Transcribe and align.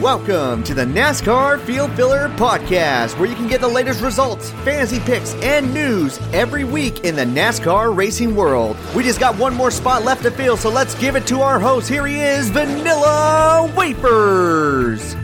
Welcome 0.00 0.62
to 0.64 0.74
the 0.74 0.84
NASCAR 0.84 1.58
Field 1.60 1.90
Filler 1.92 2.28
Podcast, 2.28 3.18
where 3.18 3.26
you 3.28 3.34
can 3.34 3.48
get 3.48 3.62
the 3.62 3.68
latest 3.68 4.02
results, 4.02 4.50
fantasy 4.62 5.00
picks, 5.00 5.32
and 5.36 5.72
news 5.72 6.18
every 6.34 6.64
week 6.64 7.00
in 7.00 7.16
the 7.16 7.24
NASCAR 7.24 7.96
racing 7.96 8.36
world. 8.36 8.76
We 8.94 9.02
just 9.02 9.18
got 9.18 9.38
one 9.38 9.54
more 9.54 9.70
spot 9.70 10.04
left 10.04 10.22
to 10.24 10.30
fill, 10.30 10.58
so 10.58 10.68
let's 10.68 10.94
give 10.96 11.16
it 11.16 11.26
to 11.28 11.40
our 11.40 11.58
host. 11.58 11.88
Here 11.88 12.06
he 12.06 12.20
is, 12.20 12.50
Vanilla 12.50 13.72
Wafers. 13.74 15.16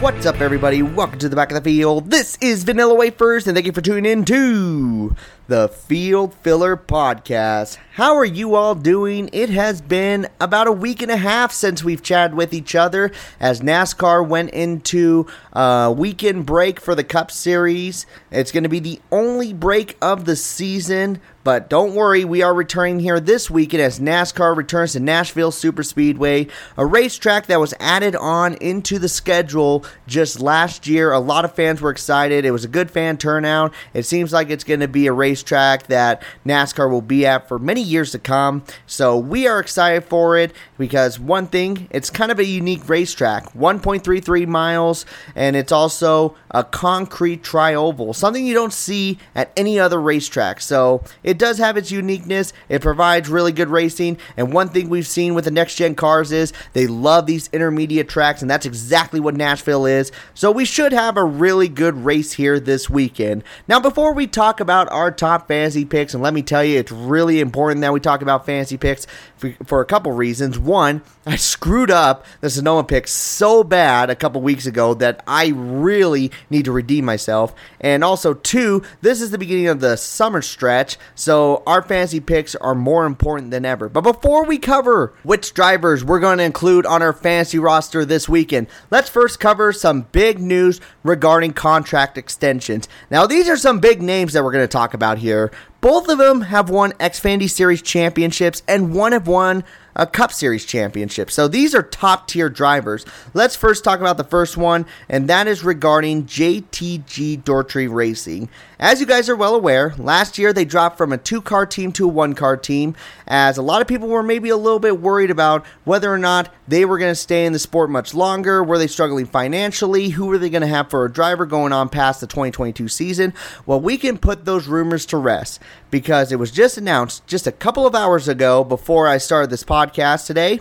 What's 0.00 0.26
up, 0.26 0.40
everybody? 0.40 0.80
Welcome 0.80 1.18
to 1.18 1.28
the 1.28 1.34
back 1.34 1.50
of 1.50 1.56
the 1.56 1.70
field. 1.70 2.08
This 2.08 2.38
is 2.40 2.62
Vanilla 2.62 2.94
Wafers, 2.94 3.48
and 3.48 3.56
thank 3.56 3.66
you 3.66 3.72
for 3.72 3.80
tuning 3.80 4.06
in 4.06 4.24
to 4.26 5.16
the 5.48 5.68
Field 5.68 6.34
Filler 6.34 6.76
Podcast. 6.76 7.78
How 7.94 8.14
are 8.14 8.24
you 8.24 8.54
all 8.54 8.76
doing? 8.76 9.28
It 9.32 9.50
has 9.50 9.80
been 9.80 10.28
about 10.40 10.68
a 10.68 10.72
week 10.72 11.02
and 11.02 11.10
a 11.10 11.16
half 11.16 11.50
since 11.50 11.82
we've 11.82 12.00
chatted 12.00 12.36
with 12.36 12.54
each 12.54 12.76
other 12.76 13.10
as 13.40 13.60
NASCAR 13.60 14.24
went 14.24 14.50
into 14.50 15.26
a 15.52 15.92
weekend 15.92 16.46
break 16.46 16.80
for 16.80 16.94
the 16.94 17.02
Cup 17.02 17.32
Series. 17.32 18.06
It's 18.30 18.52
going 18.52 18.62
to 18.62 18.68
be 18.68 18.78
the 18.78 19.00
only 19.10 19.52
break 19.52 19.96
of 20.00 20.26
the 20.26 20.36
season, 20.36 21.20
but 21.48 21.70
don't 21.70 21.94
worry, 21.94 22.26
we 22.26 22.42
are 22.42 22.52
returning 22.52 23.00
here 23.00 23.18
this 23.20 23.48
weekend 23.48 23.82
as 23.82 23.98
NASCAR 23.98 24.54
returns 24.54 24.92
to 24.92 25.00
Nashville 25.00 25.50
Superspeedway, 25.50 26.50
a 26.76 26.84
racetrack 26.84 27.46
that 27.46 27.58
was 27.58 27.72
added 27.80 28.14
on 28.16 28.52
into 28.56 28.98
the 28.98 29.08
schedule 29.08 29.82
just 30.06 30.40
last 30.42 30.86
year. 30.86 31.10
A 31.10 31.18
lot 31.18 31.46
of 31.46 31.54
fans 31.54 31.80
were 31.80 31.88
excited. 31.88 32.44
It 32.44 32.50
was 32.50 32.66
a 32.66 32.68
good 32.68 32.90
fan 32.90 33.16
turnout. 33.16 33.72
It 33.94 34.02
seems 34.02 34.30
like 34.30 34.50
it's 34.50 34.62
going 34.62 34.80
to 34.80 34.88
be 34.88 35.06
a 35.06 35.12
racetrack 35.14 35.86
that 35.86 36.22
NASCAR 36.44 36.90
will 36.90 37.00
be 37.00 37.24
at 37.24 37.48
for 37.48 37.58
many 37.58 37.80
years 37.80 38.10
to 38.10 38.18
come. 38.18 38.62
So 38.86 39.16
we 39.16 39.46
are 39.46 39.58
excited 39.58 40.04
for 40.04 40.36
it 40.36 40.52
because 40.76 41.18
one 41.18 41.46
thing, 41.46 41.88
it's 41.90 42.10
kind 42.10 42.30
of 42.30 42.38
a 42.38 42.44
unique 42.44 42.86
racetrack 42.90 43.54
1.33 43.54 44.46
miles, 44.46 45.06
and 45.34 45.56
it's 45.56 45.72
also 45.72 46.36
a 46.50 46.62
concrete 46.62 47.42
trioval, 47.42 48.14
something 48.14 48.44
you 48.44 48.52
don't 48.52 48.74
see 48.74 49.18
at 49.34 49.50
any 49.56 49.80
other 49.80 49.98
racetrack. 49.98 50.60
So 50.60 51.02
it 51.22 51.37
does 51.38 51.58
have 51.58 51.76
its 51.76 51.90
uniqueness. 51.90 52.52
It 52.68 52.82
provides 52.82 53.28
really 53.28 53.52
good 53.52 53.68
racing. 53.68 54.18
And 54.36 54.52
one 54.52 54.68
thing 54.68 54.88
we've 54.88 55.06
seen 55.06 55.34
with 55.34 55.44
the 55.44 55.50
next 55.50 55.76
gen 55.76 55.94
cars 55.94 56.32
is 56.32 56.52
they 56.72 56.86
love 56.86 57.26
these 57.26 57.48
intermediate 57.52 58.08
tracks, 58.08 58.42
and 58.42 58.50
that's 58.50 58.66
exactly 58.66 59.20
what 59.20 59.36
Nashville 59.36 59.86
is. 59.86 60.12
So 60.34 60.50
we 60.50 60.64
should 60.64 60.92
have 60.92 61.16
a 61.16 61.24
really 61.24 61.68
good 61.68 62.04
race 62.04 62.32
here 62.32 62.58
this 62.60 62.90
weekend. 62.90 63.44
Now, 63.66 63.80
before 63.80 64.12
we 64.12 64.26
talk 64.26 64.60
about 64.60 64.90
our 64.90 65.10
top 65.10 65.48
fantasy 65.48 65.84
picks, 65.84 66.14
and 66.14 66.22
let 66.22 66.34
me 66.34 66.42
tell 66.42 66.64
you, 66.64 66.78
it's 66.78 66.92
really 66.92 67.40
important 67.40 67.80
that 67.82 67.92
we 67.92 68.00
talk 68.00 68.22
about 68.22 68.46
fantasy 68.46 68.76
picks 68.76 69.06
for, 69.36 69.54
for 69.64 69.80
a 69.80 69.86
couple 69.86 70.12
reasons. 70.12 70.58
One, 70.58 71.02
I 71.26 71.36
screwed 71.36 71.90
up 71.90 72.24
the 72.40 72.50
Sonoma 72.50 72.84
pick 72.84 73.06
so 73.06 73.62
bad 73.62 74.10
a 74.10 74.16
couple 74.16 74.40
weeks 74.40 74.66
ago 74.66 74.94
that 74.94 75.22
I 75.26 75.52
really 75.54 76.32
need 76.50 76.64
to 76.64 76.72
redeem 76.72 77.04
myself. 77.04 77.54
And 77.80 78.02
also, 78.02 78.34
two, 78.34 78.82
this 79.02 79.20
is 79.20 79.30
the 79.30 79.38
beginning 79.38 79.68
of 79.68 79.80
the 79.80 79.96
summer 79.96 80.42
stretch, 80.42 80.96
so 81.14 81.27
our 81.28 81.82
fantasy 81.82 82.20
picks 82.20 82.54
are 82.54 82.74
more 82.74 83.06
important 83.06 83.50
than 83.50 83.64
ever. 83.64 83.88
But 83.88 84.02
before 84.02 84.44
we 84.44 84.58
cover 84.58 85.14
which 85.22 85.54
drivers 85.54 86.04
we're 86.04 86.20
going 86.20 86.38
to 86.38 86.44
include 86.44 86.86
on 86.86 87.02
our 87.02 87.12
fantasy 87.12 87.58
roster 87.58 88.04
this 88.04 88.28
weekend, 88.28 88.66
let's 88.90 89.08
first 89.08 89.40
cover 89.40 89.72
some 89.72 90.02
big 90.12 90.38
news 90.38 90.80
regarding 91.02 91.52
contract 91.52 92.18
extensions. 92.18 92.88
Now, 93.10 93.26
these 93.26 93.48
are 93.48 93.56
some 93.56 93.80
big 93.80 94.02
names 94.02 94.32
that 94.32 94.44
we're 94.44 94.52
going 94.52 94.64
to 94.64 94.68
talk 94.68 94.94
about 94.94 95.18
here. 95.18 95.50
Both 95.80 96.08
of 96.08 96.18
them 96.18 96.40
have 96.42 96.70
won 96.70 96.92
Xfinity 96.92 97.48
Series 97.48 97.82
championships, 97.82 98.62
and 98.66 98.92
one 98.94 99.12
have 99.12 99.28
won 99.28 99.62
a 99.98 100.06
Cup 100.06 100.32
Series 100.32 100.64
championship. 100.64 101.28
So 101.30 101.48
these 101.48 101.74
are 101.74 101.82
top 101.82 102.28
tier 102.28 102.48
drivers. 102.48 103.04
Let's 103.34 103.56
first 103.56 103.82
talk 103.82 103.98
about 103.98 104.16
the 104.16 104.24
first 104.24 104.56
one, 104.56 104.86
and 105.08 105.28
that 105.28 105.48
is 105.48 105.64
regarding 105.64 106.24
JTG 106.24 107.42
Daugherty 107.42 107.88
Racing. 107.88 108.48
As 108.78 109.00
you 109.00 109.06
guys 109.06 109.28
are 109.28 109.34
well 109.34 109.56
aware, 109.56 109.94
last 109.98 110.38
year 110.38 110.52
they 110.52 110.64
dropped 110.64 110.96
from 110.96 111.12
a 111.12 111.18
two 111.18 111.42
car 111.42 111.66
team 111.66 111.90
to 111.92 112.04
a 112.04 112.08
one 112.08 112.34
car 112.34 112.56
team, 112.56 112.94
as 113.26 113.58
a 113.58 113.62
lot 113.62 113.82
of 113.82 113.88
people 113.88 114.06
were 114.06 114.22
maybe 114.22 114.50
a 114.50 114.56
little 114.56 114.78
bit 114.78 115.00
worried 115.00 115.32
about 115.32 115.66
whether 115.82 116.12
or 116.12 116.18
not 116.18 116.54
they 116.68 116.84
were 116.84 116.98
going 116.98 117.10
to 117.10 117.16
stay 117.16 117.44
in 117.44 117.52
the 117.52 117.58
sport 117.58 117.90
much 117.90 118.14
longer. 118.14 118.62
Were 118.62 118.78
they 118.78 118.86
struggling 118.86 119.26
financially? 119.26 120.10
Who 120.10 120.26
were 120.26 120.38
they 120.38 120.48
going 120.48 120.62
to 120.62 120.68
have 120.68 120.90
for 120.90 121.04
a 121.04 121.12
driver 121.12 121.44
going 121.44 121.72
on 121.72 121.88
past 121.88 122.20
the 122.20 122.28
2022 122.28 122.86
season? 122.86 123.34
Well, 123.66 123.80
we 123.80 123.98
can 123.98 124.16
put 124.16 124.44
those 124.44 124.68
rumors 124.68 125.06
to 125.06 125.16
rest 125.16 125.60
because 125.90 126.30
it 126.30 126.38
was 126.38 126.52
just 126.52 126.78
announced 126.78 127.26
just 127.26 127.48
a 127.48 127.52
couple 127.52 127.84
of 127.84 127.96
hours 127.96 128.28
ago 128.28 128.62
before 128.62 129.08
I 129.08 129.18
started 129.18 129.50
this 129.50 129.64
podcast 129.64 129.87
today 129.92 130.60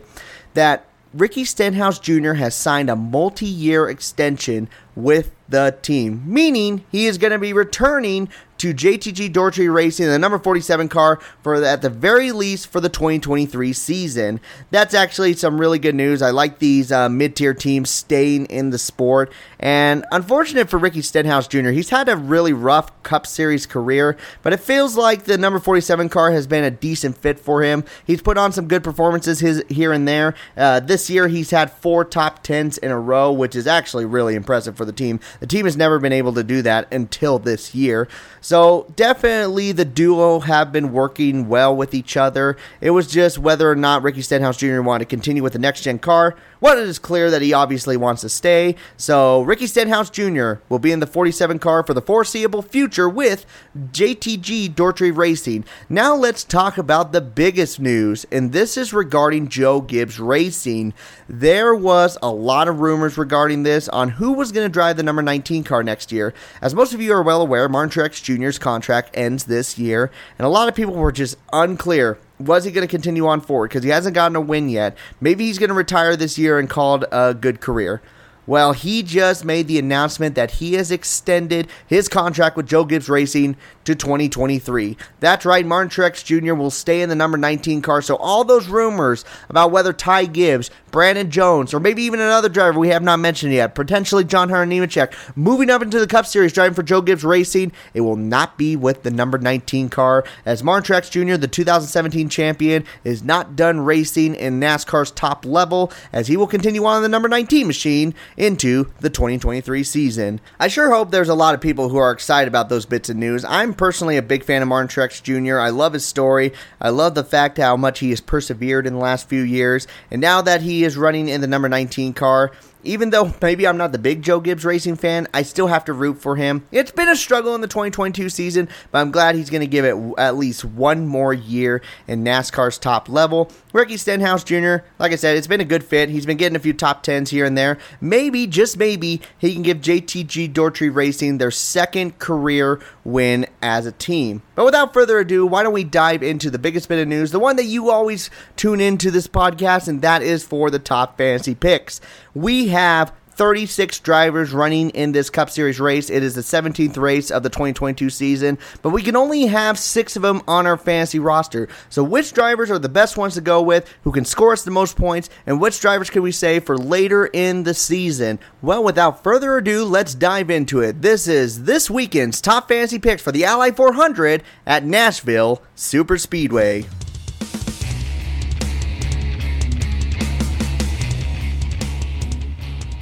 that 0.53 0.85
Ricky 1.13 1.45
Stenhouse 1.45 1.99
Jr. 1.99 2.33
has 2.33 2.53
signed 2.55 2.89
a 2.89 2.95
multi 2.95 3.45
year 3.45 3.89
extension 3.89 4.69
with 4.95 5.31
the 5.49 5.77
team, 5.81 6.21
meaning 6.25 6.83
he 6.91 7.05
is 7.05 7.17
going 7.17 7.31
to 7.31 7.39
be 7.39 7.53
returning 7.53 8.29
to 8.57 8.73
JTG 8.73 9.31
Daugherty 9.31 9.69
Racing, 9.69 10.07
the 10.07 10.19
number 10.19 10.39
47 10.39 10.89
car, 10.89 11.19
for 11.41 11.59
the, 11.59 11.69
at 11.69 11.81
the 11.81 11.89
very 11.89 12.31
least 12.31 12.67
for 12.67 12.81
the 12.81 12.89
2023 12.89 13.71
season. 13.73 14.41
That's 14.71 14.93
actually 14.93 15.33
some 15.33 15.59
really 15.59 15.79
good 15.79 15.95
news. 15.95 16.21
I 16.21 16.31
like 16.31 16.59
these 16.59 16.91
uh, 16.91 17.07
mid 17.09 17.35
tier 17.35 17.53
teams 17.53 17.89
staying 17.89 18.47
in 18.47 18.71
the 18.71 18.77
sport. 18.79 19.31
And 19.59 20.05
unfortunate 20.11 20.69
for 20.69 20.77
Ricky 20.77 21.01
Stenhouse 21.01 21.47
Jr., 21.47 21.69
he's 21.69 21.89
had 21.89 22.09
a 22.09 22.15
really 22.15 22.53
rough 22.53 22.91
Cup 23.03 23.25
Series 23.25 23.65
career, 23.65 24.17
but 24.43 24.53
it 24.53 24.59
feels 24.59 24.95
like 24.95 25.23
the 25.23 25.37
number 25.37 25.59
47 25.59 26.09
car 26.09 26.31
has 26.31 26.45
been 26.45 26.63
a 26.63 26.71
decent 26.71 27.17
fit 27.17 27.39
for 27.39 27.63
him. 27.63 27.83
He's 28.05 28.21
put 28.21 28.37
on 28.37 28.51
some 28.51 28.67
good 28.67 28.83
performances 28.83 29.39
his, 29.39 29.63
here 29.69 29.91
and 29.91 30.07
there. 30.07 30.35
Uh, 30.55 30.79
this 30.79 31.09
year, 31.09 31.27
he's 31.27 31.51
had 31.51 31.71
four 31.71 32.05
top 32.05 32.43
10s 32.43 32.77
in 32.79 32.91
a 32.91 32.99
row, 32.99 33.31
which 33.31 33.55
is 33.55 33.65
actually 33.65 34.05
really 34.05 34.35
impressive 34.35 34.77
for 34.77 34.85
the 34.85 34.91
team. 34.91 35.19
The 35.39 35.47
team 35.47 35.65
has 35.65 35.77
never 35.77 35.99
been 35.99 36.13
able 36.13 36.33
to 36.33 36.43
do 36.43 36.61
that 36.61 36.91
until 36.93 37.39
this 37.39 37.73
year. 37.73 38.07
So 38.41 38.91
definitely 38.95 39.71
the 39.71 39.85
duo 39.85 40.39
have 40.39 40.71
been 40.71 40.91
working 40.91 41.47
well 41.47 41.75
with 41.75 41.93
each 41.93 42.15
other. 42.15 42.57
It 42.79 42.91
was 42.91 43.07
just 43.07 43.37
whether 43.37 43.69
or 43.69 43.75
not 43.75 44.03
Ricky 44.03 44.21
Stenhouse 44.21 44.57
Jr. 44.57 44.81
wanted 44.81 45.05
to 45.05 45.09
continue 45.09 45.43
with 45.43 45.53
the 45.53 45.59
next 45.59 45.81
gen 45.81 45.99
car. 45.99 46.35
Well, 46.59 46.77
it 46.77 46.87
is 46.87 46.99
clear 46.99 47.29
that 47.29 47.41
he 47.41 47.53
obviously 47.53 47.97
wants 47.97 48.21
to 48.21 48.29
stay. 48.29 48.75
So 48.95 49.41
Ricky 49.47 49.65
Stenhouse 49.65 50.09
Jr. 50.09 50.55
will 50.67 50.77
be 50.77 50.91
in 50.91 50.99
the 50.99 51.07
47 51.07 51.57
car 51.59 51.81
for 51.81 51.93
the 51.93 52.01
foreseeable 52.01 52.61
future 52.61 53.07
with 53.07 53.45
JTG 53.77 54.75
Daugherty 54.75 55.09
Racing. 55.09 55.63
Now 55.87 56.15
let's 56.15 56.43
talk 56.43 56.77
about 56.77 57.13
the 57.13 57.21
biggest 57.21 57.79
news, 57.79 58.25
and 58.29 58.51
this 58.51 58.75
is 58.75 58.91
regarding 58.91 59.47
Joe 59.47 59.79
Gibbs 59.79 60.19
Racing. 60.19 60.93
There 61.29 61.73
was 61.73 62.17
a 62.21 62.29
lot 62.29 62.67
of 62.67 62.81
rumors 62.81 63.17
regarding 63.17 63.63
this 63.63 63.87
on 63.87 64.09
who 64.09 64.33
was 64.33 64.51
going 64.51 64.65
to 64.67 64.73
drive 64.73 64.97
the 64.97 65.03
number 65.03 65.21
19 65.21 65.63
car 65.63 65.81
next 65.81 66.11
year. 66.11 66.33
As 66.61 66.75
most 66.75 66.93
of 66.93 66.99
you 66.99 67.13
are 67.13 67.23
well 67.23 67.41
aware, 67.41 67.69
Martin 67.69 67.89
Truex 67.89 68.21
Jr.'s 68.21 68.59
contract 68.59 69.11
ends 69.13 69.45
this 69.45 69.79
year, 69.79 70.11
and 70.37 70.45
a 70.45 70.49
lot 70.49 70.67
of 70.67 70.75
people 70.75 70.95
were 70.95 71.13
just 71.13 71.37
unclear 71.53 72.17
was 72.37 72.65
he 72.65 72.71
going 72.71 72.85
to 72.85 72.91
continue 72.91 73.25
on 73.25 73.39
forward 73.39 73.69
because 73.69 73.83
he 73.83 73.89
hasn't 73.91 74.13
gotten 74.13 74.35
a 74.35 74.41
win 74.41 74.67
yet. 74.67 74.95
Maybe 75.21 75.45
he's 75.45 75.57
going 75.57 75.69
to 75.69 75.73
retire 75.73 76.15
this 76.17 76.37
year 76.37 76.59
and 76.59 76.69
call 76.69 77.01
it 77.01 77.09
a 77.11 77.33
good 77.33 77.61
career. 77.61 78.01
Well, 78.47 78.71
he 78.71 79.03
just 79.03 79.43
made 79.43 79.67
the 79.67 79.77
announcement 79.77 80.35
that 80.35 80.51
he 80.51 80.73
has 80.73 80.89
extended 80.89 81.67
his 81.85 82.07
contract 82.07 82.55
with 82.55 82.65
Joe 82.65 82.85
Gibbs 82.85 83.09
Racing 83.09 83.57
to 83.83 83.93
2023. 83.93 84.97
That's 85.19 85.45
right, 85.45 85.65
Martin 85.65 85.89
Truex 85.89 86.23
Jr. 86.23 86.53
will 86.53 86.71
stay 86.71 87.01
in 87.01 87.09
the 87.09 87.15
number 87.15 87.37
19 87.37 87.81
car. 87.81 88.01
So 88.01 88.15
all 88.15 88.45
those 88.45 88.69
rumors 88.69 89.25
about 89.49 89.71
whether 89.71 89.91
Ty 89.91 90.25
Gibbs, 90.25 90.71
Brandon 90.91 91.29
Jones, 91.29 91.73
or 91.73 91.79
maybe 91.79 92.03
even 92.03 92.21
another 92.21 92.49
driver 92.49 92.79
we 92.79 92.89
have 92.89 93.03
not 93.03 93.19
mentioned 93.19 93.53
yet, 93.53 93.75
potentially 93.75 94.23
John 94.23 94.49
Hunter 94.49 94.65
Nemechek, 94.65 95.13
moving 95.35 95.69
up 95.69 95.81
into 95.81 95.99
the 95.99 96.07
Cup 96.07 96.25
Series 96.25 96.53
driving 96.53 96.73
for 96.73 96.83
Joe 96.83 97.01
Gibbs 97.01 97.25
Racing, 97.25 97.73
it 97.93 98.01
will 98.01 98.15
not 98.15 98.57
be 98.57 98.75
with 98.75 99.03
the 99.03 99.11
number 99.11 99.37
19 99.37 99.89
car. 99.89 100.23
As 100.45 100.63
Martin 100.63 100.95
Truex 100.95 101.11
Jr., 101.11 101.35
the 101.35 101.47
2017 101.47 102.29
champion, 102.29 102.85
is 103.03 103.23
not 103.23 103.57
done 103.57 103.81
racing 103.81 104.35
in 104.35 104.59
NASCAR's 104.59 105.11
top 105.11 105.45
level, 105.45 105.91
as 106.13 106.27
he 106.27 106.37
will 106.37 106.47
continue 106.47 106.85
on 106.85 107.01
the 107.01 107.09
number 107.09 107.27
19 107.27 107.67
machine 107.67 108.13
into 108.37 108.91
the 108.99 109.09
2023 109.09 109.83
season. 109.83 110.39
I 110.59 110.67
sure 110.67 110.91
hope 110.91 111.11
there's 111.11 111.27
a 111.27 111.35
lot 111.35 111.55
of 111.55 111.61
people 111.61 111.89
who 111.89 111.97
are 111.97 112.11
excited 112.11 112.47
about 112.47 112.69
those 112.69 112.85
bits 112.85 113.09
of 113.09 113.17
news. 113.17 113.43
I'm 113.43 113.73
personally 113.73 114.15
a 114.15 114.21
big 114.21 114.43
fan 114.43 114.61
of 114.61 114.67
Martin 114.67 114.87
Truex 114.87 115.21
Jr. 115.21 115.59
I 115.59 115.71
love 115.71 115.93
his 115.93 116.05
story. 116.05 116.53
I 116.79 116.89
love 116.89 117.15
the 117.15 117.23
fact 117.23 117.57
how 117.57 117.75
much 117.75 117.99
he 117.99 118.11
has 118.11 118.21
persevered 118.21 118.85
in 118.85 118.93
the 118.93 118.99
last 118.99 119.27
few 119.27 119.41
years. 119.41 119.87
And 120.11 120.21
now 120.21 120.41
that 120.43 120.61
he 120.61 120.83
is 120.83 120.95
running 120.95 121.27
in 121.27 121.41
the 121.41 121.47
number 121.47 121.67
19 121.67 122.13
car, 122.13 122.51
even 122.83 123.09
though 123.09 123.33
maybe 123.41 123.67
I'm 123.67 123.77
not 123.77 123.91
the 123.91 123.99
big 123.99 124.21
Joe 124.21 124.39
Gibbs 124.39 124.65
racing 124.65 124.95
fan, 124.95 125.27
I 125.33 125.41
still 125.41 125.67
have 125.67 125.85
to 125.85 125.93
root 125.93 126.21
for 126.21 126.35
him. 126.35 126.65
It's 126.71 126.91
been 126.91 127.09
a 127.09 127.15
struggle 127.15 127.55
in 127.55 127.61
the 127.61 127.67
2022 127.67 128.29
season, 128.29 128.69
but 128.91 128.99
I'm 128.99 129.11
glad 129.11 129.35
he's 129.35 129.49
going 129.49 129.61
to 129.61 129.67
give 129.67 129.85
it 129.85 129.95
at 130.17 130.37
least 130.37 130.65
one 130.65 131.07
more 131.07 131.33
year 131.33 131.81
in 132.07 132.23
NASCAR's 132.23 132.77
top 132.77 133.09
level. 133.09 133.51
Ricky 133.73 133.97
Stenhouse 133.97 134.43
Jr., 134.43 134.77
like 134.99 135.11
I 135.11 135.15
said, 135.15 135.37
it's 135.37 135.47
been 135.47 135.61
a 135.61 135.65
good 135.65 135.83
fit. 135.83 136.09
He's 136.09 136.25
been 136.25 136.37
getting 136.37 136.55
a 136.55 136.59
few 136.59 136.73
top 136.73 137.03
10s 137.03 137.29
here 137.29 137.45
and 137.45 137.57
there. 137.57 137.77
Maybe, 138.01 138.47
just 138.47 138.77
maybe, 138.77 139.21
he 139.37 139.53
can 139.53 139.61
give 139.61 139.79
JTG 139.79 140.53
Daugherty 140.53 140.89
Racing 140.89 141.37
their 141.37 141.51
second 141.51 142.19
career 142.19 142.79
win 143.03 143.45
as 143.61 143.85
a 143.85 143.91
team. 143.91 144.41
But 144.55 144.65
without 144.65 144.93
further 144.93 145.19
ado, 145.19 145.45
why 145.45 145.63
don't 145.63 145.73
we 145.73 145.83
dive 145.83 146.23
into 146.23 146.49
the 146.49 146.59
biggest 146.59 146.89
bit 146.89 146.99
of 146.99 147.07
news, 147.07 147.31
the 147.31 147.39
one 147.39 147.55
that 147.57 147.65
you 147.65 147.89
always 147.89 148.29
tune 148.55 148.81
into 148.81 149.11
this 149.11 149.27
podcast, 149.27 149.87
and 149.87 150.01
that 150.01 150.21
is 150.21 150.43
for 150.43 150.69
the 150.69 150.79
top 150.79 151.17
fantasy 151.17 151.55
picks. 151.55 152.01
We 152.37 152.67
have 152.67 153.13
36 153.31 153.99
drivers 154.01 154.51
running 154.51 154.91
in 154.91 155.11
this 155.11 155.31
Cup 155.31 155.49
Series 155.49 155.79
race. 155.79 156.11
It 156.11 156.21
is 156.21 156.35
the 156.35 156.41
17th 156.41 156.95
race 156.95 157.31
of 157.31 157.41
the 157.41 157.49
2022 157.49 158.11
season, 158.11 158.59
but 158.83 158.91
we 158.91 159.01
can 159.01 159.15
only 159.15 159.47
have 159.47 159.79
six 159.79 160.15
of 160.15 160.21
them 160.21 160.43
on 160.47 160.67
our 160.67 160.77
fantasy 160.77 161.17
roster. 161.17 161.67
So, 161.89 162.03
which 162.03 162.33
drivers 162.33 162.69
are 162.69 162.77
the 162.77 162.89
best 162.89 163.17
ones 163.17 163.33
to 163.33 163.41
go 163.41 163.63
with, 163.63 163.91
who 164.03 164.11
can 164.11 164.23
score 164.23 164.53
us 164.53 164.61
the 164.61 164.69
most 164.69 164.95
points, 164.95 165.31
and 165.47 165.59
which 165.59 165.79
drivers 165.79 166.11
can 166.11 166.21
we 166.21 166.31
save 166.31 166.63
for 166.63 166.77
later 166.77 167.25
in 167.25 167.63
the 167.63 167.73
season? 167.73 168.37
Well, 168.61 168.83
without 168.83 169.23
further 169.23 169.57
ado, 169.57 169.83
let's 169.83 170.13
dive 170.13 170.51
into 170.51 170.81
it. 170.81 171.01
This 171.01 171.27
is 171.27 171.63
this 171.63 171.89
weekend's 171.89 172.39
top 172.39 172.67
fantasy 172.67 172.99
picks 172.99 173.23
for 173.23 173.31
the 173.31 173.45
Ally 173.45 173.71
400 173.71 174.43
at 174.67 174.85
Nashville 174.85 175.63
Super 175.73 176.19
Speedway. 176.19 176.85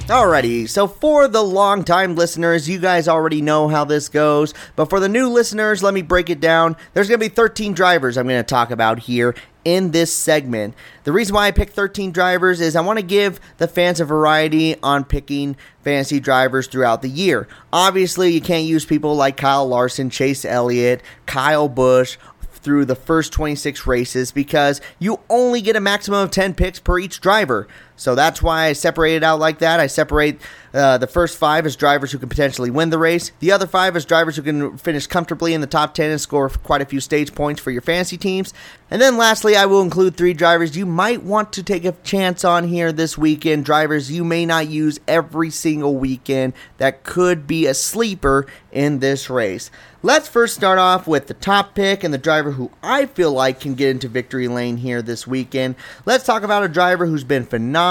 Alrighty, 0.06 0.68
so 0.68 0.86
for 0.86 1.26
the 1.26 1.42
long-time 1.42 2.14
listeners, 2.14 2.68
you 2.68 2.78
guys 2.78 3.08
already 3.08 3.42
know 3.42 3.66
how 3.66 3.84
this 3.84 4.08
goes. 4.08 4.54
But 4.76 4.88
for 4.88 5.00
the 5.00 5.08
new 5.08 5.28
listeners, 5.28 5.82
let 5.82 5.94
me 5.94 6.02
break 6.02 6.30
it 6.30 6.38
down. 6.38 6.76
There's 6.94 7.08
going 7.08 7.18
to 7.18 7.28
be 7.28 7.34
13 7.34 7.72
drivers 7.72 8.16
I'm 8.16 8.28
going 8.28 8.38
to 8.38 8.44
talk 8.44 8.70
about 8.70 9.00
here 9.00 9.34
in 9.64 9.90
this 9.90 10.14
segment. 10.14 10.74
The 11.02 11.10
reason 11.10 11.34
why 11.34 11.48
I 11.48 11.50
picked 11.50 11.72
13 11.72 12.12
drivers 12.12 12.60
is 12.60 12.76
I 12.76 12.82
want 12.82 13.00
to 13.00 13.04
give 13.04 13.40
the 13.58 13.66
fans 13.66 13.98
a 13.98 14.04
variety 14.04 14.80
on 14.80 15.02
picking 15.02 15.56
fantasy 15.82 16.20
drivers 16.20 16.68
throughout 16.68 17.02
the 17.02 17.10
year. 17.10 17.48
Obviously, 17.72 18.32
you 18.32 18.40
can't 18.40 18.64
use 18.64 18.84
people 18.84 19.16
like 19.16 19.36
Kyle 19.36 19.66
Larson, 19.66 20.08
Chase 20.08 20.44
Elliott, 20.44 21.02
Kyle 21.26 21.68
Busch, 21.68 22.16
through 22.66 22.84
the 22.84 22.96
first 22.96 23.32
26 23.32 23.86
races 23.86 24.32
because 24.32 24.80
you 24.98 25.20
only 25.30 25.60
get 25.60 25.76
a 25.76 25.80
maximum 25.80 26.18
of 26.18 26.32
10 26.32 26.54
picks 26.54 26.80
per 26.80 26.98
each 26.98 27.20
driver. 27.20 27.68
So 27.96 28.14
that's 28.14 28.42
why 28.42 28.66
I 28.66 28.72
separate 28.74 29.16
it 29.16 29.24
out 29.24 29.40
like 29.40 29.58
that. 29.58 29.80
I 29.80 29.86
separate 29.86 30.40
uh, 30.74 30.98
the 30.98 31.06
first 31.06 31.38
five 31.38 31.64
as 31.64 31.74
drivers 31.74 32.12
who 32.12 32.18
can 32.18 32.28
potentially 32.28 32.70
win 32.70 32.90
the 32.90 32.98
race. 32.98 33.32
The 33.40 33.52
other 33.52 33.66
five 33.66 33.96
as 33.96 34.04
drivers 34.04 34.36
who 34.36 34.42
can 34.42 34.76
finish 34.76 35.06
comfortably 35.06 35.54
in 35.54 35.62
the 35.62 35.66
top 35.66 35.94
10 35.94 36.10
and 36.10 36.20
score 36.20 36.50
quite 36.50 36.82
a 36.82 36.84
few 36.84 37.00
stage 37.00 37.34
points 37.34 37.60
for 37.60 37.70
your 37.70 37.80
fantasy 37.80 38.18
teams. 38.18 38.52
And 38.90 39.00
then 39.00 39.16
lastly, 39.16 39.56
I 39.56 39.66
will 39.66 39.80
include 39.80 40.16
three 40.16 40.34
drivers 40.34 40.76
you 40.76 40.86
might 40.86 41.22
want 41.22 41.52
to 41.54 41.62
take 41.62 41.84
a 41.84 41.92
chance 42.04 42.44
on 42.44 42.68
here 42.68 42.92
this 42.92 43.16
weekend. 43.16 43.64
Drivers 43.64 44.12
you 44.12 44.22
may 44.22 44.44
not 44.44 44.68
use 44.68 45.00
every 45.08 45.50
single 45.50 45.96
weekend 45.96 46.52
that 46.76 47.02
could 47.02 47.46
be 47.46 47.66
a 47.66 47.74
sleeper 47.74 48.46
in 48.70 48.98
this 48.98 49.30
race. 49.30 49.70
Let's 50.02 50.28
first 50.28 50.54
start 50.54 50.78
off 50.78 51.08
with 51.08 51.26
the 51.26 51.34
top 51.34 51.74
pick 51.74 52.04
and 52.04 52.14
the 52.14 52.18
driver 52.18 52.52
who 52.52 52.70
I 52.80 53.06
feel 53.06 53.32
like 53.32 53.58
can 53.58 53.74
get 53.74 53.88
into 53.88 54.06
victory 54.06 54.46
lane 54.46 54.76
here 54.76 55.02
this 55.02 55.26
weekend. 55.26 55.74
Let's 56.04 56.24
talk 56.24 56.44
about 56.44 56.62
a 56.62 56.68
driver 56.68 57.06
who's 57.06 57.24
been 57.24 57.44
phenomenal 57.44 57.85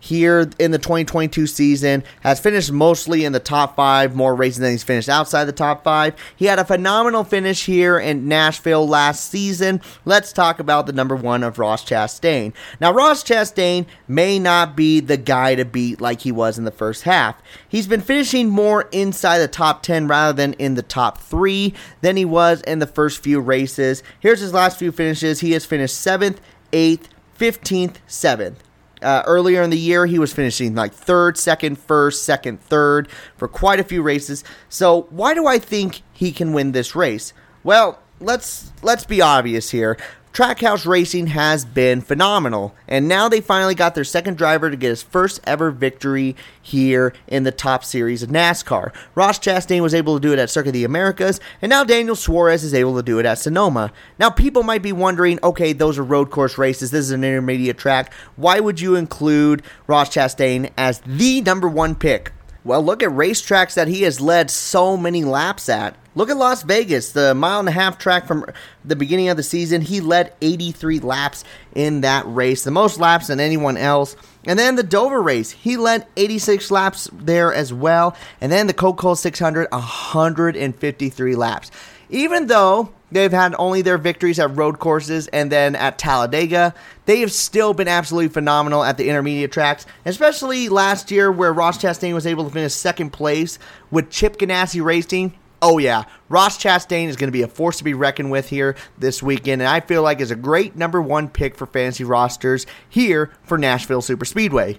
here 0.00 0.48
in 0.58 0.70
the 0.70 0.78
2022 0.78 1.46
season, 1.46 2.04
has 2.20 2.40
finished 2.40 2.72
mostly 2.72 3.24
in 3.24 3.32
the 3.32 3.40
top 3.40 3.76
five, 3.76 4.14
more 4.14 4.34
races 4.34 4.60
than 4.60 4.70
he's 4.70 4.82
finished 4.82 5.08
outside 5.08 5.44
the 5.44 5.52
top 5.52 5.84
five. 5.84 6.14
He 6.36 6.46
had 6.46 6.58
a 6.58 6.64
phenomenal 6.64 7.24
finish 7.24 7.66
here 7.66 7.98
in 7.98 8.28
Nashville 8.28 8.86
last 8.86 9.30
season. 9.30 9.80
Let's 10.04 10.32
talk 10.32 10.60
about 10.60 10.86
the 10.86 10.92
number 10.92 11.16
one 11.16 11.42
of 11.42 11.58
Ross 11.58 11.84
Chastain. 11.84 12.52
Now, 12.80 12.92
Ross 12.92 13.24
Chastain 13.24 13.86
may 14.08 14.38
not 14.38 14.76
be 14.76 15.00
the 15.00 15.16
guy 15.16 15.56
to 15.56 15.64
beat 15.64 16.00
like 16.00 16.22
he 16.22 16.32
was 16.32 16.58
in 16.58 16.64
the 16.64 16.70
first 16.70 17.02
half. 17.02 17.36
He's 17.68 17.86
been 17.86 18.00
finishing 18.00 18.48
more 18.48 18.88
inside 18.92 19.38
the 19.38 19.48
top 19.48 19.82
10 19.82 20.06
rather 20.08 20.32
than 20.32 20.54
in 20.54 20.74
the 20.74 20.82
top 20.82 21.18
three 21.18 21.40
three 21.50 21.74
than 22.00 22.16
he 22.16 22.24
was 22.24 22.60
in 22.62 22.78
the 22.78 22.86
first 22.86 23.22
few 23.22 23.40
races. 23.40 24.02
Here's 24.20 24.40
his 24.40 24.52
last 24.52 24.78
few 24.78 24.92
finishes. 24.92 25.40
He 25.40 25.52
has 25.52 25.64
finished 25.64 25.96
seventh, 25.98 26.40
eighth, 26.72 27.08
15th, 27.38 27.96
7th. 28.06 28.56
Uh, 29.02 29.22
earlier 29.26 29.62
in 29.62 29.70
the 29.70 29.78
year, 29.78 30.06
he 30.06 30.18
was 30.18 30.32
finishing 30.32 30.74
like 30.74 30.92
third, 30.92 31.38
second, 31.38 31.78
first, 31.78 32.24
second, 32.24 32.60
third 32.60 33.08
for 33.36 33.48
quite 33.48 33.80
a 33.80 33.84
few 33.84 34.02
races. 34.02 34.44
So, 34.68 35.06
why 35.10 35.34
do 35.34 35.46
I 35.46 35.58
think 35.58 36.02
he 36.12 36.32
can 36.32 36.52
win 36.52 36.72
this 36.72 36.94
race? 36.94 37.32
Well, 37.64 37.98
let's 38.20 38.72
let's 38.82 39.04
be 39.04 39.20
obvious 39.20 39.70
here. 39.70 39.96
Trackhouse 40.32 40.86
Racing 40.86 41.26
has 41.28 41.64
been 41.64 42.00
phenomenal, 42.00 42.72
and 42.86 43.08
now 43.08 43.28
they 43.28 43.40
finally 43.40 43.74
got 43.74 43.96
their 43.96 44.04
second 44.04 44.38
driver 44.38 44.70
to 44.70 44.76
get 44.76 44.90
his 44.90 45.02
first 45.02 45.40
ever 45.42 45.72
victory 45.72 46.36
here 46.62 47.12
in 47.26 47.42
the 47.42 47.50
top 47.50 47.84
series 47.84 48.22
of 48.22 48.30
NASCAR. 48.30 48.92
Ross 49.16 49.40
Chastain 49.40 49.80
was 49.80 49.92
able 49.92 50.14
to 50.14 50.20
do 50.20 50.32
it 50.32 50.38
at 50.38 50.48
Circuit 50.48 50.68
of 50.68 50.74
the 50.74 50.84
Americas, 50.84 51.40
and 51.60 51.68
now 51.68 51.82
Daniel 51.82 52.14
Suarez 52.14 52.62
is 52.62 52.74
able 52.74 52.94
to 52.94 53.02
do 53.02 53.18
it 53.18 53.26
at 53.26 53.38
Sonoma. 53.38 53.92
Now, 54.20 54.30
people 54.30 54.62
might 54.62 54.82
be 54.82 54.92
wondering 54.92 55.40
okay, 55.42 55.72
those 55.72 55.98
are 55.98 56.04
road 56.04 56.30
course 56.30 56.56
races, 56.56 56.92
this 56.92 57.06
is 57.06 57.10
an 57.10 57.24
intermediate 57.24 57.76
track. 57.78 58.12
Why 58.36 58.60
would 58.60 58.80
you 58.80 58.94
include 58.94 59.64
Ross 59.88 60.10
Chastain 60.10 60.70
as 60.78 61.00
the 61.00 61.40
number 61.40 61.68
one 61.68 61.96
pick? 61.96 62.32
Well, 62.62 62.82
look 62.82 63.02
at 63.02 63.10
racetracks 63.10 63.74
that 63.74 63.88
he 63.88 64.02
has 64.02 64.20
led 64.20 64.50
so 64.50 64.96
many 64.96 65.24
laps 65.24 65.68
at. 65.68 65.96
Look 66.14 66.28
at 66.28 66.36
Las 66.36 66.62
Vegas, 66.62 67.12
the 67.12 67.34
mile 67.34 67.60
and 67.60 67.68
a 67.68 67.72
half 67.72 67.96
track 67.96 68.26
from 68.26 68.44
the 68.84 68.96
beginning 68.96 69.28
of 69.28 69.36
the 69.36 69.42
season. 69.42 69.80
He 69.80 70.00
led 70.00 70.34
83 70.42 70.98
laps 71.00 71.44
in 71.74 72.02
that 72.02 72.24
race, 72.26 72.64
the 72.64 72.70
most 72.70 72.98
laps 72.98 73.28
than 73.28 73.40
anyone 73.40 73.78
else. 73.78 74.14
And 74.44 74.58
then 74.58 74.76
the 74.76 74.82
Dover 74.82 75.22
race, 75.22 75.52
he 75.52 75.76
led 75.76 76.06
86 76.16 76.70
laps 76.70 77.08
there 77.12 77.54
as 77.54 77.72
well. 77.72 78.14
And 78.40 78.52
then 78.52 78.66
the 78.66 78.74
Coca-Cola 78.74 79.16
600, 79.16 79.68
153 79.70 81.36
laps. 81.36 81.70
Even 82.10 82.48
though 82.48 82.92
they've 83.12 83.32
had 83.32 83.54
only 83.58 83.82
their 83.82 83.98
victories 83.98 84.38
at 84.38 84.56
road 84.56 84.78
courses 84.78 85.28
and 85.28 85.50
then 85.50 85.74
at 85.76 85.98
Talladega, 85.98 86.74
they 87.06 87.20
have 87.20 87.32
still 87.32 87.72
been 87.72 87.88
absolutely 87.88 88.28
phenomenal 88.28 88.84
at 88.84 88.96
the 88.96 89.08
intermediate 89.08 89.52
tracks, 89.52 89.86
especially 90.04 90.68
last 90.68 91.10
year 91.10 91.30
where 91.30 91.52
Ross 91.52 91.78
Chastain 91.78 92.14
was 92.14 92.26
able 92.26 92.44
to 92.44 92.50
finish 92.50 92.74
second 92.74 93.10
place 93.10 93.58
with 93.90 94.10
Chip 94.10 94.38
Ganassi 94.38 94.82
Racing 94.82 95.34
Oh 95.62 95.76
yeah, 95.76 96.04
Ross 96.30 96.56
Chastain 96.56 97.08
is 97.08 97.16
going 97.16 97.28
to 97.28 97.32
be 97.32 97.42
a 97.42 97.48
force 97.48 97.78
to 97.78 97.84
be 97.84 97.92
reckoned 97.92 98.30
with 98.30 98.48
here 98.48 98.76
this 98.96 99.22
weekend, 99.22 99.60
and 99.60 99.68
I 99.68 99.80
feel 99.80 100.02
like 100.02 100.20
is 100.20 100.30
a 100.30 100.36
great 100.36 100.74
number 100.74 101.02
one 101.02 101.28
pick 101.28 101.54
for 101.54 101.66
fantasy 101.66 102.04
rosters 102.04 102.64
here 102.88 103.30
for 103.42 103.58
Nashville 103.58 104.00
Super 104.00 104.24
Speedway. 104.24 104.78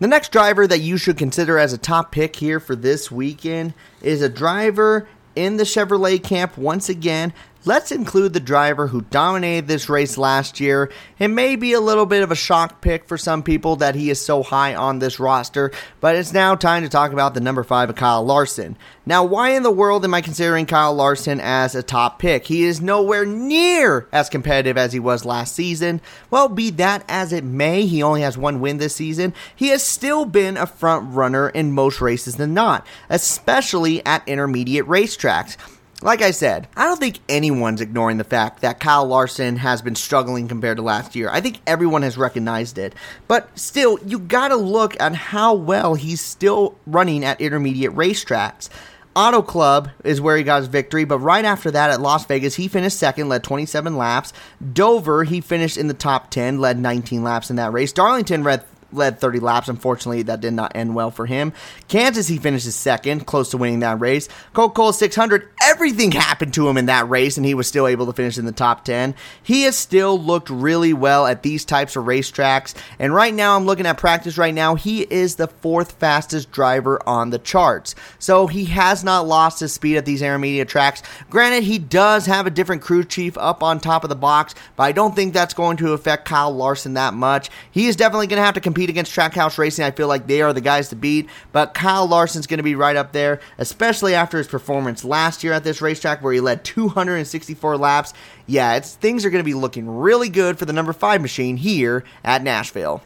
The 0.00 0.08
next 0.08 0.32
driver 0.32 0.66
that 0.66 0.80
you 0.80 0.96
should 0.96 1.16
consider 1.16 1.58
as 1.58 1.72
a 1.72 1.78
top 1.78 2.10
pick 2.10 2.36
here 2.36 2.58
for 2.58 2.74
this 2.74 3.12
weekend 3.12 3.74
is 4.02 4.22
a 4.22 4.28
driver 4.28 5.06
in 5.36 5.56
the 5.56 5.64
Chevrolet 5.64 6.22
camp 6.22 6.58
once 6.58 6.88
again 6.88 7.32
Let's 7.66 7.92
include 7.92 8.34
the 8.34 8.40
driver 8.40 8.88
who 8.88 9.00
dominated 9.00 9.68
this 9.68 9.88
race 9.88 10.18
last 10.18 10.60
year. 10.60 10.92
It 11.18 11.28
may 11.28 11.56
be 11.56 11.72
a 11.72 11.80
little 11.80 12.04
bit 12.04 12.22
of 12.22 12.30
a 12.30 12.34
shock 12.34 12.82
pick 12.82 13.08
for 13.08 13.16
some 13.16 13.42
people 13.42 13.76
that 13.76 13.94
he 13.94 14.10
is 14.10 14.20
so 14.20 14.42
high 14.42 14.74
on 14.74 14.98
this 14.98 15.18
roster, 15.18 15.72
but 15.98 16.14
it's 16.14 16.34
now 16.34 16.56
time 16.56 16.82
to 16.82 16.90
talk 16.90 17.12
about 17.12 17.32
the 17.32 17.40
number 17.40 17.64
five 17.64 17.88
of 17.88 17.96
Kyle 17.96 18.22
Larson. 18.22 18.76
Now, 19.06 19.24
why 19.24 19.50
in 19.50 19.62
the 19.62 19.70
world 19.70 20.04
am 20.04 20.12
I 20.12 20.20
considering 20.20 20.66
Kyle 20.66 20.92
Larson 20.92 21.40
as 21.40 21.74
a 21.74 21.82
top 21.82 22.18
pick? 22.18 22.46
He 22.46 22.64
is 22.64 22.82
nowhere 22.82 23.24
near 23.24 24.08
as 24.12 24.28
competitive 24.28 24.76
as 24.76 24.92
he 24.92 25.00
was 25.00 25.24
last 25.24 25.54
season. 25.54 26.02
Well, 26.30 26.50
be 26.50 26.68
that 26.72 27.02
as 27.08 27.32
it 27.32 27.44
may, 27.44 27.86
he 27.86 28.02
only 28.02 28.20
has 28.20 28.36
one 28.36 28.60
win 28.60 28.76
this 28.76 28.96
season. 28.96 29.32
He 29.56 29.68
has 29.68 29.82
still 29.82 30.26
been 30.26 30.58
a 30.58 30.66
front 30.66 31.14
runner 31.14 31.48
in 31.48 31.72
most 31.72 32.02
races 32.02 32.36
than 32.36 32.52
not, 32.52 32.86
especially 33.08 34.04
at 34.04 34.28
intermediate 34.28 34.86
racetracks. 34.86 35.56
Like 36.04 36.20
I 36.20 36.32
said, 36.32 36.68
I 36.76 36.84
don't 36.84 37.00
think 37.00 37.20
anyone's 37.30 37.80
ignoring 37.80 38.18
the 38.18 38.24
fact 38.24 38.60
that 38.60 38.78
Kyle 38.78 39.06
Larson 39.06 39.56
has 39.56 39.80
been 39.80 39.94
struggling 39.94 40.48
compared 40.48 40.76
to 40.76 40.82
last 40.82 41.16
year. 41.16 41.30
I 41.30 41.40
think 41.40 41.62
everyone 41.66 42.02
has 42.02 42.18
recognized 42.18 42.76
it. 42.76 42.94
But 43.26 43.58
still, 43.58 43.98
you 44.04 44.18
gotta 44.18 44.56
look 44.56 45.00
at 45.00 45.14
how 45.14 45.54
well 45.54 45.94
he's 45.94 46.20
still 46.20 46.76
running 46.86 47.24
at 47.24 47.40
intermediate 47.40 47.94
racetracks. 47.94 48.68
Auto 49.16 49.40
Club 49.40 49.88
is 50.04 50.20
where 50.20 50.36
he 50.36 50.42
got 50.42 50.58
his 50.58 50.66
victory, 50.66 51.04
but 51.06 51.20
right 51.20 51.44
after 51.46 51.70
that 51.70 51.88
at 51.88 52.02
Las 52.02 52.26
Vegas, 52.26 52.56
he 52.56 52.68
finished 52.68 52.98
second, 52.98 53.30
led 53.30 53.42
27 53.42 53.96
laps. 53.96 54.34
Dover, 54.74 55.24
he 55.24 55.40
finished 55.40 55.78
in 55.78 55.88
the 55.88 55.94
top 55.94 56.30
10, 56.30 56.58
led 56.58 56.78
19 56.78 57.22
laps 57.22 57.48
in 57.48 57.56
that 57.56 57.72
race. 57.72 57.92
Darlington 57.92 58.42
led 58.42 58.62
led 58.94 59.18
30 59.18 59.40
laps. 59.40 59.68
Unfortunately, 59.68 60.22
that 60.22 60.40
did 60.40 60.54
not 60.54 60.72
end 60.74 60.94
well 60.94 61.10
for 61.10 61.26
him. 61.26 61.52
Kansas, 61.88 62.28
he 62.28 62.38
finishes 62.38 62.74
second, 62.74 63.26
close 63.26 63.50
to 63.50 63.56
winning 63.56 63.80
that 63.80 64.00
race. 64.00 64.28
Coca-Cola 64.52 64.92
600, 64.92 65.48
everything 65.62 66.12
happened 66.12 66.54
to 66.54 66.68
him 66.68 66.76
in 66.76 66.86
that 66.86 67.08
race, 67.08 67.36
and 67.36 67.46
he 67.46 67.54
was 67.54 67.66
still 67.66 67.86
able 67.86 68.06
to 68.06 68.12
finish 68.12 68.38
in 68.38 68.44
the 68.44 68.52
top 68.52 68.84
10. 68.84 69.14
He 69.42 69.62
has 69.62 69.76
still 69.76 70.18
looked 70.18 70.50
really 70.50 70.92
well 70.92 71.26
at 71.26 71.42
these 71.42 71.64
types 71.64 71.96
of 71.96 72.04
racetracks, 72.04 72.74
and 72.98 73.14
right 73.14 73.34
now, 73.34 73.56
I'm 73.56 73.66
looking 73.66 73.86
at 73.86 73.98
practice 73.98 74.38
right 74.38 74.54
now, 74.54 74.74
he 74.74 75.02
is 75.02 75.36
the 75.36 75.48
fourth 75.48 75.92
fastest 75.92 76.50
driver 76.50 77.00
on 77.08 77.30
the 77.30 77.38
charts. 77.38 77.94
So 78.18 78.46
he 78.46 78.66
has 78.66 79.04
not 79.04 79.26
lost 79.26 79.60
his 79.60 79.72
speed 79.72 79.96
at 79.96 80.04
these 80.04 80.22
intermediate 80.22 80.68
tracks. 80.68 81.02
Granted, 81.30 81.64
he 81.64 81.78
does 81.78 82.26
have 82.26 82.46
a 82.46 82.50
different 82.50 82.82
crew 82.82 83.04
chief 83.04 83.36
up 83.38 83.62
on 83.62 83.80
top 83.80 84.04
of 84.04 84.10
the 84.10 84.16
box, 84.16 84.54
but 84.76 84.84
I 84.84 84.92
don't 84.92 85.14
think 85.14 85.32
that's 85.32 85.54
going 85.54 85.76
to 85.78 85.92
affect 85.92 86.26
Kyle 86.26 86.54
Larson 86.54 86.94
that 86.94 87.14
much. 87.14 87.50
He 87.70 87.86
is 87.86 87.96
definitely 87.96 88.26
going 88.26 88.38
to 88.38 88.44
have 88.44 88.54
to 88.54 88.60
compete 88.60 88.83
compete 88.84 88.90
against 88.90 89.14
Trackhouse 89.14 89.58
Racing. 89.58 89.84
I 89.84 89.90
feel 89.90 90.08
like 90.08 90.26
they 90.26 90.42
are 90.42 90.52
the 90.52 90.60
guys 90.60 90.88
to 90.90 90.96
beat. 90.96 91.28
But 91.52 91.74
Kyle 91.74 92.06
Larson's 92.06 92.46
going 92.46 92.58
to 92.58 92.64
be 92.64 92.74
right 92.74 92.96
up 92.96 93.12
there, 93.12 93.40
especially 93.58 94.14
after 94.14 94.38
his 94.38 94.46
performance 94.46 95.04
last 95.04 95.42
year 95.42 95.52
at 95.52 95.64
this 95.64 95.80
racetrack 95.80 96.22
where 96.22 96.32
he 96.32 96.40
led 96.40 96.64
264 96.64 97.76
laps. 97.76 98.12
Yeah, 98.46 98.78
things 98.80 99.24
are 99.24 99.30
going 99.30 99.42
to 99.42 99.48
be 99.48 99.54
looking 99.54 99.88
really 99.88 100.28
good 100.28 100.58
for 100.58 100.66
the 100.66 100.72
number 100.72 100.92
five 100.92 101.22
machine 101.22 101.56
here 101.56 102.04
at 102.24 102.42
Nashville. 102.42 103.02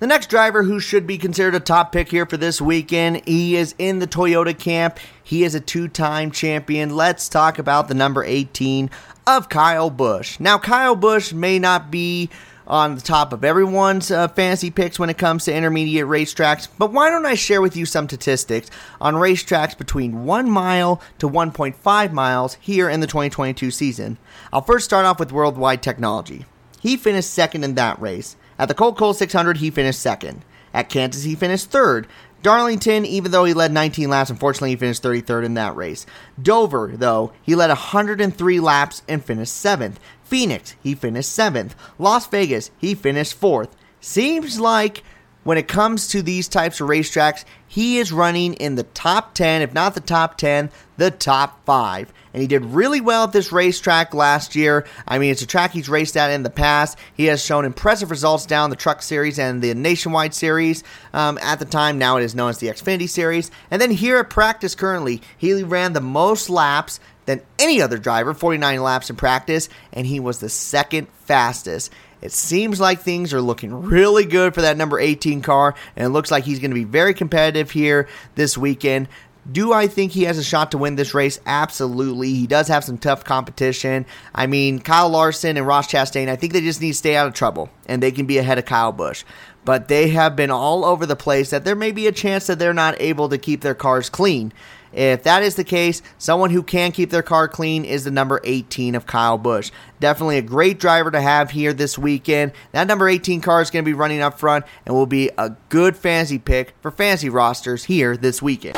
The 0.00 0.08
next 0.08 0.28
driver 0.28 0.62
who 0.62 0.80
should 0.80 1.06
be 1.06 1.16
considered 1.16 1.54
a 1.54 1.60
top 1.60 1.92
pick 1.92 2.10
here 2.10 2.26
for 2.26 2.36
this 2.36 2.60
weekend, 2.60 3.26
he 3.26 3.56
is 3.56 3.74
in 3.78 4.00
the 4.00 4.06
Toyota 4.06 4.58
camp. 4.58 4.98
He 5.22 5.44
is 5.44 5.54
a 5.54 5.60
two 5.60 5.88
time 5.88 6.30
champion. 6.30 6.94
Let's 6.94 7.28
talk 7.28 7.58
about 7.58 7.88
the 7.88 7.94
number 7.94 8.22
18 8.22 8.90
of 9.26 9.48
Kyle 9.48 9.88
Busch. 9.88 10.38
Now, 10.38 10.58
Kyle 10.58 10.96
Busch 10.96 11.32
may 11.32 11.58
not 11.58 11.90
be 11.90 12.28
on 12.66 12.94
the 12.94 13.00
top 13.00 13.32
of 13.32 13.44
everyone's 13.44 14.10
uh, 14.10 14.28
fantasy 14.28 14.70
picks 14.70 14.98
when 14.98 15.10
it 15.10 15.18
comes 15.18 15.44
to 15.44 15.54
intermediate 15.54 16.06
racetracks, 16.06 16.68
but 16.78 16.92
why 16.92 17.10
don't 17.10 17.26
I 17.26 17.34
share 17.34 17.60
with 17.60 17.76
you 17.76 17.86
some 17.86 18.08
statistics 18.08 18.70
on 19.00 19.14
racetracks 19.14 19.76
between 19.76 20.24
1 20.24 20.50
mile 20.50 21.00
to 21.18 21.28
1.5 21.28 22.12
miles 22.12 22.54
here 22.60 22.88
in 22.88 23.00
the 23.00 23.06
2022 23.06 23.70
season? 23.70 24.18
I'll 24.52 24.62
first 24.62 24.84
start 24.84 25.06
off 25.06 25.18
with 25.18 25.32
Worldwide 25.32 25.82
Technology. 25.82 26.46
He 26.80 26.96
finished 26.96 27.30
second 27.30 27.64
in 27.64 27.74
that 27.74 28.00
race. 28.00 28.36
At 28.58 28.68
the 28.68 28.74
Coca-Cola 28.74 29.14
600, 29.14 29.58
he 29.58 29.70
finished 29.70 30.00
second. 30.00 30.44
At 30.72 30.88
Kansas, 30.88 31.22
he 31.24 31.34
finished 31.34 31.70
third. 31.70 32.06
Darlington, 32.44 33.06
even 33.06 33.30
though 33.30 33.44
he 33.44 33.54
led 33.54 33.72
19 33.72 34.10
laps, 34.10 34.28
unfortunately 34.28 34.68
he 34.68 34.76
finished 34.76 35.02
33rd 35.02 35.46
in 35.46 35.54
that 35.54 35.74
race. 35.74 36.04
Dover, 36.40 36.92
though, 36.94 37.32
he 37.42 37.54
led 37.54 37.70
103 37.70 38.60
laps 38.60 39.02
and 39.08 39.24
finished 39.24 39.54
7th. 39.54 39.94
Phoenix, 40.22 40.76
he 40.82 40.94
finished 40.94 41.30
7th. 41.30 41.70
Las 41.98 42.26
Vegas, 42.26 42.70
he 42.76 42.94
finished 42.94 43.40
4th. 43.40 43.70
Seems 43.98 44.60
like 44.60 45.02
when 45.44 45.58
it 45.58 45.68
comes 45.68 46.08
to 46.08 46.22
these 46.22 46.48
types 46.48 46.80
of 46.80 46.88
racetracks, 46.88 47.44
he 47.66 47.98
is 47.98 48.12
running 48.12 48.54
in 48.54 48.74
the 48.74 48.82
top 48.82 49.34
10, 49.34 49.62
if 49.62 49.72
not 49.72 49.94
the 49.94 50.00
top 50.00 50.36
10, 50.36 50.70
the 50.96 51.10
top 51.10 51.64
5. 51.64 52.12
And 52.32 52.40
he 52.40 52.46
did 52.48 52.64
really 52.64 53.00
well 53.00 53.24
at 53.24 53.32
this 53.32 53.52
racetrack 53.52 54.12
last 54.12 54.56
year. 54.56 54.86
I 55.06 55.18
mean, 55.18 55.30
it's 55.30 55.42
a 55.42 55.46
track 55.46 55.70
he's 55.70 55.88
raced 55.88 56.16
at 56.16 56.30
in 56.30 56.42
the 56.42 56.50
past. 56.50 56.98
He 57.14 57.26
has 57.26 57.44
shown 57.44 57.64
impressive 57.64 58.10
results 58.10 58.46
down 58.46 58.70
the 58.70 58.76
Truck 58.76 59.02
Series 59.02 59.38
and 59.38 59.62
the 59.62 59.74
Nationwide 59.74 60.34
Series. 60.34 60.82
Um, 61.12 61.38
at 61.42 61.58
the 61.58 61.64
time, 61.64 61.98
now 61.98 62.16
it 62.16 62.24
is 62.24 62.34
known 62.34 62.50
as 62.50 62.58
the 62.58 62.68
Xfinity 62.68 63.08
Series. 63.08 63.50
And 63.70 63.80
then 63.80 63.90
here 63.90 64.18
at 64.18 64.30
practice 64.30 64.74
currently, 64.74 65.22
he 65.36 65.62
ran 65.62 65.92
the 65.92 66.00
most 66.00 66.50
laps 66.50 66.98
than 67.26 67.40
any 67.58 67.80
other 67.80 67.98
driver, 67.98 68.34
49 68.34 68.82
laps 68.82 69.10
in 69.10 69.16
practice, 69.16 69.68
and 69.92 70.06
he 70.06 70.20
was 70.20 70.40
the 70.40 70.48
second 70.48 71.08
fastest. 71.24 71.92
It 72.24 72.32
seems 72.32 72.80
like 72.80 73.00
things 73.00 73.34
are 73.34 73.42
looking 73.42 73.82
really 73.82 74.24
good 74.24 74.54
for 74.54 74.62
that 74.62 74.78
number 74.78 74.98
18 74.98 75.42
car, 75.42 75.74
and 75.94 76.06
it 76.06 76.08
looks 76.08 76.30
like 76.30 76.44
he's 76.44 76.58
going 76.58 76.70
to 76.70 76.74
be 76.74 76.84
very 76.84 77.12
competitive 77.12 77.70
here 77.70 78.08
this 78.34 78.56
weekend. 78.56 79.08
Do 79.52 79.74
I 79.74 79.88
think 79.88 80.12
he 80.12 80.22
has 80.22 80.38
a 80.38 80.42
shot 80.42 80.70
to 80.70 80.78
win 80.78 80.96
this 80.96 81.12
race? 81.12 81.38
Absolutely. 81.44 82.32
He 82.32 82.46
does 82.46 82.68
have 82.68 82.82
some 82.82 82.96
tough 82.96 83.24
competition. 83.24 84.06
I 84.34 84.46
mean, 84.46 84.78
Kyle 84.78 85.10
Larson 85.10 85.58
and 85.58 85.66
Ross 85.66 85.86
Chastain, 85.86 86.30
I 86.30 86.36
think 86.36 86.54
they 86.54 86.62
just 86.62 86.80
need 86.80 86.92
to 86.92 86.96
stay 86.96 87.14
out 87.14 87.26
of 87.26 87.34
trouble, 87.34 87.68
and 87.84 88.02
they 88.02 88.10
can 88.10 88.24
be 88.24 88.38
ahead 88.38 88.56
of 88.56 88.64
Kyle 88.64 88.92
Busch. 88.92 89.22
But 89.66 89.88
they 89.88 90.08
have 90.08 90.34
been 90.34 90.50
all 90.50 90.86
over 90.86 91.04
the 91.04 91.16
place 91.16 91.50
that 91.50 91.66
there 91.66 91.76
may 91.76 91.92
be 91.92 92.06
a 92.06 92.12
chance 92.12 92.46
that 92.46 92.58
they're 92.58 92.72
not 92.72 92.98
able 93.02 93.28
to 93.28 93.36
keep 93.36 93.60
their 93.60 93.74
cars 93.74 94.08
clean. 94.08 94.50
If 94.94 95.24
that 95.24 95.42
is 95.42 95.56
the 95.56 95.64
case, 95.64 96.02
someone 96.18 96.50
who 96.50 96.62
can 96.62 96.92
keep 96.92 97.10
their 97.10 97.22
car 97.22 97.48
clean 97.48 97.84
is 97.84 98.04
the 98.04 98.10
number 98.10 98.40
18 98.44 98.94
of 98.94 99.06
Kyle 99.06 99.38
Busch. 99.38 99.70
Definitely 100.00 100.38
a 100.38 100.42
great 100.42 100.78
driver 100.78 101.10
to 101.10 101.20
have 101.20 101.50
here 101.50 101.72
this 101.72 101.98
weekend. 101.98 102.52
That 102.72 102.86
number 102.86 103.08
18 103.08 103.40
car 103.40 103.60
is 103.60 103.70
going 103.70 103.84
to 103.84 103.88
be 103.88 103.94
running 103.94 104.20
up 104.20 104.38
front 104.38 104.64
and 104.86 104.94
will 104.94 105.06
be 105.06 105.30
a 105.36 105.56
good 105.68 105.96
fantasy 105.96 106.38
pick 106.38 106.74
for 106.80 106.90
fantasy 106.90 107.28
rosters 107.28 107.84
here 107.84 108.16
this 108.16 108.40
weekend. 108.40 108.76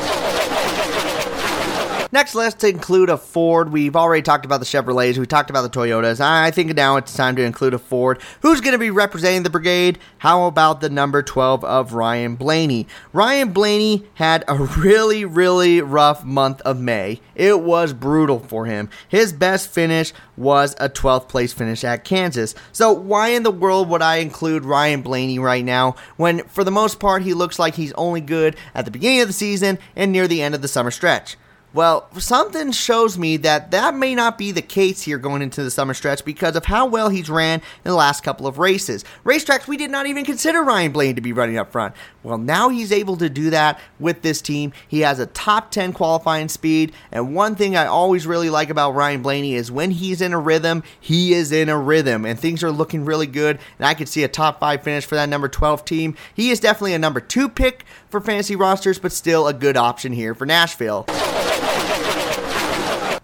Next, 2.17 2.35
let's 2.35 2.65
include 2.65 3.11
a 3.11 3.19
Ford. 3.19 3.71
We've 3.71 3.95
already 3.95 4.23
talked 4.23 4.47
about 4.47 4.61
the 4.61 4.65
Chevrolets. 4.65 5.19
We 5.19 5.27
talked 5.27 5.51
about 5.51 5.71
the 5.71 5.79
Toyotas. 5.79 6.19
I 6.19 6.51
think 6.51 6.75
now 6.75 6.97
it's 6.97 7.15
time 7.15 7.37
to 7.37 7.43
include 7.43 7.75
a 7.75 7.79
Ford. 7.79 8.23
Who's 8.41 8.63
going 8.63 8.73
to 8.73 8.79
be 8.79 8.89
representing 8.89 9.43
the 9.43 9.51
brigade? 9.51 9.99
How 10.17 10.47
about 10.47 10.81
the 10.81 10.89
number 10.89 11.23
12 11.23 11.63
of 11.63 11.93
Ryan 11.93 12.37
Blaney? 12.37 12.87
Ryan 13.13 13.53
Blaney 13.53 14.07
had 14.15 14.45
a 14.49 14.55
really, 14.79 15.27
really 15.27 15.83
rough 15.83 16.25
month 16.25 16.63
of 16.63 16.81
May. 16.81 17.21
It 17.35 17.61
was 17.61 17.93
brutal 17.93 18.39
for 18.39 18.65
him. 18.65 18.89
His 19.07 19.35
best 19.35 19.69
finish 19.69 20.15
was 20.39 20.75
a 20.81 20.89
12th 20.89 21.29
place 21.29 21.53
finish 21.53 21.85
at 21.85 22.05
Kansas. 22.05 22.55
So, 22.73 22.93
why 22.93 23.29
in 23.29 23.43
the 23.43 23.51
world 23.51 23.91
would 23.91 24.01
I 24.01 24.17
include 24.17 24.65
Ryan 24.65 25.03
Blaney 25.03 25.39
right 25.39 25.67
now 25.67 25.97
when, 26.17 26.45
for 26.45 26.65
the 26.65 26.71
most 26.71 26.99
part, 26.99 27.21
he 27.21 27.35
looks 27.35 27.59
like 27.59 27.75
he's 27.75 27.93
only 27.93 28.23
good 28.23 28.57
at 28.75 28.87
the 28.87 28.91
beginning 28.91 29.21
of 29.21 29.27
the 29.27 29.35
season 29.35 29.79
and 29.95 30.13
near 30.13 30.27
the 30.27 30.41
end 30.41 30.55
of 30.55 30.63
the 30.63 30.69
summer 30.69 30.91
stretch? 30.91 31.37
Well, 31.76 32.09
something 32.18 32.73
shows 32.73 33.18
me 33.18 33.37
that 33.37 33.71
that 33.73 33.95
may 33.95 34.14
not 34.14 34.38
be 34.38 34.50
the 34.50 34.62
case 34.62 35.02
here 35.02 35.18
going 35.18 35.42
into 35.42 35.62
the 35.62 35.71
summer 35.71 35.92
stretch 35.92 36.25
because 36.25 36.56
of 36.56 36.64
how 36.64 36.87
well 36.87 37.11
he's 37.11 37.28
ran 37.28 37.59
in 37.61 37.90
the 37.90 37.95
last 37.95 38.25
couple 38.25 38.47
of 38.47 38.59
races. 38.59 39.04
Racetracks 39.26 39.66
we 39.66 39.76
did 39.76 39.90
not 39.90 40.06
even 40.06 40.25
consider 40.25 40.62
Ryan 40.62 40.92
Blaney 40.92 41.12
to 41.12 41.21
be 41.21 41.35
running 41.35 41.59
up 41.59 41.71
front. 41.71 41.95
Well, 42.23 42.38
now 42.38 42.71
he's 42.71 42.92
able 42.92 43.18
to 43.18 43.28
do 43.28 43.50
that 43.50 43.78
with 44.00 44.23
this 44.23 44.40
team. 44.40 44.73
He 44.88 45.00
has 45.00 45.18
a 45.18 45.26
top 45.26 45.71
10 45.71 45.92
qualifying 45.92 46.49
speed, 46.49 46.95
and 47.12 47.35
one 47.35 47.56
thing 47.56 47.76
I 47.76 47.85
always 47.85 48.26
really 48.26 48.49
like 48.49 48.71
about 48.71 48.95
Ryan 48.95 49.21
Blaney 49.21 49.54
is 49.54 49.71
when 49.71 49.90
he's 49.90 50.23
in 50.23 50.33
a 50.33 50.40
rhythm, 50.40 50.83
he 50.99 51.35
is 51.35 51.52
in 51.52 51.68
a 51.68 51.78
rhythm, 51.78 52.25
and 52.25 52.40
things 52.40 52.64
are 52.64 52.73
looking 52.73 53.04
really 53.04 53.26
good. 53.26 53.59
And 53.78 53.87
I 53.87 53.92
could 53.92 54.09
see 54.09 54.25
a 54.25 54.28
top 54.28 54.61
five 54.61 54.83
finish 54.83 55.04
for 55.04 55.16
that 55.16 55.28
number 55.28 55.47
12 55.47 55.85
team. 55.85 56.16
He 56.33 56.49
is 56.49 56.59
definitely 56.59 56.95
a 56.95 56.99
number 56.99 57.21
two 57.21 57.50
pick 57.50 57.85
for 58.09 58.18
fantasy 58.18 58.56
rosters, 58.56 58.99
but 58.99 59.12
still 59.12 59.47
a 59.47 59.52
good 59.52 59.76
option 59.76 60.14
here 60.14 60.35
for 60.35 60.47
Nashville. 60.47 61.04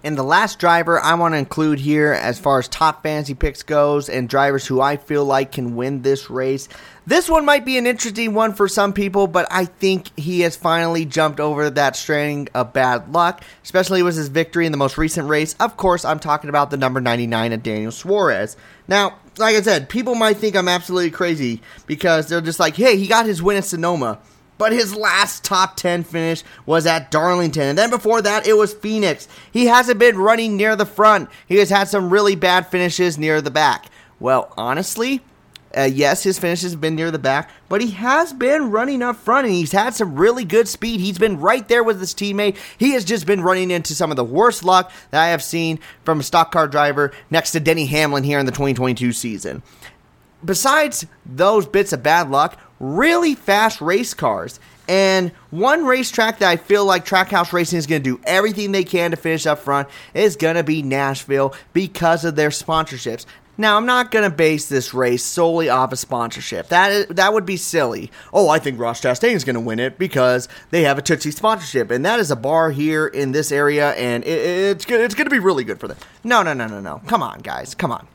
And 0.04 0.18
the 0.18 0.24
last 0.24 0.58
driver 0.58 0.98
I 1.00 1.14
want 1.14 1.34
to 1.34 1.38
include 1.38 1.78
here, 1.78 2.12
as 2.12 2.38
far 2.38 2.58
as 2.58 2.66
top 2.66 3.04
fantasy 3.04 3.34
picks 3.34 3.62
goes, 3.62 4.08
and 4.08 4.28
drivers 4.28 4.66
who 4.66 4.80
I 4.80 4.96
feel 4.96 5.24
like 5.24 5.52
can 5.52 5.76
win 5.76 6.02
this 6.02 6.28
race. 6.28 6.68
This 7.06 7.28
one 7.28 7.44
might 7.44 7.64
be 7.64 7.78
an 7.78 7.86
interesting 7.86 8.34
one 8.34 8.52
for 8.52 8.66
some 8.66 8.92
people, 8.92 9.26
but 9.26 9.46
I 9.50 9.64
think 9.64 10.16
he 10.18 10.40
has 10.40 10.56
finally 10.56 11.04
jumped 11.04 11.38
over 11.38 11.70
that 11.70 11.94
string 11.94 12.48
of 12.54 12.72
bad 12.72 13.12
luck, 13.12 13.42
especially 13.62 14.02
with 14.02 14.16
his 14.16 14.28
victory 14.28 14.66
in 14.66 14.72
the 14.72 14.78
most 14.78 14.98
recent 14.98 15.28
race. 15.28 15.54
Of 15.60 15.76
course, 15.76 16.04
I'm 16.04 16.18
talking 16.18 16.50
about 16.50 16.70
the 16.70 16.76
number 16.76 17.00
99 17.00 17.52
of 17.52 17.62
Daniel 17.62 17.92
Suarez. 17.92 18.56
Now, 18.88 19.18
like 19.38 19.56
I 19.56 19.62
said, 19.62 19.88
people 19.88 20.14
might 20.14 20.36
think 20.36 20.56
I'm 20.56 20.68
absolutely 20.68 21.10
crazy 21.10 21.62
because 21.86 22.28
they're 22.28 22.40
just 22.40 22.60
like, 22.60 22.76
hey, 22.76 22.96
he 22.96 23.06
got 23.06 23.26
his 23.26 23.42
win 23.42 23.56
at 23.56 23.64
Sonoma 23.64 24.18
but 24.62 24.70
his 24.70 24.94
last 24.94 25.42
top 25.42 25.74
10 25.74 26.04
finish 26.04 26.44
was 26.66 26.86
at 26.86 27.10
Darlington. 27.10 27.64
And 27.64 27.76
then 27.76 27.90
before 27.90 28.22
that, 28.22 28.46
it 28.46 28.52
was 28.52 28.72
Phoenix. 28.72 29.26
He 29.50 29.66
hasn't 29.66 29.98
been 29.98 30.16
running 30.16 30.56
near 30.56 30.76
the 30.76 30.86
front, 30.86 31.30
he 31.48 31.56
has 31.56 31.68
had 31.68 31.88
some 31.88 32.10
really 32.10 32.36
bad 32.36 32.68
finishes 32.68 33.18
near 33.18 33.40
the 33.40 33.50
back. 33.50 33.86
Well, 34.20 34.54
honestly, 34.56 35.20
uh, 35.76 35.90
yes, 35.92 36.22
his 36.22 36.38
finishes 36.38 36.70
have 36.70 36.80
been 36.80 36.94
near 36.94 37.10
the 37.10 37.18
back, 37.18 37.50
but 37.68 37.80
he 37.80 37.90
has 37.90 38.32
been 38.32 38.70
running 38.70 39.02
up 39.02 39.16
front 39.16 39.48
and 39.48 39.54
he's 39.56 39.72
had 39.72 39.94
some 39.94 40.14
really 40.14 40.44
good 40.44 40.68
speed. 40.68 41.00
He's 41.00 41.18
been 41.18 41.40
right 41.40 41.66
there 41.66 41.82
with 41.82 41.98
his 41.98 42.14
teammate. 42.14 42.56
He 42.78 42.92
has 42.92 43.04
just 43.04 43.26
been 43.26 43.42
running 43.42 43.72
into 43.72 43.96
some 43.96 44.12
of 44.12 44.16
the 44.16 44.22
worst 44.22 44.62
luck 44.62 44.92
that 45.10 45.24
I 45.24 45.30
have 45.30 45.42
seen 45.42 45.80
from 46.04 46.20
a 46.20 46.22
stock 46.22 46.52
car 46.52 46.68
driver 46.68 47.10
next 47.32 47.50
to 47.50 47.58
Denny 47.58 47.86
Hamlin 47.86 48.22
here 48.22 48.38
in 48.38 48.46
the 48.46 48.52
2022 48.52 49.12
season. 49.12 49.64
Besides 50.44 51.06
those 51.26 51.66
bits 51.66 51.92
of 51.92 52.04
bad 52.04 52.30
luck, 52.30 52.60
really 52.82 53.34
fast 53.34 53.80
race 53.80 54.12
cars. 54.12 54.60
And 54.88 55.30
one 55.50 55.86
racetrack 55.86 56.40
that 56.40 56.50
I 56.50 56.56
feel 56.56 56.84
like 56.84 57.06
Trackhouse 57.06 57.52
Racing 57.52 57.78
is 57.78 57.86
going 57.86 58.02
to 58.02 58.16
do 58.16 58.20
everything 58.24 58.72
they 58.72 58.84
can 58.84 59.12
to 59.12 59.16
finish 59.16 59.46
up 59.46 59.60
front 59.60 59.88
is 60.12 60.36
going 60.36 60.56
to 60.56 60.64
be 60.64 60.82
Nashville 60.82 61.54
because 61.72 62.24
of 62.24 62.34
their 62.34 62.50
sponsorships. 62.50 63.24
Now, 63.56 63.76
I'm 63.76 63.86
not 63.86 64.10
going 64.10 64.28
to 64.28 64.34
base 64.34 64.68
this 64.68 64.92
race 64.92 65.22
solely 65.22 65.68
off 65.68 65.92
a 65.92 65.96
sponsorship. 65.96 66.68
That 66.68 66.90
is, 66.90 67.06
that 67.08 67.32
would 67.32 67.46
be 67.46 67.58
silly. 67.58 68.10
Oh, 68.32 68.48
I 68.48 68.58
think 68.58 68.80
Ross 68.80 69.00
Chastain 69.00 69.34
is 69.34 69.44
going 69.44 69.54
to 69.54 69.60
win 69.60 69.78
it 69.78 69.98
because 69.98 70.48
they 70.70 70.82
have 70.82 70.98
a 70.98 71.02
Tootsie 71.02 71.30
sponsorship, 71.30 71.90
and 71.90 72.04
that 72.04 72.18
is 72.18 72.30
a 72.30 72.36
bar 72.36 72.70
here 72.70 73.06
in 73.06 73.32
this 73.32 73.52
area, 73.52 73.92
and 73.92 74.24
it, 74.24 74.28
it's 74.28 74.86
it's 74.86 75.14
going 75.14 75.26
to 75.26 75.30
be 75.30 75.38
really 75.38 75.64
good 75.64 75.78
for 75.78 75.86
them. 75.86 75.98
No, 76.24 76.42
no, 76.42 76.54
no, 76.54 76.66
no, 76.66 76.80
no. 76.80 77.02
Come 77.06 77.22
on, 77.22 77.40
guys, 77.40 77.74
come 77.74 77.92
on. 77.92 78.08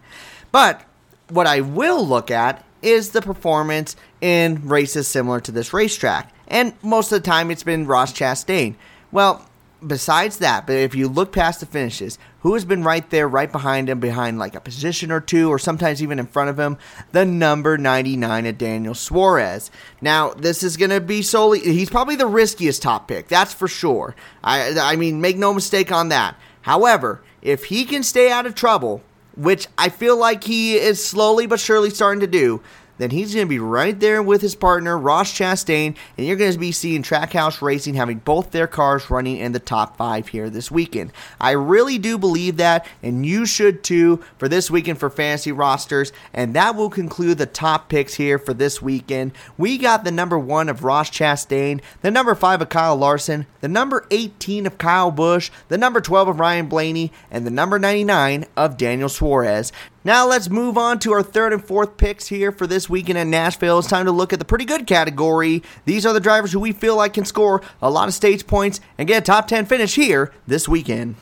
But 0.51 0.83
what 1.29 1.45
I 1.45 1.61
will 1.61 2.05
look 2.05 2.31
at 2.31 2.65
is 2.81 3.09
the 3.09 3.21
performance 3.21 3.95
in 4.21 4.67
races 4.67 5.07
similar 5.07 5.39
to 5.41 5.51
this 5.51 5.73
racetrack. 5.73 6.33
And 6.47 6.73
most 6.81 7.11
of 7.11 7.21
the 7.21 7.29
time 7.29 7.51
it's 7.51 7.63
been 7.63 7.87
Ross 7.87 8.13
Chastain. 8.13 8.75
Well, 9.11 9.45
besides 9.85 10.37
that, 10.39 10.65
but 10.65 10.75
if 10.75 10.95
you 10.95 11.07
look 11.07 11.31
past 11.31 11.59
the 11.59 11.65
finishes, 11.65 12.17
who 12.41 12.53
has 12.53 12.65
been 12.65 12.83
right 12.83 13.07
there, 13.09 13.27
right 13.27 13.51
behind 13.51 13.89
him, 13.89 13.99
behind 13.99 14.39
like 14.39 14.55
a 14.55 14.61
position 14.61 15.11
or 15.11 15.19
two, 15.19 15.49
or 15.49 15.59
sometimes 15.59 16.01
even 16.01 16.19
in 16.19 16.27
front 16.27 16.49
of 16.49 16.59
him? 16.59 16.77
The 17.11 17.25
number 17.25 17.77
99 17.77 18.45
of 18.45 18.57
Daniel 18.57 18.95
Suarez. 18.95 19.69
Now, 20.01 20.29
this 20.31 20.63
is 20.63 20.77
going 20.77 20.91
to 20.91 21.01
be 21.01 21.21
solely, 21.21 21.59
he's 21.59 21.89
probably 21.89 22.15
the 22.15 22.25
riskiest 22.25 22.81
top 22.81 23.07
pick, 23.07 23.27
that's 23.27 23.53
for 23.53 23.67
sure. 23.67 24.15
I, 24.43 24.77
I 24.79 24.95
mean, 24.95 25.21
make 25.21 25.37
no 25.37 25.53
mistake 25.53 25.91
on 25.91 26.09
that. 26.09 26.35
However, 26.61 27.21
if 27.41 27.65
he 27.65 27.85
can 27.85 28.03
stay 28.03 28.31
out 28.31 28.45
of 28.45 28.55
trouble, 28.55 29.01
which 29.37 29.67
I 29.77 29.89
feel 29.89 30.17
like 30.17 30.43
he 30.43 30.75
is 30.75 31.05
slowly 31.05 31.45
but 31.45 31.59
surely 31.59 31.89
starting 31.91 32.21
to 32.21 32.27
do, 32.27 32.61
then 32.97 33.11
he's 33.11 33.33
going 33.33 33.45
to 33.45 33.49
be 33.49 33.59
right 33.59 33.99
there 33.99 34.21
with 34.21 34.41
his 34.41 34.55
partner, 34.55 34.97
Ross 34.97 35.31
Chastain, 35.31 35.95
and 36.17 36.27
you're 36.27 36.35
going 36.35 36.51
to 36.51 36.59
be 36.59 36.71
seeing 36.71 37.03
Trackhouse 37.03 37.61
Racing 37.61 37.95
having 37.95 38.19
both 38.19 38.51
their 38.51 38.67
cars 38.67 39.09
running 39.09 39.37
in 39.37 39.51
the 39.51 39.59
top 39.59 39.97
five 39.97 40.27
here 40.27 40.49
this 40.49 40.71
weekend. 40.71 41.11
I 41.39 41.51
really 41.51 41.97
do 41.97 42.17
believe 42.17 42.57
that, 42.57 42.87
and 43.03 43.25
you 43.25 43.45
should 43.45 43.83
too 43.83 44.23
for 44.37 44.47
this 44.47 44.71
weekend 44.71 44.99
for 44.99 45.09
fantasy 45.09 45.51
rosters. 45.51 46.11
And 46.33 46.53
that 46.55 46.75
will 46.75 46.89
conclude 46.89 47.37
the 47.37 47.45
top 47.45 47.89
picks 47.89 48.15
here 48.15 48.37
for 48.39 48.53
this 48.53 48.81
weekend. 48.81 49.33
We 49.57 49.77
got 49.77 50.03
the 50.03 50.11
number 50.11 50.37
one 50.37 50.69
of 50.69 50.83
Ross 50.83 51.09
Chastain, 51.09 51.81
the 52.01 52.11
number 52.11 52.35
five 52.35 52.61
of 52.61 52.69
Kyle 52.69 52.95
Larson, 52.95 53.45
the 53.61 53.67
number 53.67 54.05
18 54.11 54.65
of 54.65 54.77
Kyle 54.77 55.11
Busch, 55.11 55.51
the 55.67 55.77
number 55.77 56.01
12 56.01 56.29
of 56.29 56.39
Ryan 56.39 56.67
Blaney, 56.67 57.11
and 57.31 57.45
the 57.45 57.51
number 57.51 57.79
99 57.79 58.45
of 58.55 58.77
Daniel 58.77 59.09
Suarez. 59.09 59.71
Now 60.07 60.25
let's 60.25 60.49
move 60.49 60.77
on 60.77 60.99
to 60.99 61.11
our 61.11 61.21
third 61.21 61.51
and 61.51 61.61
fourth 61.61 61.97
picks 61.97 62.27
here 62.27 62.53
for 62.53 62.65
this 62.65 62.89
weekend 62.89 63.17
in 63.17 63.29
Nashville. 63.29 63.79
It's 63.79 63.89
time 63.89 64.05
to 64.05 64.11
look 64.13 64.31
at 64.31 64.39
the 64.39 64.45
pretty 64.45 64.63
good 64.63 64.87
category. 64.87 65.63
These 65.83 66.05
are 66.05 66.13
the 66.13 66.21
drivers 66.21 66.53
who 66.53 66.61
we 66.61 66.71
feel 66.71 66.95
like 66.95 67.15
can 67.15 67.25
score 67.25 67.61
a 67.81 67.91
lot 67.91 68.07
of 68.07 68.13
stage 68.13 68.47
points 68.47 68.79
and 68.97 69.05
get 69.05 69.23
a 69.23 69.25
top 69.25 69.49
10 69.49 69.65
finish 69.65 69.95
here 69.95 70.31
this 70.47 70.65
weekend. 70.65 71.17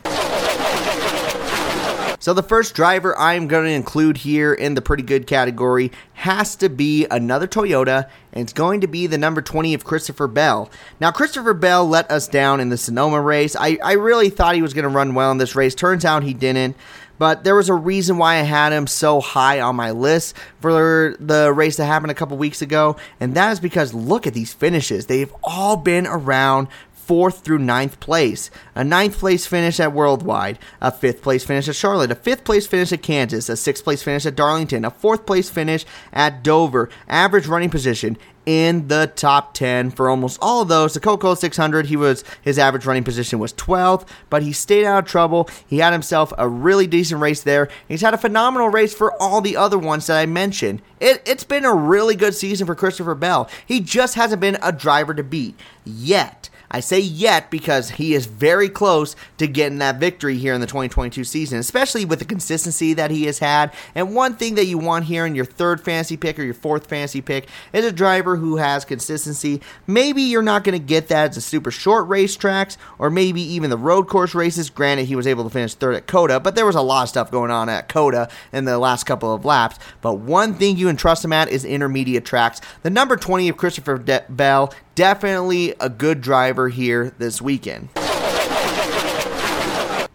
So 2.20 2.34
the 2.34 2.44
first 2.44 2.74
driver 2.76 3.18
I'm 3.20 3.48
going 3.48 3.66
to 3.66 3.72
include 3.72 4.18
here 4.18 4.54
in 4.54 4.74
the 4.74 4.82
pretty 4.82 5.04
good 5.04 5.28
category 5.28 5.92
has 6.14 6.56
to 6.56 6.70
be 6.70 7.06
another 7.12 7.48
Toyota, 7.48 8.10
and 8.34 8.42
it's 8.42 8.54
going 8.54 8.82
to 8.82 8.88
be 8.88 9.06
the 9.06 9.18
number 9.18 9.44
20 9.44 9.76
of 9.76 9.84
Christopher 9.84 10.28
Bell. 10.28 10.72
Now, 11.00 11.12
Christopher 11.12 11.54
Bell 11.54 11.88
let 11.88 12.10
us 12.10 12.28
down 12.28 12.60
in 12.60 12.70
the 12.70 12.78
Sonoma 12.78 13.22
race. 13.22 13.56
I, 13.56 13.78
I 13.84 13.94
really 13.94 14.30
thought 14.30 14.56
he 14.56 14.64
was 14.64 14.74
going 14.74 14.84
to 14.84 14.90
run 14.90 15.14
well 15.14 15.32
in 15.32 15.38
this 15.38 15.56
race. 15.56 15.76
Turns 15.76 16.04
out 16.04 16.24
he 16.24 16.34
didn't. 16.34 16.76
But 17.18 17.44
there 17.44 17.56
was 17.56 17.70
a 17.70 17.74
reason 17.74 18.18
why 18.18 18.36
I 18.36 18.44
had 18.44 18.74
him 18.74 18.88
so 18.88 19.22
high 19.22 19.62
on 19.62 19.76
my 19.76 19.92
list 19.92 20.36
for 20.60 21.16
the 21.20 21.52
race 21.54 21.78
that 21.78 21.86
happened 21.86 22.12
a 22.12 22.16
couple 22.16 22.38
weeks 22.38 22.62
ago, 22.62 22.98
and 23.20 23.36
that 23.36 23.52
is 23.52 23.60
because 23.60 23.94
look 23.94 24.28
at 24.28 24.34
these 24.34 24.54
finishes. 24.54 25.06
They've 25.06 25.34
all 25.44 25.78
been 25.78 26.08
around 26.08 26.68
fourth 27.06 27.40
through 27.42 27.60
ninth 27.60 28.00
place. 28.00 28.50
A 28.74 28.84
ninth 28.84 29.20
place 29.20 29.46
finish 29.46 29.80
at 29.80 29.94
Worldwide, 29.94 30.60
a 30.82 30.92
fifth 30.92 31.22
place 31.22 31.44
finish 31.44 31.68
at 31.68 31.76
Charlotte, 31.76 32.12
a 32.12 32.16
fifth 32.16 32.44
place 32.44 32.68
finish 32.68 32.92
at 32.92 33.04
Kansas, 33.04 33.50
a 33.50 33.56
sixth 33.56 33.84
place 33.84 34.04
finish 34.04 34.26
at 34.26 34.36
Darlington, 34.36 34.86
a 34.86 34.92
fourth 34.92 35.26
place 35.26 35.50
finish 35.50 35.86
at 36.12 36.44
Dover. 36.44 36.90
Average 37.08 37.48
running 37.48 37.70
position 37.70 38.18
in 38.46 38.88
the 38.88 39.12
top 39.16 39.54
10 39.54 39.92
for 39.92 40.10
almost 40.10 40.38
all 40.42 40.62
of 40.62 40.68
those. 40.68 40.94
The 40.94 41.00
Coco 41.00 41.34
600, 41.34 41.88
he 41.88 41.96
was 41.96 42.24
his 42.42 42.60
average 42.60 42.86
running 42.86 43.04
position 43.04 43.40
was 43.40 43.54
12th, 43.54 44.08
but 44.30 44.44
he 44.44 44.52
stayed 44.52 44.86
out 44.86 45.04
of 45.04 45.10
trouble. 45.10 45.50
He 45.66 45.80
had 45.80 45.94
himself 45.94 46.32
a 46.38 46.48
really 46.48 46.88
decent 46.88 47.22
race 47.22 47.42
there. 47.42 47.70
He's 47.88 48.02
had 48.02 48.14
a 48.14 48.20
phenomenal 48.20 48.70
race 48.70 48.94
for 48.94 49.20
all 49.22 49.42
the 49.42 49.58
other 49.58 49.78
ones 49.78 50.08
that 50.08 50.20
I 50.20 50.26
mentioned. 50.26 50.82
It, 51.00 51.22
it's 51.26 51.44
been 51.44 51.66
a 51.66 51.74
really 51.74 52.16
good 52.16 52.36
season 52.36 52.68
for 52.68 52.76
Christopher 52.76 53.16
Bell. 53.16 53.50
He 53.66 53.80
just 53.80 54.16
hasn't 54.16 54.42
been 54.42 54.58
a 54.62 54.72
driver 54.72 55.14
to 55.14 55.24
beat 55.24 55.60
yet. 55.84 56.50
I 56.76 56.82
say 56.82 57.00
yet 57.00 57.50
because 57.50 57.92
he 57.92 58.14
is 58.16 58.26
very 58.26 58.68
close 58.68 59.16
to 59.38 59.48
getting 59.48 59.78
that 59.78 59.98
victory 59.98 60.38
here 60.38 60.54
in 60.54 60.60
the 60.60 60.68
2022 60.68 61.24
season, 61.24 61.58
especially 61.58 62.04
with 62.04 62.20
the 62.20 62.26
consistency 62.26 62.94
that 62.96 63.12
he 63.12 63.28
has 63.28 63.40
had. 63.40 63.74
And 63.96 64.14
one 64.14 64.36
thing 64.36 64.56
that 64.56 64.66
you 64.66 64.78
want 64.78 65.06
here 65.06 65.26
in 65.26 65.36
your 65.36 65.46
third 65.46 65.80
fantasy 65.80 66.18
pick 66.18 66.38
or 66.38 66.44
your 66.44 66.54
fourth 66.54 66.88
fantasy 66.88 67.22
pick 67.22 67.48
is 67.72 67.86
a 67.86 67.94
driver 67.94 68.36
who 68.36 68.58
has 68.58 68.84
consistency. 68.84 69.62
Maybe 69.88 70.24
you're 70.24 70.42
not 70.42 70.66
going 70.66 70.78
to 70.78 70.86
get 70.86 71.08
that 71.08 71.30
as 71.30 71.38
a 71.38 71.42
super 71.42 71.72
short 71.72 72.10
racetracks 72.10 72.76
or 73.00 73.10
maybe 73.10 73.42
even 73.42 73.70
the 73.70 73.78
road 73.78 74.10
course 74.10 74.36
races. 74.36 74.70
Granted, 74.70 75.06
he 75.06 75.16
was 75.16 75.28
able 75.28 75.46
to 75.46 75.50
finish 75.50 75.76
third 75.76 75.96
at 75.96 76.08
COTA, 76.08 76.42
but 76.42 76.56
there 76.56 76.66
was 76.66 76.76
a 76.76 76.82
lot 76.82 77.04
of 77.04 77.10
stuff 77.10 77.32
going 77.32 77.52
on 77.52 77.70
at 77.70 77.88
COTA 77.88 78.28
in 78.52 78.66
the 78.66 78.78
last 78.78 79.06
couple 79.06 79.34
of 79.34 79.46
laps. 79.46 79.80
But 80.02 80.16
one 80.16 80.54
thing 80.56 80.76
you 80.76 80.88
can 80.88 80.98
trust 80.98 81.24
him 81.24 81.32
at 81.32 81.48
is 81.48 81.64
intermediate 81.64 82.26
tracks. 82.26 82.60
The 82.84 82.90
number 82.90 83.16
20 83.16 83.48
of 83.48 83.56
Christopher 83.56 83.98
De- 83.98 84.26
Bell 84.28 84.74
definitely 84.96 85.76
a 85.80 85.90
good 85.90 86.22
driver 86.22 86.70
here 86.70 87.12
this 87.18 87.42
weekend. 87.42 87.90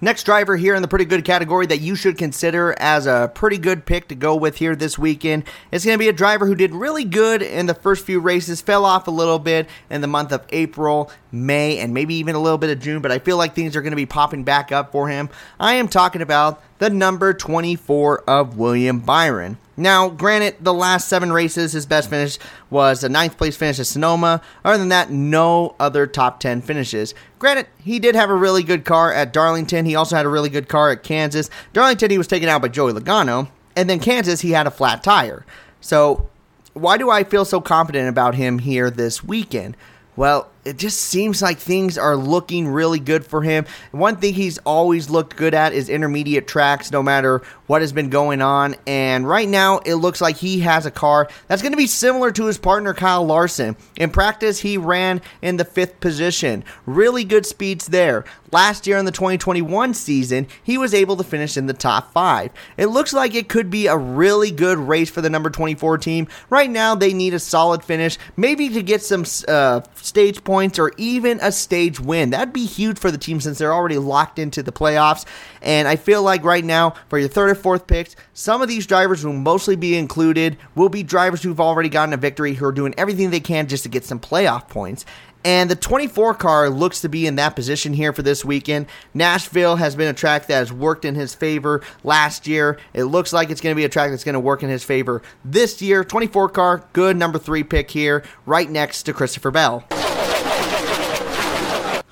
Next 0.02 0.24
driver 0.24 0.56
here 0.56 0.74
in 0.74 0.80
the 0.80 0.88
pretty 0.88 1.04
good 1.04 1.26
category 1.26 1.66
that 1.66 1.82
you 1.82 1.94
should 1.94 2.16
consider 2.16 2.74
as 2.78 3.06
a 3.06 3.30
pretty 3.34 3.58
good 3.58 3.84
pick 3.84 4.08
to 4.08 4.14
go 4.14 4.34
with 4.34 4.56
here 4.56 4.74
this 4.74 4.98
weekend 4.98 5.44
is 5.70 5.84
going 5.84 5.94
to 5.94 5.98
be 5.98 6.08
a 6.08 6.12
driver 6.12 6.46
who 6.46 6.54
did 6.54 6.72
really 6.72 7.04
good 7.04 7.42
in 7.42 7.66
the 7.66 7.74
first 7.74 8.06
few 8.06 8.18
races, 8.18 8.62
fell 8.62 8.86
off 8.86 9.08
a 9.08 9.10
little 9.10 9.38
bit 9.38 9.68
in 9.90 10.00
the 10.00 10.06
month 10.06 10.32
of 10.32 10.46
April, 10.48 11.10
May, 11.30 11.78
and 11.78 11.92
maybe 11.92 12.14
even 12.14 12.34
a 12.34 12.40
little 12.40 12.56
bit 12.56 12.70
of 12.70 12.80
June, 12.80 13.02
but 13.02 13.12
I 13.12 13.18
feel 13.18 13.36
like 13.36 13.54
things 13.54 13.76
are 13.76 13.82
going 13.82 13.92
to 13.92 13.96
be 13.96 14.06
popping 14.06 14.42
back 14.42 14.72
up 14.72 14.90
for 14.90 15.08
him. 15.08 15.28
I 15.58 15.74
am 15.74 15.86
talking 15.86 16.22
about 16.22 16.62
the 16.80 16.90
number 16.90 17.32
24 17.32 18.22
of 18.22 18.56
William 18.56 19.00
Byron. 19.00 19.58
Now, 19.76 20.08
granted, 20.08 20.56
the 20.60 20.74
last 20.74 21.08
seven 21.08 21.30
races, 21.30 21.72
his 21.72 21.86
best 21.86 22.10
finish 22.10 22.38
was 22.70 23.04
a 23.04 23.08
ninth 23.08 23.36
place 23.36 23.56
finish 23.56 23.78
at 23.78 23.86
Sonoma. 23.86 24.40
Other 24.64 24.78
than 24.78 24.88
that, 24.88 25.10
no 25.10 25.76
other 25.78 26.06
top 26.06 26.40
10 26.40 26.62
finishes. 26.62 27.14
Granted, 27.38 27.66
he 27.78 27.98
did 27.98 28.14
have 28.14 28.30
a 28.30 28.34
really 28.34 28.62
good 28.62 28.86
car 28.86 29.12
at 29.12 29.32
Darlington. 29.32 29.84
He 29.84 29.94
also 29.94 30.16
had 30.16 30.26
a 30.26 30.30
really 30.30 30.48
good 30.48 30.68
car 30.68 30.90
at 30.90 31.02
Kansas. 31.02 31.50
Darlington, 31.74 32.10
he 32.10 32.18
was 32.18 32.26
taken 32.26 32.48
out 32.48 32.62
by 32.62 32.68
Joey 32.68 32.92
Logano. 32.92 33.48
And 33.76 33.88
then 33.88 34.00
Kansas, 34.00 34.40
he 34.40 34.50
had 34.50 34.66
a 34.66 34.70
flat 34.70 35.02
tire. 35.02 35.44
So, 35.80 36.28
why 36.72 36.96
do 36.96 37.10
I 37.10 37.24
feel 37.24 37.44
so 37.44 37.60
confident 37.60 38.08
about 38.08 38.34
him 38.34 38.58
here 38.58 38.90
this 38.90 39.22
weekend? 39.22 39.76
Well, 40.16 40.50
it 40.64 40.76
just 40.76 41.00
seems 41.00 41.40
like 41.40 41.58
things 41.58 41.96
are 41.96 42.16
looking 42.16 42.68
really 42.68 42.98
good 42.98 43.24
for 43.24 43.42
him. 43.42 43.64
One 43.92 44.16
thing 44.16 44.34
he's 44.34 44.58
always 44.58 45.08
looked 45.08 45.36
good 45.36 45.54
at 45.54 45.72
is 45.72 45.88
intermediate 45.88 46.46
tracks, 46.46 46.92
no 46.92 47.02
matter 47.02 47.42
what 47.66 47.80
has 47.80 47.92
been 47.92 48.10
going 48.10 48.42
on. 48.42 48.76
And 48.86 49.26
right 49.26 49.48
now, 49.48 49.78
it 49.78 49.94
looks 49.94 50.20
like 50.20 50.36
he 50.36 50.60
has 50.60 50.84
a 50.84 50.90
car 50.90 51.28
that's 51.48 51.62
going 51.62 51.72
to 51.72 51.78
be 51.78 51.86
similar 51.86 52.30
to 52.32 52.46
his 52.46 52.58
partner, 52.58 52.92
Kyle 52.92 53.24
Larson. 53.24 53.76
In 53.96 54.10
practice, 54.10 54.60
he 54.60 54.76
ran 54.76 55.22
in 55.40 55.56
the 55.56 55.64
fifth 55.64 56.00
position. 56.00 56.62
Really 56.84 57.24
good 57.24 57.46
speeds 57.46 57.86
there. 57.86 58.24
Last 58.52 58.86
year 58.86 58.98
in 58.98 59.04
the 59.04 59.12
2021 59.12 59.94
season, 59.94 60.48
he 60.62 60.76
was 60.76 60.92
able 60.92 61.16
to 61.16 61.24
finish 61.24 61.56
in 61.56 61.66
the 61.66 61.72
top 61.72 62.12
five. 62.12 62.50
It 62.76 62.86
looks 62.86 63.12
like 63.12 63.34
it 63.34 63.48
could 63.48 63.70
be 63.70 63.86
a 63.86 63.96
really 63.96 64.50
good 64.50 64.76
race 64.76 65.08
for 65.08 65.20
the 65.20 65.30
number 65.30 65.50
24 65.50 65.98
team. 65.98 66.26
Right 66.50 66.68
now, 66.68 66.96
they 66.96 67.14
need 67.14 67.32
a 67.32 67.38
solid 67.38 67.84
finish, 67.84 68.18
maybe 68.36 68.68
to 68.70 68.82
get 68.82 69.02
some 69.02 69.24
uh, 69.46 69.82
stage 69.94 70.42
points 70.42 70.49
or 70.50 70.92
even 70.96 71.38
a 71.42 71.52
stage 71.52 72.00
win. 72.00 72.30
That'd 72.30 72.52
be 72.52 72.66
huge 72.66 72.98
for 72.98 73.10
the 73.10 73.18
team 73.18 73.40
since 73.40 73.58
they're 73.58 73.72
already 73.72 73.98
locked 73.98 74.38
into 74.38 74.62
the 74.62 74.72
playoffs. 74.72 75.24
And 75.62 75.86
I 75.86 75.96
feel 75.96 76.22
like 76.22 76.42
right 76.42 76.64
now, 76.64 76.94
for 77.08 77.18
your 77.18 77.28
third 77.28 77.50
or 77.50 77.54
fourth 77.54 77.86
picks, 77.86 78.16
some 78.34 78.60
of 78.60 78.68
these 78.68 78.86
drivers 78.86 79.24
will 79.24 79.32
mostly 79.32 79.76
be 79.76 79.96
included, 79.96 80.56
will 80.74 80.88
be 80.88 81.02
drivers 81.02 81.42
who've 81.42 81.60
already 81.60 81.88
gotten 81.88 82.12
a 82.12 82.16
victory, 82.16 82.54
who 82.54 82.64
are 82.66 82.72
doing 82.72 82.94
everything 82.98 83.30
they 83.30 83.40
can 83.40 83.68
just 83.68 83.84
to 83.84 83.88
get 83.88 84.04
some 84.04 84.18
playoff 84.18 84.68
points. 84.68 85.04
And 85.44 85.70
the 85.70 85.76
24 85.76 86.34
car 86.34 86.68
looks 86.68 87.00
to 87.00 87.08
be 87.08 87.26
in 87.26 87.36
that 87.36 87.56
position 87.56 87.94
here 87.94 88.12
for 88.12 88.22
this 88.22 88.44
weekend. 88.44 88.86
Nashville 89.14 89.76
has 89.76 89.96
been 89.96 90.08
a 90.08 90.12
track 90.12 90.46
that 90.46 90.56
has 90.56 90.72
worked 90.72 91.04
in 91.04 91.14
his 91.14 91.34
favor 91.34 91.82
last 92.04 92.46
year. 92.46 92.78
It 92.92 93.04
looks 93.04 93.32
like 93.32 93.48
it's 93.48 93.60
going 93.60 93.74
to 93.74 93.76
be 93.76 93.84
a 93.84 93.88
track 93.88 94.10
that's 94.10 94.24
going 94.24 94.34
to 94.34 94.40
work 94.40 94.62
in 94.62 94.68
his 94.68 94.84
favor 94.84 95.22
this 95.44 95.80
year. 95.80 96.04
24 96.04 96.50
car, 96.50 96.84
good 96.92 97.16
number 97.16 97.38
three 97.38 97.64
pick 97.64 97.90
here, 97.90 98.22
right 98.44 98.68
next 98.68 99.04
to 99.04 99.14
Christopher 99.14 99.50
Bell. 99.50 99.84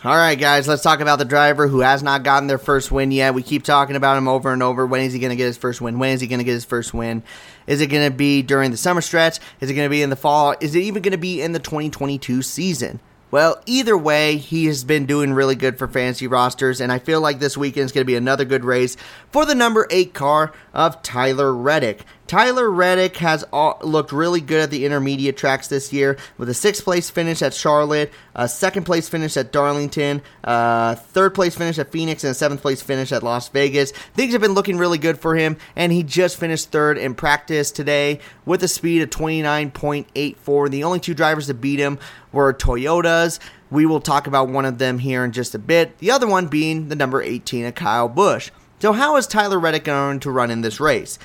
All 0.05 0.15
right, 0.15 0.39
guys, 0.39 0.69
let's 0.69 0.85
talk 0.85 1.01
about 1.01 1.19
the 1.19 1.25
driver 1.25 1.67
who 1.67 1.81
has 1.81 2.05
not 2.05 2.23
gotten 2.23 2.47
their 2.47 2.57
first 2.57 2.93
win 2.93 3.11
yet. 3.11 3.35
We 3.35 3.43
keep 3.43 3.65
talking 3.65 3.97
about 3.97 4.17
him 4.17 4.29
over 4.29 4.53
and 4.53 4.63
over. 4.63 4.87
When 4.87 5.01
is 5.01 5.13
he 5.13 5.19
going 5.19 5.31
to 5.31 5.37
get 5.37 5.47
his 5.47 5.57
first 5.57 5.81
win? 5.81 5.99
When 5.99 6.13
is 6.13 6.21
he 6.21 6.29
going 6.29 6.39
to 6.39 6.45
get 6.45 6.53
his 6.53 6.65
first 6.65 6.95
win? 6.95 7.25
Is 7.67 7.81
it 7.81 7.89
going 7.89 8.09
to 8.09 8.17
be 8.17 8.43
during 8.43 8.71
the 8.71 8.77
summer 8.77 9.01
stretch? 9.01 9.41
Is 9.61 9.71
it 9.71 9.75
going 9.75 9.87
to 9.87 9.91
be 9.91 10.03
in 10.03 10.11
the 10.11 10.15
fall? 10.15 10.55
Is 10.61 10.77
it 10.77 10.83
even 10.83 11.03
going 11.03 11.13
to 11.13 11.19
be 11.19 11.43
in 11.43 11.51
the 11.51 11.59
2022 11.59 12.43
season? 12.43 13.01
Well, 13.33 13.61
either 13.67 13.99
way, 13.99 14.37
he 14.37 14.67
has 14.67 14.85
been 14.85 15.05
doing 15.05 15.33
really 15.33 15.57
good 15.57 15.79
for 15.79 15.89
fantasy 15.89 16.29
rosters, 16.29 16.81
and 16.81 16.93
I 16.93 17.01
feel 17.01 17.21
like 17.21 17.41
this 17.41 17.59
weekend 17.59 17.87
is 17.87 17.93
going 17.93 18.05
to 18.05 18.07
be 18.07 18.15
another 18.15 18.45
good 18.45 18.65
race 18.65 18.97
for 19.33 19.45
the 19.45 19.55
number 19.55 19.89
eight 19.91 20.15
car 20.15 20.53
of 20.73 21.03
Tyler 21.03 21.53
Reddick. 21.53 22.05
Tyler 22.29 22.71
Reddick 22.71 23.17
has 23.17 23.43
looked 23.83 24.13
really 24.13 24.43
good 24.43 24.61
at 24.61 24.71
the 24.71 24.85
intermediate 24.85 25.39
tracks 25.39 25.69
this 25.69 25.95
year 25.95 26.19
with 26.37 26.51
a 26.51 26.55
sixth 26.55 26.85
place 26.85 27.09
finish 27.09 27.41
at 27.41 27.55
Charlotte, 27.55 28.13
a 28.35 28.47
second 28.47 28.85
place 28.85 29.09
finish 29.09 29.35
at 29.39 29.51
Darlington, 29.51 30.21
a 30.45 30.95
third 30.95 31.35
place 31.35 31.57
finish 31.57 31.79
at 31.79 31.91
Phoenix, 31.91 32.25
and 32.25 32.31
a 32.31 32.35
seventh 32.35 32.61
place 32.61 32.83
finish 32.83 33.13
at 33.13 33.23
Las 33.23 33.49
Vegas. 33.49 33.93
Things 33.93 34.33
have 34.33 34.43
been 34.43 34.53
looking 34.53 34.77
really 34.77 34.99
good 34.99 35.19
for 35.19 35.37
him, 35.37 35.57
and 35.75 35.91
he 35.91 36.03
just 36.03 36.37
finished 36.37 36.71
third 36.71 36.99
in 36.99 37.15
practice 37.15 37.71
today 37.71 38.21
with 38.45 38.63
a 38.63 38.69
speed 38.69 39.01
of 39.01 39.09
29.84. 39.09 40.71
The 40.71 40.85
only 40.85 41.01
two 41.01 41.15
drivers 41.15 41.47
to 41.47 41.55
beat 41.55 41.81
him 41.81 41.99
were 42.31 42.53
Toyotas. 42.53 43.39
We 43.71 43.87
will 43.87 44.03
talk 44.03 44.27
about 44.27 44.51
one 44.51 44.67
of 44.67 44.77
them 44.77 44.99
here 44.99 45.25
in 45.25 45.33
just 45.33 45.55
a 45.55 45.59
bit. 45.59 45.97
The 45.97 46.11
other 46.11 46.27
one 46.27 46.49
being 46.49 46.89
the 46.89 46.95
number 46.95 47.23
18 47.23 47.65
of 47.65 47.75
Kyle 47.75 48.09
Busch. 48.09 48.51
So, 48.81 48.93
how 48.93 49.17
is 49.17 49.27
Tyler 49.27 49.59
Reddick 49.59 49.85
going 49.85 50.21
to 50.21 50.31
run 50.31 50.53
in 50.53 50.61
this 50.61 50.79
race? 50.79 51.19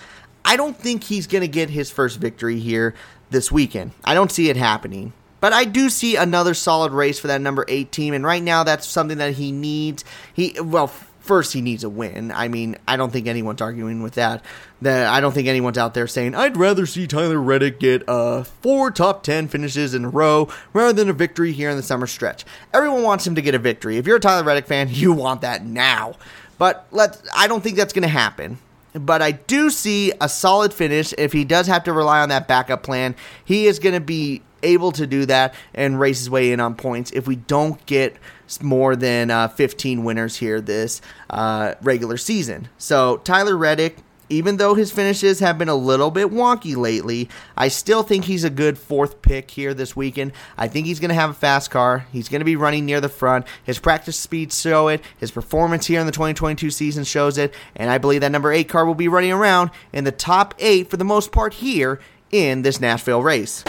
I 0.46 0.58
don't 0.58 0.78
think 0.78 1.04
he's 1.04 1.28
going 1.28 1.42
to 1.42 1.48
get 1.48 1.70
his 1.70 1.90
first 1.90 2.20
victory 2.20 2.60
here 2.60 2.94
this 3.30 3.52
weekend. 3.52 3.92
I 4.04 4.14
don't 4.14 4.32
see 4.32 4.50
it 4.50 4.58
happening. 4.58 5.14
But 5.40 5.52
I 5.52 5.66
do 5.66 5.90
see 5.90 6.16
another 6.16 6.54
solid 6.54 6.94
race 6.94 7.20
for 7.20 7.28
that 7.28 7.42
number 7.42 7.66
eight 7.68 7.92
team, 7.92 8.14
and 8.14 8.24
right 8.24 8.42
now 8.42 8.64
that's 8.64 8.88
something 8.88 9.18
that 9.18 9.34
he 9.34 9.52
needs. 9.52 10.06
He 10.34 10.56
well, 10.62 10.88
first 10.88 11.52
he 11.52 11.60
needs 11.60 11.84
a 11.84 11.90
win. 11.90 12.32
I 12.32 12.48
mean, 12.48 12.78
I 12.88 12.96
don't 12.96 13.12
think 13.12 13.28
anyone's 13.28 13.60
arguing 13.62 14.02
with 14.04 14.14
that. 14.14 14.42
That 14.82 15.08
I 15.08 15.20
don't 15.20 15.34
think 15.34 15.50
anyone's 15.50 15.78
out 15.78 15.96
there 15.96 16.08
saying 16.08 16.34
I'd 16.34 16.56
rather 16.56 16.86
see 16.86 17.08
Tyler 17.08 17.42
Reddick 17.42 17.82
get 17.82 18.08
uh, 18.08 18.44
four 18.44 18.90
top 18.90 19.24
ten 19.24 19.50
finishes 19.50 19.94
in 19.94 20.06
a 20.06 20.10
row 20.10 20.48
rather 20.72 20.94
than 20.94 21.10
a 21.10 21.14
victory 21.14 21.52
here 21.52 21.70
in 21.70 21.76
the 21.76 21.84
summer 21.84 22.08
stretch. 22.08 22.46
Everyone 22.74 23.04
wants 23.04 23.28
him 23.28 23.36
to 23.36 23.42
get 23.42 23.54
a 23.54 23.60
victory. 23.60 23.98
If 23.98 24.08
you're 24.08 24.18
a 24.18 24.22
Tyler 24.22 24.46
Reddick 24.46 24.68
fan, 24.68 24.88
you 24.92 25.12
want 25.12 25.42
that 25.42 25.66
now. 25.66 26.16
But 26.58 26.88
let 26.92 27.22
I 27.36 27.48
don't 27.48 27.62
think 27.62 27.76
that's 27.76 27.92
going 27.92 28.04
to 28.04 28.08
happen. 28.08 28.60
But 28.94 29.22
I 29.22 29.32
do 29.32 29.70
see 29.70 30.12
a 30.22 30.30
solid 30.30 30.74
finish. 30.74 31.14
If 31.18 31.34
he 31.34 31.46
does 31.46 31.68
have 31.68 31.84
to 31.86 31.94
rely 31.94 32.22
on 32.22 32.30
that 32.30 32.48
backup 32.48 32.84
plan, 32.84 33.16
he 33.44 33.66
is 33.66 33.80
going 33.80 33.96
to 33.96 34.02
be 34.02 34.42
able 34.62 34.92
to 34.94 35.06
do 35.06 35.26
that 35.26 35.54
and 35.74 36.00
race 36.00 36.20
his 36.20 36.30
way 36.30 36.52
in 36.52 36.60
on 36.60 36.76
points 36.76 37.12
if 37.12 37.28
we 37.28 37.36
don't 37.36 37.86
get 37.86 38.16
more 38.62 38.96
than 38.96 39.32
uh, 39.32 39.48
15 39.50 40.04
winners 40.04 40.38
here 40.38 40.62
this 40.62 41.02
uh, 41.30 41.74
regular 41.82 42.18
season. 42.18 42.70
So 42.78 43.18
Tyler 43.18 43.58
Reddick, 43.58 43.98
even 44.34 44.58
though 44.58 44.74
his 44.74 44.92
finishes 44.92 45.40
have 45.40 45.58
been 45.58 45.70
a 45.70 45.76
little 45.76 46.12
bit 46.12 46.30
wonky 46.30 46.76
lately, 46.76 47.30
I 47.56 47.68
still 47.68 48.04
think 48.04 48.26
he's 48.26 48.44
a 48.44 48.50
good 48.50 48.78
fourth 48.78 49.22
pick 49.22 49.52
here 49.52 49.74
this 49.74 49.96
weekend. 49.96 50.32
I 50.58 50.68
think 50.68 50.88
he's 50.88 51.00
going 51.00 51.10
to 51.10 51.16
have 51.16 51.30
a 51.30 51.36
fast 51.36 51.70
car. 51.72 52.08
He's 52.12 52.30
going 52.30 52.42
to 52.42 52.46
be 52.46 52.56
running 52.56 52.86
near 52.86 53.00
the 53.00 53.10
front. 53.10 53.46
His 53.64 53.80
practice 53.80 54.18
speeds 54.18 54.60
show 54.60 54.88
it. 54.88 55.02
His 55.20 55.32
performance 55.32 55.86
here 55.86 56.00
in 56.00 56.06
the 56.06 56.12
2022 56.12 56.72
season 56.72 57.04
shows 57.04 57.38
it. 57.38 57.54
And 57.76 57.90
I 57.90 57.98
believe 57.98 58.22
that 58.22 58.32
number 58.32 58.52
eight 58.52 58.70
car 58.70 58.86
will 58.86 58.96
be 58.96 59.08
running 59.08 59.32
around 59.32 59.72
in 59.92 60.04
the 60.04 60.12
top 60.12 60.56
eight 60.60 60.90
for 60.90 60.98
the 60.98 61.04
most 61.04 61.32
part 61.32 61.54
here 61.56 62.00
in 62.32 62.64
this 62.64 62.80
Nashville 62.80 63.22
race. 63.22 63.64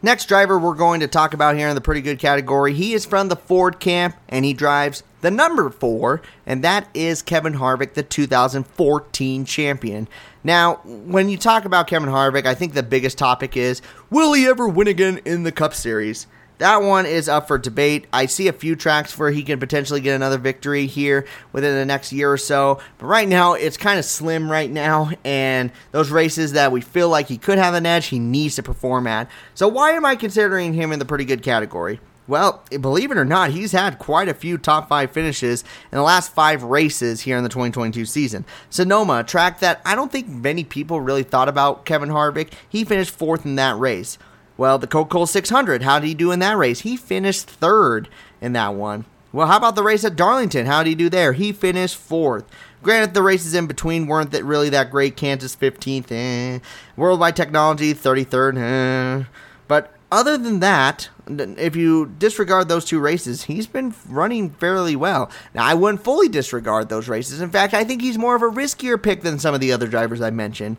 Next 0.00 0.26
driver 0.26 0.56
we're 0.56 0.76
going 0.76 1.00
to 1.00 1.08
talk 1.08 1.34
about 1.34 1.56
here 1.56 1.68
in 1.68 1.74
the 1.74 1.80
pretty 1.80 2.02
good 2.02 2.20
category. 2.20 2.72
He 2.72 2.94
is 2.94 3.04
from 3.04 3.28
the 3.28 3.34
Ford 3.34 3.80
camp 3.80 4.16
and 4.28 4.44
he 4.44 4.52
drives 4.52 5.02
the 5.22 5.30
number 5.32 5.68
four, 5.70 6.22
and 6.46 6.62
that 6.62 6.88
is 6.94 7.20
Kevin 7.22 7.54
Harvick, 7.54 7.94
the 7.94 8.04
2014 8.04 9.44
champion. 9.44 10.06
Now, 10.44 10.76
when 10.84 11.28
you 11.28 11.36
talk 11.36 11.64
about 11.64 11.88
Kevin 11.88 12.10
Harvick, 12.10 12.46
I 12.46 12.54
think 12.54 12.74
the 12.74 12.84
biggest 12.84 13.18
topic 13.18 13.56
is 13.56 13.82
will 14.08 14.34
he 14.34 14.46
ever 14.46 14.68
win 14.68 14.86
again 14.86 15.20
in 15.24 15.42
the 15.42 15.50
Cup 15.50 15.74
Series? 15.74 16.28
That 16.58 16.82
one 16.82 17.06
is 17.06 17.28
up 17.28 17.46
for 17.46 17.56
debate. 17.56 18.06
I 18.12 18.26
see 18.26 18.48
a 18.48 18.52
few 18.52 18.74
tracks 18.74 19.16
where 19.16 19.30
he 19.30 19.42
can 19.44 19.60
potentially 19.60 20.00
get 20.00 20.16
another 20.16 20.38
victory 20.38 20.86
here 20.86 21.24
within 21.52 21.74
the 21.74 21.86
next 21.86 22.12
year 22.12 22.32
or 22.32 22.36
so. 22.36 22.80
But 22.98 23.06
right 23.06 23.28
now, 23.28 23.54
it's 23.54 23.76
kind 23.76 23.98
of 23.98 24.04
slim 24.04 24.50
right 24.50 24.70
now. 24.70 25.10
And 25.24 25.70
those 25.92 26.10
races 26.10 26.52
that 26.52 26.72
we 26.72 26.80
feel 26.80 27.08
like 27.08 27.28
he 27.28 27.38
could 27.38 27.58
have 27.58 27.74
an 27.74 27.86
edge, 27.86 28.06
he 28.06 28.18
needs 28.18 28.56
to 28.56 28.62
perform 28.62 29.06
at. 29.06 29.30
So 29.54 29.68
why 29.68 29.92
am 29.92 30.04
I 30.04 30.16
considering 30.16 30.74
him 30.74 30.90
in 30.90 30.98
the 30.98 31.04
pretty 31.04 31.24
good 31.24 31.44
category? 31.44 32.00
Well, 32.26 32.62
believe 32.68 33.10
it 33.10 33.16
or 33.16 33.24
not, 33.24 33.50
he's 33.50 33.72
had 33.72 33.98
quite 33.98 34.28
a 34.28 34.34
few 34.34 34.58
top 34.58 34.88
five 34.88 35.12
finishes 35.12 35.62
in 35.90 35.96
the 35.96 36.02
last 36.02 36.34
five 36.34 36.62
races 36.62 37.22
here 37.22 37.38
in 37.38 37.42
the 37.42 37.48
2022 37.48 38.04
season. 38.04 38.44
Sonoma, 38.68 39.20
a 39.20 39.24
track 39.24 39.60
that 39.60 39.80
I 39.86 39.94
don't 39.94 40.12
think 40.12 40.28
many 40.28 40.62
people 40.62 41.00
really 41.00 41.22
thought 41.22 41.48
about 41.48 41.86
Kevin 41.86 42.10
Harvick, 42.10 42.52
he 42.68 42.84
finished 42.84 43.12
fourth 43.14 43.46
in 43.46 43.54
that 43.54 43.78
race. 43.78 44.18
Well, 44.58 44.78
the 44.78 44.88
Coca 44.88 45.08
Cola 45.08 45.26
600, 45.26 45.82
how 45.82 46.00
did 46.00 46.08
he 46.08 46.14
do 46.14 46.32
in 46.32 46.40
that 46.40 46.58
race? 46.58 46.80
He 46.80 46.96
finished 46.96 47.48
third 47.48 48.08
in 48.40 48.52
that 48.52 48.74
one. 48.74 49.06
Well, 49.32 49.46
how 49.46 49.56
about 49.56 49.76
the 49.76 49.82
race 49.84 50.04
at 50.04 50.16
Darlington? 50.16 50.66
How 50.66 50.82
did 50.82 50.90
he 50.90 50.94
do 50.96 51.08
there? 51.08 51.32
He 51.32 51.52
finished 51.52 51.96
fourth. 51.96 52.44
Granted, 52.82 53.14
the 53.14 53.22
races 53.22 53.54
in 53.54 53.66
between 53.66 54.06
weren't 54.06 54.32
that 54.32 54.44
really 54.44 54.68
that 54.70 54.90
great. 54.90 55.16
Kansas 55.16 55.54
15th, 55.54 56.10
eh. 56.10 56.58
Worldwide 56.96 57.36
Technology 57.36 57.94
33rd, 57.94 58.58
eh. 58.58 59.24
But 59.68 59.94
other 60.10 60.36
than 60.38 60.60
that, 60.60 61.08
if 61.28 61.76
you 61.76 62.06
disregard 62.18 62.68
those 62.68 62.84
two 62.84 62.98
races, 62.98 63.44
he's 63.44 63.66
been 63.66 63.94
running 64.08 64.50
fairly 64.50 64.96
well. 64.96 65.30
Now, 65.54 65.66
I 65.66 65.74
wouldn't 65.74 66.02
fully 66.02 66.28
disregard 66.28 66.88
those 66.88 67.08
races. 67.08 67.40
In 67.40 67.50
fact, 67.50 67.74
I 67.74 67.84
think 67.84 68.00
he's 68.00 68.18
more 68.18 68.34
of 68.34 68.42
a 68.42 68.46
riskier 68.46 69.00
pick 69.00 69.22
than 69.22 69.38
some 69.38 69.54
of 69.54 69.60
the 69.60 69.72
other 69.72 69.86
drivers 69.86 70.20
I 70.20 70.30
mentioned. 70.30 70.78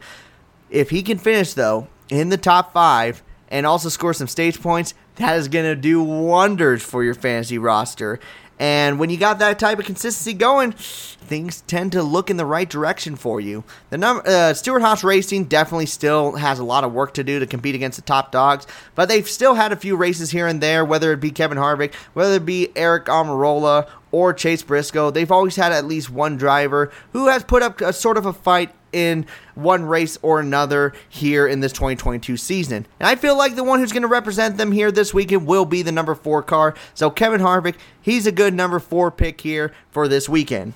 If 0.69 0.89
he 0.89 1.01
can 1.01 1.17
finish, 1.17 1.53
though, 1.53 1.87
in 2.09 2.29
the 2.29 2.37
top 2.37 2.73
five, 2.73 3.21
and 3.49 3.65
also 3.65 3.89
score 3.89 4.13
some 4.13 4.27
stage 4.27 4.61
points, 4.61 4.93
that 5.15 5.37
is 5.37 5.47
going 5.47 5.65
to 5.65 5.75
do 5.75 6.01
wonders 6.01 6.81
for 6.81 7.03
your 7.03 7.15
fantasy 7.15 7.57
roster. 7.57 8.19
And 8.61 8.99
when 8.99 9.09
you 9.09 9.15
got 9.15 9.39
that 9.39 9.57
type 9.57 9.79
of 9.79 9.85
consistency 9.85 10.33
going, 10.33 10.73
things 10.73 11.61
tend 11.61 11.93
to 11.93 12.03
look 12.03 12.29
in 12.29 12.35
the 12.35 12.45
right 12.45 12.69
direction 12.69 13.15
for 13.15 13.39
you. 13.39 13.63
The 13.89 13.97
number 13.97 14.21
uh, 14.27 14.53
Stewart-Haas 14.53 15.01
Racing 15.01 15.45
definitely 15.45 15.85
still 15.85 16.33
has 16.33 16.59
a 16.59 16.65
lot 16.65 16.83
of 16.83 16.91
work 16.91 17.13
to 17.13 17.23
do 17.23 17.39
to 17.39 17.47
compete 17.47 17.73
against 17.73 17.95
the 17.95 18.01
top 18.01 18.33
dogs, 18.33 18.67
but 18.95 19.07
they've 19.07 19.27
still 19.27 19.53
had 19.53 19.71
a 19.71 19.77
few 19.77 19.95
races 19.95 20.31
here 20.31 20.45
and 20.45 20.59
there, 20.59 20.83
whether 20.83 21.13
it 21.13 21.21
be 21.21 21.31
Kevin 21.31 21.57
Harvick, 21.57 21.93
whether 22.13 22.35
it 22.35 22.45
be 22.45 22.67
Aric 22.75 23.05
Almirola 23.05 23.87
or 24.11 24.33
Chase 24.33 24.63
Briscoe. 24.63 25.11
They've 25.11 25.31
always 25.31 25.55
had 25.55 25.71
at 25.71 25.85
least 25.85 26.09
one 26.09 26.37
driver 26.37 26.91
who 27.13 27.27
has 27.27 27.43
put 27.43 27.63
up 27.63 27.81
a 27.81 27.93
sort 27.93 28.17
of 28.17 28.25
a 28.25 28.33
fight 28.33 28.73
in 28.91 29.25
one 29.55 29.83
race 29.83 30.17
or 30.21 30.39
another 30.39 30.93
here 31.07 31.47
in 31.47 31.59
this 31.59 31.71
2022 31.73 32.37
season. 32.37 32.85
And 32.99 33.07
I 33.07 33.15
feel 33.15 33.37
like 33.37 33.55
the 33.55 33.63
one 33.63 33.79
who's 33.79 33.91
going 33.91 34.03
to 34.03 34.07
represent 34.07 34.57
them 34.57 34.71
here 34.71 34.91
this 34.91 35.13
weekend 35.13 35.45
will 35.45 35.65
be 35.65 35.81
the 35.81 35.91
number 35.91 36.15
four 36.15 36.41
car. 36.41 36.75
So 36.93 37.09
Kevin 37.09 37.41
Harvick, 37.41 37.75
he's 38.01 38.25
a 38.25 38.31
good 38.31 38.53
number 38.53 38.79
four 38.79 39.11
pick 39.11 39.41
here 39.41 39.73
for 39.91 40.07
this 40.07 40.27
weekend. 40.27 40.73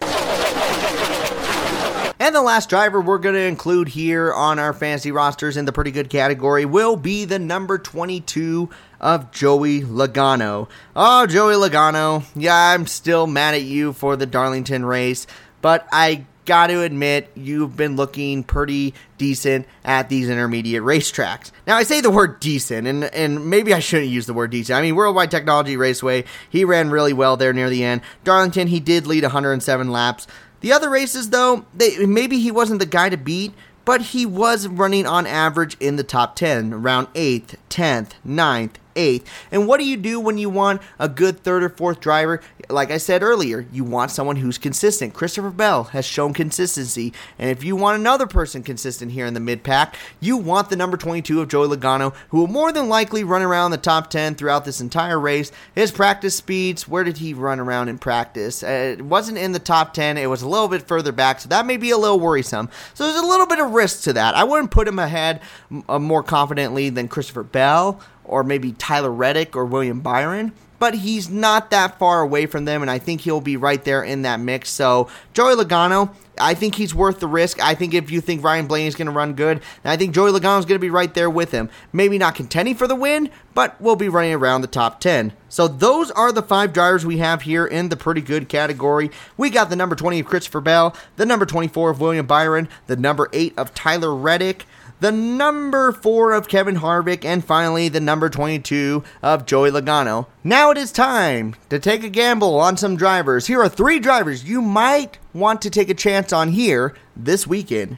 And 2.20 2.34
the 2.34 2.42
last 2.42 2.70
driver 2.70 3.02
we're 3.02 3.18
going 3.18 3.36
to 3.36 3.42
include 3.42 3.90
here 3.90 4.32
on 4.32 4.58
our 4.58 4.72
fantasy 4.72 5.12
rosters 5.12 5.58
in 5.58 5.66
the 5.66 5.74
pretty 5.74 5.92
good 5.92 6.10
category 6.10 6.64
will 6.64 6.96
be 6.96 7.26
the 7.26 7.38
number 7.38 7.78
22 7.78 8.70
of 9.04 9.32
Joey 9.32 9.82
Logano. 9.82 10.70
Oh, 10.96 11.28
Joey 11.28 11.56
Logano. 11.56 12.24
Yeah, 12.36 12.56
I'm 12.56 12.88
still 12.88 13.28
mad 13.28 13.54
at 13.54 13.64
you 13.64 13.92
for 13.92 14.16
the 14.16 14.26
Darlington 14.26 14.86
race, 14.86 15.28
but 15.62 15.86
I 15.92 16.26
got 16.46 16.68
to 16.68 16.82
admit, 16.82 17.30
you've 17.36 17.76
been 17.76 17.96
looking 17.96 18.44
pretty 18.44 18.94
decent 19.18 19.68
at 19.84 20.10
these 20.10 20.30
intermediate 20.30 20.84
racetracks. 20.84 21.52
Now, 21.68 21.76
I 21.76 21.84
say 21.84 22.02
the 22.02 22.10
word 22.10 22.40
decent, 22.40 22.88
and, 22.88 23.04
and 23.06 23.50
maybe 23.50 23.74
I 23.74 23.80
shouldn't 23.80 24.12
use 24.12 24.26
the 24.26 24.34
word 24.34 24.52
decent. 24.52 24.78
I 24.78 24.82
mean, 24.82 24.96
Worldwide 24.96 25.32
Technology 25.32 25.78
Raceway, 25.78 26.24
he 26.50 26.66
ran 26.66 26.90
really 26.90 27.14
well 27.14 27.38
there 27.38 27.54
near 27.54 27.70
the 27.70 27.84
end. 27.84 28.02
Darlington, 28.24 28.68
he 28.68 28.80
did 28.80 29.06
lead 29.06 29.24
107 29.24 29.92
laps. 29.92 30.28
The 30.62 30.72
other 30.72 30.90
races, 30.90 31.30
though, 31.30 31.66
they, 31.74 32.06
maybe 32.06 32.40
he 32.40 32.52
wasn't 32.52 32.80
the 32.80 32.86
guy 32.86 33.10
to 33.10 33.18
beat, 33.18 33.54
but 33.86 34.02
he 34.02 34.26
was 34.26 34.68
running 34.68 35.06
on 35.06 35.28
average 35.28 35.76
in 35.80 35.98
the 35.98 36.04
top 36.04 36.38
10, 36.38 36.74
around 36.74 37.08
8th, 37.14 37.56
10th, 37.70 38.12
9th, 38.26 38.76
eighth. 38.96 39.30
And 39.52 39.68
what 39.68 39.80
do 39.80 39.86
you 39.86 39.98
do 39.98 40.20
when 40.20 40.38
you 40.38 40.50
want 40.50 40.82
a 41.00 41.10
good 41.10 41.40
third 41.40 41.64
or 41.64 41.70
fourth 41.70 42.00
driver? 42.00 42.42
Like 42.70 42.92
I 42.92 42.98
said 42.98 43.24
earlier, 43.24 43.66
you 43.72 43.84
want 43.84 44.12
someone 44.12 44.38
who's 44.38 44.58
consistent. 44.58 45.14
Christopher 45.14 45.50
Bell 45.50 45.86
has 45.86 46.06
shown 46.06 46.34
consistency. 46.34 47.14
And 47.38 47.50
if 47.50 47.64
you 47.64 47.76
want 47.76 48.00
another 48.00 48.28
person 48.28 48.64
consistent 48.64 49.12
here 49.12 49.26
in 49.26 49.34
the 49.34 49.40
mid 49.40 49.64
pack, 49.64 49.96
you 50.20 50.38
want 50.38 50.70
the 50.70 50.76
number 50.76 50.98
22 50.98 51.42
of 51.42 51.48
Joey 51.48 51.68
Logano, 51.68 52.14
who 52.30 52.40
will 52.40 52.48
more 52.48 52.72
than 52.72 52.90
likely 52.90 53.24
run 53.24 53.42
around 53.42 53.72
the 53.72 53.78
top 53.78 54.10
10 54.10 54.36
throughout 54.36 54.66
this 54.66 54.82
entire 54.82 55.20
race. 55.20 55.52
His 55.76 55.92
practice 55.92 56.36
speeds, 56.36 56.88
where 56.88 57.04
did 57.04 57.18
he 57.18 57.34
run 57.34 57.60
around 57.60 57.90
in 57.90 57.98
practice? 57.98 58.64
Uh, 58.64 58.96
it 58.98 59.02
wasn't 59.02 59.38
in 59.38 59.52
the 59.52 59.60
top 59.60 59.94
10, 59.94 60.18
it 60.18 60.28
was 60.28 60.42
a 60.42 60.48
little 60.48 60.68
bit 60.68 60.84
further 60.88 61.12
back, 61.12 61.40
so 61.40 61.50
that 61.50 61.66
may 61.66 61.78
be 61.78 61.92
a 61.92 61.98
little 61.98 62.20
worrisome. 62.20 62.70
So 62.94 63.06
there's 63.06 63.24
a 63.24 63.26
little 63.26 63.48
bit 63.48 63.60
of 63.60 63.72
risk 63.72 64.04
to 64.04 64.14
that. 64.14 64.36
I 64.36 64.44
wouldn't 64.44 64.72
put 64.72 64.88
him 64.88 65.00
ahead 65.00 65.42
uh, 65.88 66.00
more 66.00 66.24
confidently 66.24 66.90
than 66.90 67.08
Christopher 67.08 67.44
Bell 67.44 68.00
or 68.26 68.44
maybe 68.44 68.74
Tyler 68.74 69.12
Reddick 69.12 69.56
or 69.56 69.66
William 69.66 70.02
Byron, 70.02 70.54
but 70.80 70.96
he's 70.96 71.30
not 71.30 71.72
that 71.72 71.98
far 71.98 72.22
away 72.22 72.46
from 72.46 72.66
them, 72.66 72.82
and 72.82 72.92
I 72.92 73.00
think 73.00 73.22
he'll 73.22 73.40
be 73.40 73.56
right 73.56 73.82
there 73.84 74.04
in 74.04 74.24
that 74.24 74.42
mix. 74.42 74.70
So, 74.70 75.08
Joey 75.34 75.56
Logano, 75.56 76.14
I 76.38 76.56
think 76.56 76.76
he's 76.76 76.94
worth 76.94 77.20
the 77.20 77.28
risk. 77.28 77.64
I 77.64 77.76
think 77.76 77.94
if 77.94 78.12
you 78.12 78.20
think 78.20 78.44
Ryan 78.44 78.68
Blaney 78.68 78.88
is 78.88 78.96
going 78.96 79.06
to 79.06 79.14
run 79.14 79.34
good, 79.34 79.62
I 79.86 79.96
think 79.96 80.14
Joey 80.14 80.32
Logano 80.32 80.60
is 80.60 80.66
going 80.66 80.76
to 80.76 80.80
be 80.80 80.90
right 80.90 81.14
there 81.14 81.30
with 81.30 81.52
him. 81.52 81.70
Maybe 81.94 82.18
not 82.18 82.36
contending 82.36 82.76
for 82.76 82.88
the 82.88 82.96
win, 82.96 83.30
but 83.54 83.80
we'll 83.80 83.96
be 83.96 84.10
running 84.10 84.34
around 84.34 84.62
the 84.62 84.68
top 84.68 85.00
10. 85.00 85.32
So 85.48 85.68
those 85.68 86.12
are 86.12 86.32
the 86.32 86.42
five 86.42 86.74
drivers 86.74 87.06
we 87.06 87.20
have 87.20 87.44
here 87.44 87.66
in 87.66 87.90
the 87.90 87.96
pretty 87.96 88.22
good 88.22 88.50
category. 88.50 89.12
We 89.38 89.50
got 89.52 89.70
the 89.70 89.76
number 89.76 89.96
20 89.96 90.20
of 90.20 90.26
Christopher 90.26 90.60
Bell, 90.60 90.96
the 91.16 91.26
number 91.26 91.46
24 91.46 91.92
of 91.92 92.02
William 92.02 92.26
Byron, 92.26 92.68
the 92.88 92.98
number 92.98 93.30
8 93.32 93.54
of 93.58 93.74
Tyler 93.74 94.14
Reddick, 94.14 94.66
the 95.04 95.12
number 95.12 95.92
4 95.92 96.32
of 96.32 96.48
Kevin 96.48 96.78
Harvick, 96.78 97.26
and 97.26 97.44
finally 97.44 97.90
the 97.90 98.00
number 98.00 98.30
22 98.30 99.04
of 99.22 99.46
Joey 99.46 99.70
Logano. 99.70 100.28
Now 100.46 100.72
it 100.72 100.78
is 100.78 100.94
time 100.94 101.56
to 101.68 101.78
take 101.78 102.06
a 102.06 102.10
gamble 102.10 102.58
on 102.58 102.78
some 102.78 102.96
drivers. 102.96 103.48
Here 103.48 103.62
are 103.62 103.68
three 103.68 104.00
drivers 104.00 104.46
you 104.46 104.62
might 104.62 105.20
want 105.34 105.62
to 105.64 105.70
take 105.70 105.90
a 105.90 105.94
chance 105.94 106.32
on 106.32 106.54
here 106.54 106.96
this 107.18 107.46
weekend. 107.46 107.98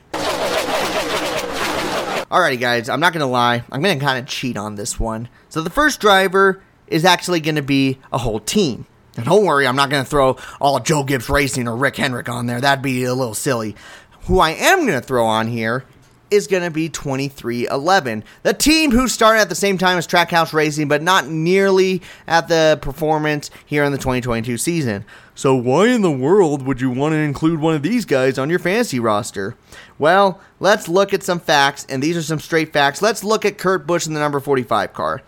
Alrighty, 2.31 2.59
guys, 2.59 2.89
I'm 2.89 2.99
not 2.99 3.13
gonna 3.13 3.27
lie, 3.27 3.63
I'm 3.71 3.83
gonna 3.83 3.99
kind 3.99 4.17
of 4.17 4.25
cheat 4.25 4.57
on 4.57 4.73
this 4.73 4.99
one. 4.99 5.29
So 5.47 5.61
the 5.61 5.69
first 5.69 5.99
driver 5.99 6.63
is 6.87 7.05
actually 7.05 7.39
gonna 7.39 7.61
be 7.61 7.99
a 8.11 8.17
whole 8.17 8.39
team. 8.39 8.87
Now, 9.15 9.25
don't 9.25 9.45
worry, 9.45 9.67
I'm 9.67 9.75
not 9.75 9.91
gonna 9.91 10.05
throw 10.05 10.37
all 10.59 10.79
Joe 10.79 11.03
Gibbs 11.03 11.29
Racing 11.29 11.67
or 11.67 11.75
Rick 11.75 11.97
Hendrick 11.97 12.29
on 12.29 12.47
there. 12.47 12.59
That'd 12.59 12.81
be 12.81 13.03
a 13.03 13.13
little 13.13 13.35
silly. 13.35 13.75
Who 14.23 14.39
I 14.39 14.53
am 14.53 14.87
gonna 14.87 15.01
throw 15.01 15.27
on 15.27 15.45
here 15.45 15.85
is 16.31 16.47
going 16.47 16.63
to 16.63 16.71
be 16.71 16.89
23XI. 16.89 18.23
The 18.43 18.53
team 18.53 18.91
who 18.91 19.07
started 19.07 19.41
at 19.41 19.49
the 19.49 19.55
same 19.55 19.77
time 19.77 19.97
as 19.97 20.07
Trackhouse 20.07 20.53
Racing, 20.53 20.87
but 20.87 21.01
not 21.01 21.27
nearly 21.27 22.01
at 22.27 22.47
the 22.47 22.79
performance 22.81 23.51
here 23.65 23.83
in 23.83 23.91
the 23.91 23.97
2022 23.97 24.57
season. 24.57 25.05
So, 25.33 25.55
why 25.55 25.87
in 25.87 26.01
the 26.01 26.11
world 26.11 26.61
would 26.63 26.79
you 26.79 26.89
want 26.89 27.13
to 27.13 27.17
include 27.17 27.59
one 27.59 27.75
of 27.75 27.83
these 27.83 28.05
guys 28.05 28.37
on 28.37 28.49
your 28.49 28.59
fantasy 28.59 28.99
roster? 28.99 29.55
Well, 29.99 30.39
let's 30.59 30.87
look 30.87 31.13
at 31.13 31.23
some 31.23 31.39
facts, 31.39 31.85
and 31.89 32.01
these 32.01 32.15
are 32.15 32.21
some 32.21 32.39
straight 32.39 32.71
facts. 32.71 33.01
Let's 33.01 33.23
look 33.23 33.45
at 33.45 33.57
Kurt 33.57 33.85
Busch 33.85 34.07
in 34.07 34.13
the 34.13 34.19
number 34.19 34.39
45 34.39 34.93
car. 34.93 35.21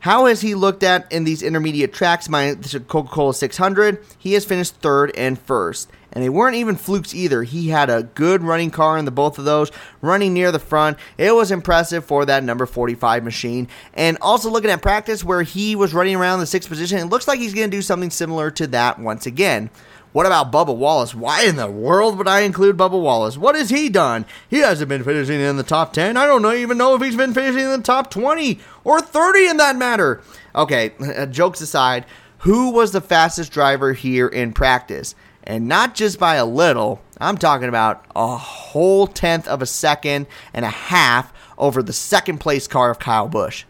How 0.00 0.26
has 0.26 0.42
he 0.42 0.54
looked 0.54 0.82
at 0.82 1.10
in 1.10 1.24
these 1.24 1.42
intermediate 1.42 1.92
tracks? 1.92 2.28
My 2.28 2.54
Coca 2.86 3.08
Cola 3.08 3.34
600, 3.34 4.04
he 4.18 4.34
has 4.34 4.44
finished 4.44 4.76
third 4.76 5.10
and 5.16 5.38
first. 5.38 5.90
And 6.16 6.24
they 6.24 6.30
weren't 6.30 6.56
even 6.56 6.76
flukes 6.76 7.14
either. 7.14 7.42
He 7.42 7.68
had 7.68 7.90
a 7.90 8.04
good 8.04 8.42
running 8.42 8.70
car 8.70 8.96
in 8.96 9.04
the 9.04 9.10
both 9.10 9.38
of 9.38 9.44
those, 9.44 9.70
running 10.00 10.32
near 10.32 10.50
the 10.50 10.58
front. 10.58 10.96
It 11.18 11.34
was 11.34 11.50
impressive 11.50 12.06
for 12.06 12.24
that 12.24 12.42
number 12.42 12.64
45 12.64 13.22
machine. 13.22 13.68
And 13.92 14.16
also 14.22 14.48
looking 14.48 14.70
at 14.70 14.80
practice 14.80 15.22
where 15.22 15.42
he 15.42 15.76
was 15.76 15.92
running 15.92 16.16
around 16.16 16.40
the 16.40 16.46
sixth 16.46 16.70
position, 16.70 16.96
it 16.96 17.10
looks 17.10 17.28
like 17.28 17.38
he's 17.38 17.52
going 17.52 17.70
to 17.70 17.76
do 17.76 17.82
something 17.82 18.08
similar 18.08 18.50
to 18.52 18.66
that 18.68 18.98
once 18.98 19.26
again. 19.26 19.68
What 20.12 20.24
about 20.24 20.50
Bubba 20.50 20.74
Wallace? 20.74 21.14
Why 21.14 21.44
in 21.44 21.56
the 21.56 21.70
world 21.70 22.16
would 22.16 22.28
I 22.28 22.40
include 22.40 22.78
Bubba 22.78 22.98
Wallace? 22.98 23.36
What 23.36 23.54
has 23.54 23.68
he 23.68 23.90
done? 23.90 24.24
He 24.48 24.60
hasn't 24.60 24.88
been 24.88 25.04
finishing 25.04 25.38
in 25.38 25.58
the 25.58 25.62
top 25.62 25.92
10. 25.92 26.16
I 26.16 26.24
don't 26.24 26.46
even 26.54 26.78
know 26.78 26.94
if 26.94 27.02
he's 27.02 27.14
been 27.14 27.34
finishing 27.34 27.60
in 27.60 27.72
the 27.72 27.82
top 27.82 28.10
20 28.10 28.58
or 28.84 29.02
30 29.02 29.48
in 29.48 29.58
that 29.58 29.76
matter. 29.76 30.22
Okay, 30.54 30.92
jokes 31.30 31.60
aside, 31.60 32.06
who 32.38 32.70
was 32.70 32.92
the 32.92 33.02
fastest 33.02 33.52
driver 33.52 33.92
here 33.92 34.28
in 34.28 34.54
practice? 34.54 35.14
And 35.46 35.68
not 35.68 35.94
just 35.94 36.18
by 36.18 36.34
a 36.34 36.44
little, 36.44 37.00
I'm 37.20 37.38
talking 37.38 37.68
about 37.68 38.04
a 38.16 38.36
whole 38.36 39.06
tenth 39.06 39.46
of 39.46 39.62
a 39.62 39.66
second 39.66 40.26
and 40.52 40.64
a 40.64 40.70
half 40.70 41.32
over 41.56 41.82
the 41.82 41.92
second 41.92 42.38
place 42.38 42.66
car 42.66 42.90
of 42.90 42.98
Kyle 42.98 43.28
Busch. 43.28 43.64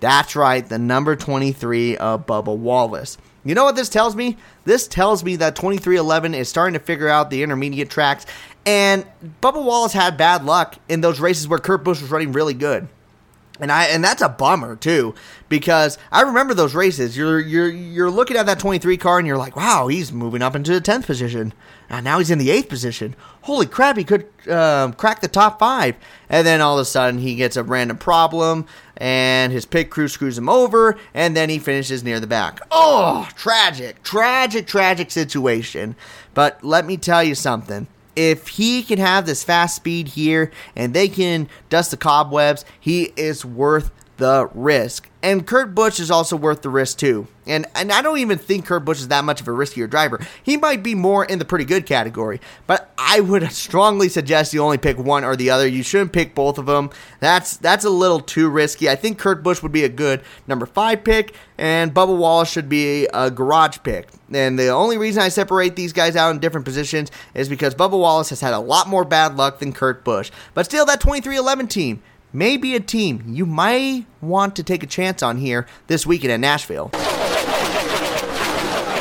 That's 0.00 0.34
right, 0.34 0.66
the 0.66 0.78
number 0.78 1.14
23 1.14 1.96
of 1.98 2.26
Bubba 2.26 2.56
Wallace. 2.56 3.16
You 3.44 3.54
know 3.54 3.64
what 3.64 3.76
this 3.76 3.88
tells 3.88 4.16
me? 4.16 4.36
This 4.64 4.88
tells 4.88 5.22
me 5.24 5.36
that 5.36 5.56
23XI 5.56 6.34
is 6.34 6.48
starting 6.48 6.74
to 6.74 6.84
figure 6.84 7.08
out 7.08 7.30
the 7.30 7.42
intermediate 7.42 7.90
tracks, 7.90 8.26
and 8.66 9.06
Bubba 9.40 9.64
Wallace 9.64 9.92
had 9.92 10.16
bad 10.16 10.44
luck 10.44 10.76
in 10.88 11.00
those 11.00 11.20
races 11.20 11.48
where 11.48 11.58
Kurt 11.58 11.84
Busch 11.84 12.00
was 12.00 12.10
running 12.10 12.32
really 12.32 12.54
good. 12.54 12.88
And 13.60 13.70
I 13.70 13.84
and 13.84 14.02
that's 14.02 14.22
a 14.22 14.28
bummer 14.28 14.76
too 14.76 15.14
because 15.48 15.98
I 16.10 16.22
remember 16.22 16.54
those 16.54 16.74
races. 16.74 17.16
You're 17.16 17.40
you're 17.40 17.68
you're 17.68 18.10
looking 18.10 18.36
at 18.36 18.46
that 18.46 18.58
23 18.58 18.96
car 18.96 19.18
and 19.18 19.26
you're 19.26 19.36
like, 19.36 19.56
"Wow, 19.56 19.88
he's 19.88 20.12
moving 20.12 20.42
up 20.42 20.56
into 20.56 20.72
the 20.72 20.80
10th 20.80 21.06
position." 21.06 21.52
And 21.90 22.04
now 22.04 22.18
he's 22.18 22.30
in 22.30 22.38
the 22.38 22.50
8th 22.50 22.68
position. 22.68 23.16
Holy 23.42 23.66
crap, 23.66 23.96
he 23.96 24.04
could 24.04 24.26
um, 24.48 24.92
crack 24.92 25.20
the 25.20 25.28
top 25.28 25.58
5. 25.58 25.96
And 26.28 26.46
then 26.46 26.60
all 26.60 26.78
of 26.78 26.82
a 26.82 26.84
sudden 26.84 27.18
he 27.18 27.34
gets 27.34 27.56
a 27.56 27.64
random 27.64 27.98
problem 27.98 28.64
and 28.96 29.52
his 29.52 29.66
pit 29.66 29.90
crew 29.90 30.06
screws 30.06 30.38
him 30.38 30.48
over 30.48 30.96
and 31.14 31.36
then 31.36 31.50
he 31.50 31.58
finishes 31.58 32.04
near 32.04 32.20
the 32.20 32.28
back. 32.28 32.60
Oh, 32.70 33.28
tragic, 33.34 34.04
tragic, 34.04 34.68
tragic 34.68 35.10
situation. 35.10 35.96
But 36.32 36.62
let 36.62 36.86
me 36.86 36.96
tell 36.96 37.24
you 37.24 37.34
something 37.34 37.88
if 38.16 38.48
he 38.48 38.82
can 38.82 38.98
have 38.98 39.26
this 39.26 39.44
fast 39.44 39.76
speed 39.76 40.08
here 40.08 40.50
and 40.76 40.94
they 40.94 41.08
can 41.08 41.48
dust 41.68 41.90
the 41.90 41.96
cobwebs, 41.96 42.64
he 42.78 43.12
is 43.16 43.44
worth 43.44 43.90
the 44.20 44.48
risk. 44.54 45.10
And 45.22 45.46
Kurt 45.46 45.74
Busch 45.74 45.98
is 45.98 46.10
also 46.10 46.36
worth 46.36 46.62
the 46.62 46.68
risk 46.68 46.98
too. 46.98 47.26
And 47.46 47.66
and 47.74 47.90
I 47.90 48.00
don't 48.00 48.18
even 48.18 48.38
think 48.38 48.66
Kurt 48.66 48.84
Busch 48.84 49.00
is 49.00 49.08
that 49.08 49.24
much 49.24 49.40
of 49.40 49.48
a 49.48 49.50
riskier 49.50 49.88
driver. 49.88 50.20
He 50.42 50.56
might 50.56 50.82
be 50.82 50.94
more 50.94 51.24
in 51.24 51.38
the 51.38 51.44
pretty 51.44 51.64
good 51.64 51.84
category, 51.84 52.40
but 52.66 52.92
I 52.96 53.20
would 53.20 53.50
strongly 53.52 54.08
suggest 54.08 54.54
you 54.54 54.62
only 54.62 54.78
pick 54.78 54.98
one 54.98 55.24
or 55.24 55.36
the 55.36 55.50
other. 55.50 55.66
You 55.66 55.82
shouldn't 55.82 56.12
pick 56.12 56.34
both 56.34 56.58
of 56.58 56.66
them. 56.66 56.90
That's 57.18 57.56
that's 57.56 57.84
a 57.84 57.90
little 57.90 58.20
too 58.20 58.48
risky. 58.48 58.88
I 58.88 58.94
think 58.94 59.18
Kurt 59.18 59.42
Busch 59.42 59.62
would 59.62 59.72
be 59.72 59.84
a 59.84 59.88
good 59.88 60.22
number 60.46 60.64
5 60.64 61.02
pick 61.02 61.34
and 61.58 61.92
Bubba 61.92 62.16
Wallace 62.16 62.50
should 62.50 62.68
be 62.68 63.06
a 63.12 63.30
garage 63.30 63.78
pick. 63.82 64.08
And 64.32 64.58
the 64.58 64.68
only 64.68 64.96
reason 64.96 65.22
I 65.22 65.28
separate 65.28 65.76
these 65.76 65.92
guys 65.92 66.14
out 66.14 66.30
in 66.30 66.38
different 66.38 66.64
positions 66.64 67.10
is 67.34 67.48
because 67.48 67.74
Bubba 67.74 67.98
Wallace 67.98 68.30
has 68.30 68.40
had 68.40 68.54
a 68.54 68.60
lot 68.60 68.86
more 68.86 69.04
bad 69.04 69.36
luck 69.36 69.58
than 69.58 69.72
Kurt 69.72 70.04
Busch. 70.04 70.30
But 70.54 70.66
still 70.66 70.86
that 70.86 71.00
23XI 71.00 71.68
team 71.68 72.02
may 72.32 72.56
be 72.56 72.74
a 72.74 72.80
team 72.80 73.24
you 73.26 73.46
might 73.46 74.06
want 74.20 74.56
to 74.56 74.62
take 74.62 74.82
a 74.82 74.86
chance 74.86 75.22
on 75.22 75.38
here 75.38 75.66
this 75.86 76.06
weekend 76.06 76.32
in 76.32 76.40
Nashville. 76.40 76.90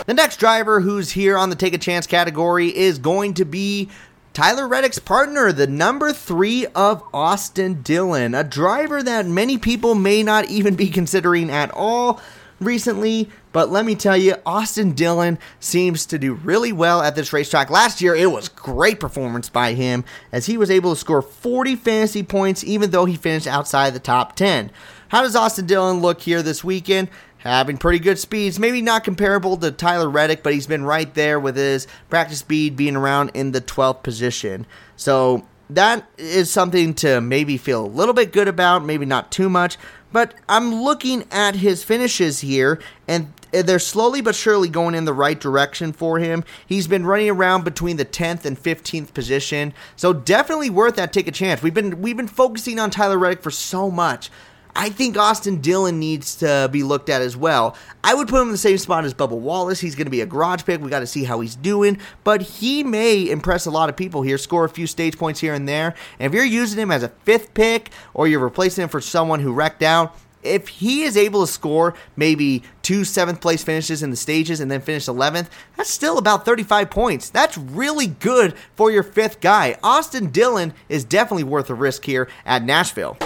The 0.07 0.13
next 0.15 0.37
driver 0.37 0.81
who's 0.81 1.11
here 1.11 1.37
on 1.37 1.51
the 1.51 1.55
take 1.55 1.73
a 1.73 1.77
chance 1.77 2.07
category 2.07 2.75
is 2.75 2.97
going 2.97 3.35
to 3.35 3.45
be 3.45 3.89
Tyler 4.33 4.67
Reddick's 4.67 4.99
partner, 4.99 5.51
the 5.51 5.67
number 5.67 6.13
three 6.13 6.65
of 6.67 7.03
Austin 7.13 7.81
Dillon, 7.81 8.33
a 8.33 8.43
driver 8.43 9.03
that 9.03 9.25
many 9.25 9.57
people 9.57 9.95
may 9.95 10.23
not 10.23 10.45
even 10.49 10.75
be 10.75 10.87
considering 10.87 11.49
at 11.49 11.69
all 11.71 12.21
recently, 12.59 13.29
but 13.51 13.69
let 13.69 13.85
me 13.85 13.95
tell 13.95 14.15
you, 14.15 14.35
Austin 14.45 14.91
Dillon 14.91 15.39
seems 15.59 16.05
to 16.07 16.19
do 16.19 16.33
really 16.35 16.71
well 16.71 17.01
at 17.01 17.15
this 17.15 17.33
racetrack. 17.33 17.69
Last 17.69 18.01
year, 18.01 18.15
it 18.15 18.31
was 18.31 18.49
great 18.49 18.99
performance 18.99 19.49
by 19.49 19.73
him 19.73 20.03
as 20.31 20.45
he 20.45 20.57
was 20.57 20.69
able 20.69 20.93
to 20.93 20.99
score 20.99 21.21
40 21.21 21.75
fantasy 21.75 22.23
points, 22.23 22.63
even 22.63 22.91
though 22.91 23.05
he 23.05 23.15
finished 23.15 23.47
outside 23.47 23.93
the 23.93 23.99
top 23.99 24.35
10. 24.35 24.71
How 25.09 25.23
does 25.23 25.35
Austin 25.35 25.65
Dillon 25.65 26.01
look 26.01 26.21
here 26.21 26.43
this 26.43 26.63
weekend? 26.63 27.09
Having 27.39 27.77
pretty 27.77 27.99
good 27.99 28.19
speeds, 28.19 28.59
maybe 28.59 28.81
not 28.81 29.05
comparable 29.05 29.55
to 29.57 29.71
Tyler 29.71 30.09
Reddick, 30.09 30.43
but 30.43 30.53
he's 30.53 30.67
been 30.67 30.83
right 30.83 31.11
there 31.13 31.39
with 31.39 31.55
his 31.55 31.87
practice 32.09 32.39
speed 32.39 32.75
being 32.75 32.97
around 32.97 33.31
in 33.33 33.53
the 33.53 33.61
12th 33.61 34.03
position. 34.03 34.67
So 34.97 35.47
that 35.69 36.05
is 36.17 36.51
something 36.51 36.93
to 36.95 37.21
maybe 37.21 37.57
feel 37.57 37.85
a 37.85 37.87
little 37.87 38.13
bit 38.13 38.33
good 38.33 38.47
about, 38.47 38.83
maybe 38.83 39.05
not 39.05 39.31
too 39.31 39.49
much. 39.49 39.77
But 40.11 40.33
I'm 40.49 40.81
looking 40.81 41.25
at 41.31 41.55
his 41.55 41.83
finishes 41.83 42.41
here, 42.41 42.79
and 43.07 43.31
Eh, 43.53 43.61
they're 43.61 43.79
slowly 43.79 44.21
but 44.21 44.35
surely 44.35 44.69
going 44.69 44.95
in 44.95 45.05
the 45.05 45.13
right 45.13 45.39
direction 45.39 45.91
for 45.93 46.19
him. 46.19 46.43
He's 46.65 46.87
been 46.87 47.05
running 47.05 47.29
around 47.29 47.63
between 47.63 47.97
the 47.97 48.05
10th 48.05 48.45
and 48.45 48.61
15th 48.61 49.13
position, 49.13 49.73
so 49.95 50.13
definitely 50.13 50.69
worth 50.69 50.95
that 50.95 51.13
take 51.13 51.27
a 51.27 51.31
chance. 51.31 51.61
We've 51.61 51.73
been 51.73 52.01
we've 52.01 52.17
been 52.17 52.27
focusing 52.27 52.79
on 52.79 52.89
Tyler 52.89 53.17
Reddick 53.17 53.41
for 53.41 53.51
so 53.51 53.89
much. 53.89 54.29
I 54.75 54.89
think 54.89 55.17
Austin 55.17 55.61
Dillon 55.61 55.99
needs 55.99 56.35
to 56.37 56.69
be 56.71 56.83
looked 56.83 57.09
at 57.09 57.21
as 57.21 57.35
well. 57.35 57.75
I 58.03 58.13
would 58.13 58.27
put 58.27 58.41
him 58.41 58.47
in 58.47 58.51
the 58.51 58.57
same 58.57 58.77
spot 58.77 59.03
as 59.03 59.13
Bubba 59.13 59.37
Wallace. 59.37 59.79
He's 59.79 59.95
going 59.95 60.05
to 60.05 60.11
be 60.11 60.21
a 60.21 60.25
garage 60.25 60.63
pick. 60.63 60.79
We 60.79 60.89
got 60.89 60.99
to 60.99 61.07
see 61.07 61.23
how 61.23 61.39
he's 61.39 61.55
doing, 61.55 61.97
but 62.23 62.41
he 62.41 62.83
may 62.83 63.29
impress 63.29 63.65
a 63.65 63.71
lot 63.71 63.89
of 63.89 63.97
people 63.97 64.21
here, 64.21 64.37
score 64.37 64.65
a 64.65 64.69
few 64.69 64.87
stage 64.87 65.17
points 65.17 65.39
here 65.39 65.53
and 65.53 65.67
there. 65.67 65.95
And 66.19 66.31
if 66.31 66.35
you're 66.35 66.45
using 66.45 66.79
him 66.79 66.91
as 66.91 67.03
a 67.03 67.09
fifth 67.09 67.53
pick 67.53 67.89
or 68.13 68.27
you're 68.27 68.39
replacing 68.39 68.83
him 68.83 68.89
for 68.89 69.01
someone 69.01 69.39
who 69.39 69.51
wrecked 69.51 69.83
out, 69.83 70.15
if 70.43 70.67
he 70.67 71.03
is 71.03 71.17
able 71.17 71.45
to 71.45 71.51
score 71.51 71.95
maybe 72.15 72.63
two 72.81 73.03
seventh 73.03 73.41
place 73.41 73.63
finishes 73.63 74.01
in 74.03 74.09
the 74.09 74.15
stages 74.15 74.59
and 74.59 74.69
then 74.71 74.81
finish 74.81 75.05
11th, 75.05 75.47
that's 75.75 75.89
still 75.89 76.17
about 76.17 76.45
35 76.45 76.89
points. 76.89 77.29
That's 77.29 77.57
really 77.57 78.07
good 78.07 78.55
for 78.75 78.91
your 78.91 79.03
fifth 79.03 79.41
guy. 79.41 79.77
Austin 79.83 80.31
Dillon 80.31 80.73
is 80.87 81.03
definitely 81.03 81.43
worth 81.43 81.69
a 81.69 81.75
risk 81.75 82.05
here 82.05 82.29
at 82.45 82.63
Nashville. 82.63 83.17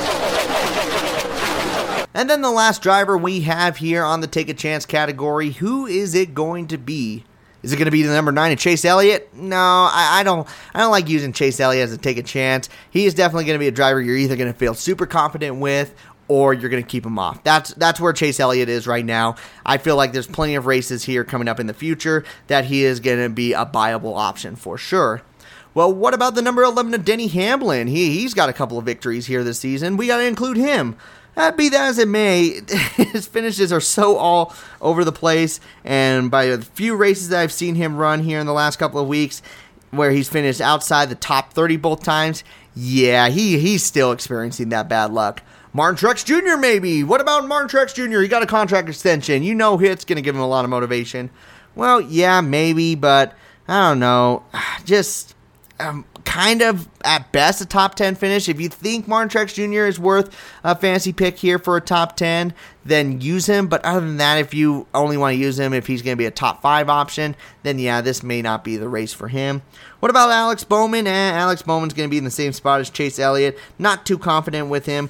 And 2.15 2.29
then 2.29 2.41
the 2.41 2.51
last 2.51 2.83
driver 2.83 3.17
we 3.17 3.41
have 3.41 3.77
here 3.77 4.03
on 4.03 4.21
the 4.21 4.27
take 4.27 4.49
a 4.49 4.53
chance 4.53 4.85
category, 4.85 5.51
who 5.51 5.87
is 5.87 6.13
it 6.13 6.35
going 6.35 6.67
to 6.67 6.77
be? 6.77 7.23
Is 7.63 7.71
it 7.71 7.77
going 7.77 7.85
to 7.85 7.91
be 7.91 8.03
the 8.03 8.13
number 8.13 8.31
nine 8.31 8.51
of 8.51 8.59
Chase 8.59 8.83
Elliott? 8.83 9.33
No, 9.33 9.55
I, 9.55 10.19
I, 10.19 10.23
don't. 10.23 10.47
I 10.73 10.81
don't 10.81 10.91
like 10.91 11.07
using 11.07 11.31
Chase 11.31 11.61
Elliott 11.61 11.85
as 11.85 11.93
a 11.93 11.97
take 11.97 12.17
a 12.17 12.23
chance. 12.23 12.67
He 12.91 13.05
is 13.05 13.13
definitely 13.13 13.45
going 13.45 13.55
to 13.55 13.59
be 13.59 13.69
a 13.69 13.71
driver 13.71 14.01
you're 14.01 14.17
either 14.17 14.35
going 14.35 14.51
to 14.51 14.57
feel 14.57 14.73
super 14.73 15.05
confident 15.05 15.57
with, 15.57 15.95
or 16.27 16.53
you're 16.53 16.69
going 16.69 16.83
to 16.83 16.89
keep 16.89 17.05
him 17.05 17.19
off. 17.19 17.43
That's 17.43 17.73
that's 17.73 17.99
where 17.99 18.13
Chase 18.13 18.39
Elliott 18.39 18.69
is 18.69 18.87
right 18.87 19.05
now. 19.05 19.35
I 19.65 19.77
feel 19.77 19.95
like 19.95 20.13
there's 20.13 20.27
plenty 20.27 20.55
of 20.55 20.65
races 20.65 21.03
here 21.03 21.23
coming 21.23 21.47
up 21.47 21.59
in 21.59 21.67
the 21.67 21.73
future 21.73 22.23
that 22.47 22.65
he 22.65 22.83
is 22.83 22.99
going 22.99 23.21
to 23.21 23.29
be 23.29 23.53
a 23.53 23.65
viable 23.65 24.15
option 24.15 24.55
for 24.55 24.77
sure. 24.77 25.21
Well, 25.73 25.91
what 25.91 26.13
about 26.13 26.35
the 26.35 26.41
number 26.41 26.61
11 26.63 26.93
of 26.93 27.03
Denny 27.03 27.27
Hamlin? 27.27 27.87
He 27.87 28.19
he's 28.19 28.33
got 28.33 28.49
a 28.49 28.53
couple 28.53 28.77
of 28.77 28.85
victories 28.85 29.25
here 29.25 29.43
this 29.43 29.59
season. 29.59 29.97
We 29.97 30.07
got 30.07 30.17
to 30.17 30.25
include 30.25 30.57
him. 30.57 30.95
Uh, 31.35 31.51
be 31.51 31.67
that 31.69 31.89
as 31.89 31.97
it 31.97 32.07
may, 32.07 32.61
his 32.95 33.25
finishes 33.25 33.73
are 33.73 33.81
so 33.81 34.17
all 34.17 34.55
over 34.81 35.03
the 35.03 35.11
place, 35.11 35.59
and 35.83 36.29
by 36.29 36.45
the 36.45 36.61
few 36.61 36.95
races 36.95 37.29
that 37.29 37.41
I've 37.41 37.51
seen 37.51 37.73
him 37.73 37.97
run 37.97 38.19
here 38.19 38.39
in 38.39 38.45
the 38.45 38.53
last 38.53 38.77
couple 38.77 39.01
of 39.01 39.07
weeks, 39.07 39.41
where 39.89 40.11
he's 40.11 40.29
finished 40.29 40.61
outside 40.61 41.09
the 41.09 41.15
top 41.15 41.53
30 41.53 41.77
both 41.77 42.03
times, 42.03 42.43
yeah, 42.75 43.29
he 43.29 43.57
he's 43.57 43.83
still 43.83 44.11
experiencing 44.11 44.69
that 44.69 44.87
bad 44.87 45.11
luck. 45.11 45.41
Martin 45.73 45.97
Truex 45.97 46.23
Jr. 46.23 46.57
maybe. 46.57 47.03
What 47.03 47.19
about 47.19 47.47
Martin 47.47 47.67
Truex 47.67 47.95
Jr.? 47.95 48.21
He 48.21 48.27
got 48.27 48.43
a 48.43 48.47
contract 48.47 48.87
extension. 48.87 49.41
You 49.41 49.55
know 49.55 49.79
it's 49.81 50.05
going 50.05 50.17
to 50.17 50.21
give 50.21 50.35
him 50.35 50.41
a 50.41 50.47
lot 50.47 50.65
of 50.65 50.69
motivation. 50.69 51.31
Well, 51.75 51.99
yeah, 51.99 52.41
maybe, 52.41 52.93
but 52.93 53.33
I 53.67 53.89
don't 53.89 53.99
know. 53.99 54.43
Just 54.85 55.35
um, 55.79 56.05
kind 56.25 56.61
of 56.61 56.87
at 57.03 57.31
best 57.31 57.61
a 57.61 57.65
top 57.65 57.95
10 57.95 58.15
finish. 58.15 58.47
If 58.47 58.61
you 58.61 58.69
think 58.69 59.07
Martin 59.07 59.29
Truex 59.29 59.55
Jr. 59.55 59.85
is 59.85 59.99
worth 59.99 60.35
a 60.63 60.75
fancy 60.75 61.11
pick 61.11 61.37
here 61.37 61.57
for 61.57 61.75
a 61.75 61.81
top 61.81 62.15
10, 62.15 62.53
then 62.85 63.19
use 63.19 63.47
him. 63.47 63.67
But 63.67 63.83
other 63.83 64.01
than 64.01 64.17
that, 64.17 64.37
if 64.37 64.53
you 64.53 64.85
only 64.93 65.17
want 65.17 65.33
to 65.33 65.39
use 65.39 65.59
him 65.59 65.73
if 65.73 65.87
he's 65.87 66.03
going 66.03 66.15
to 66.15 66.21
be 66.21 66.27
a 66.27 66.31
top 66.31 66.61
5 66.61 66.87
option, 66.87 67.35
then 67.63 67.79
yeah, 67.79 68.01
this 68.01 68.21
may 68.21 68.43
not 68.43 68.63
be 68.63 68.77
the 68.77 68.87
race 68.87 69.13
for 69.13 69.27
him. 69.27 69.63
What 70.01 70.11
about 70.11 70.29
Alex 70.29 70.63
Bowman? 70.63 71.07
Eh, 71.07 71.31
Alex 71.31 71.63
Bowman's 71.63 71.93
going 71.93 72.07
to 72.07 72.11
be 72.11 72.19
in 72.19 72.25
the 72.25 72.31
same 72.31 72.53
spot 72.53 72.79
as 72.79 72.91
Chase 72.91 73.17
Elliott. 73.17 73.57
Not 73.79 74.05
too 74.05 74.19
confident 74.19 74.69
with 74.69 74.85
him. 74.85 75.09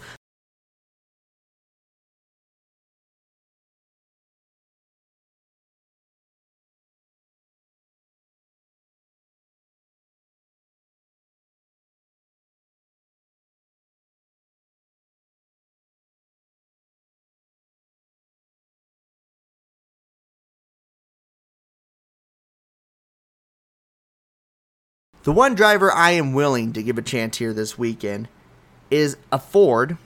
The 25.24 25.32
one 25.32 25.56
driver 25.56 25.90
I 25.90 26.12
am 26.12 26.34
willing 26.34 26.74
to 26.74 26.84
give 26.84 26.98
a 26.98 27.02
chance 27.02 27.38
here 27.38 27.54
this 27.54 27.78
weekend 27.78 28.28
is 28.92 29.16
a 29.32 29.40
Ford. 29.40 29.98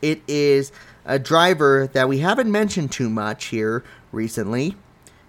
It 0.00 0.20
is 0.26 0.72
a 1.04 1.20
driver 1.20 1.88
that 1.92 2.08
we 2.08 2.18
haven't 2.18 2.50
mentioned 2.50 2.90
too 2.90 3.08
much 3.08 3.46
here 3.46 3.84
recently, 4.10 4.74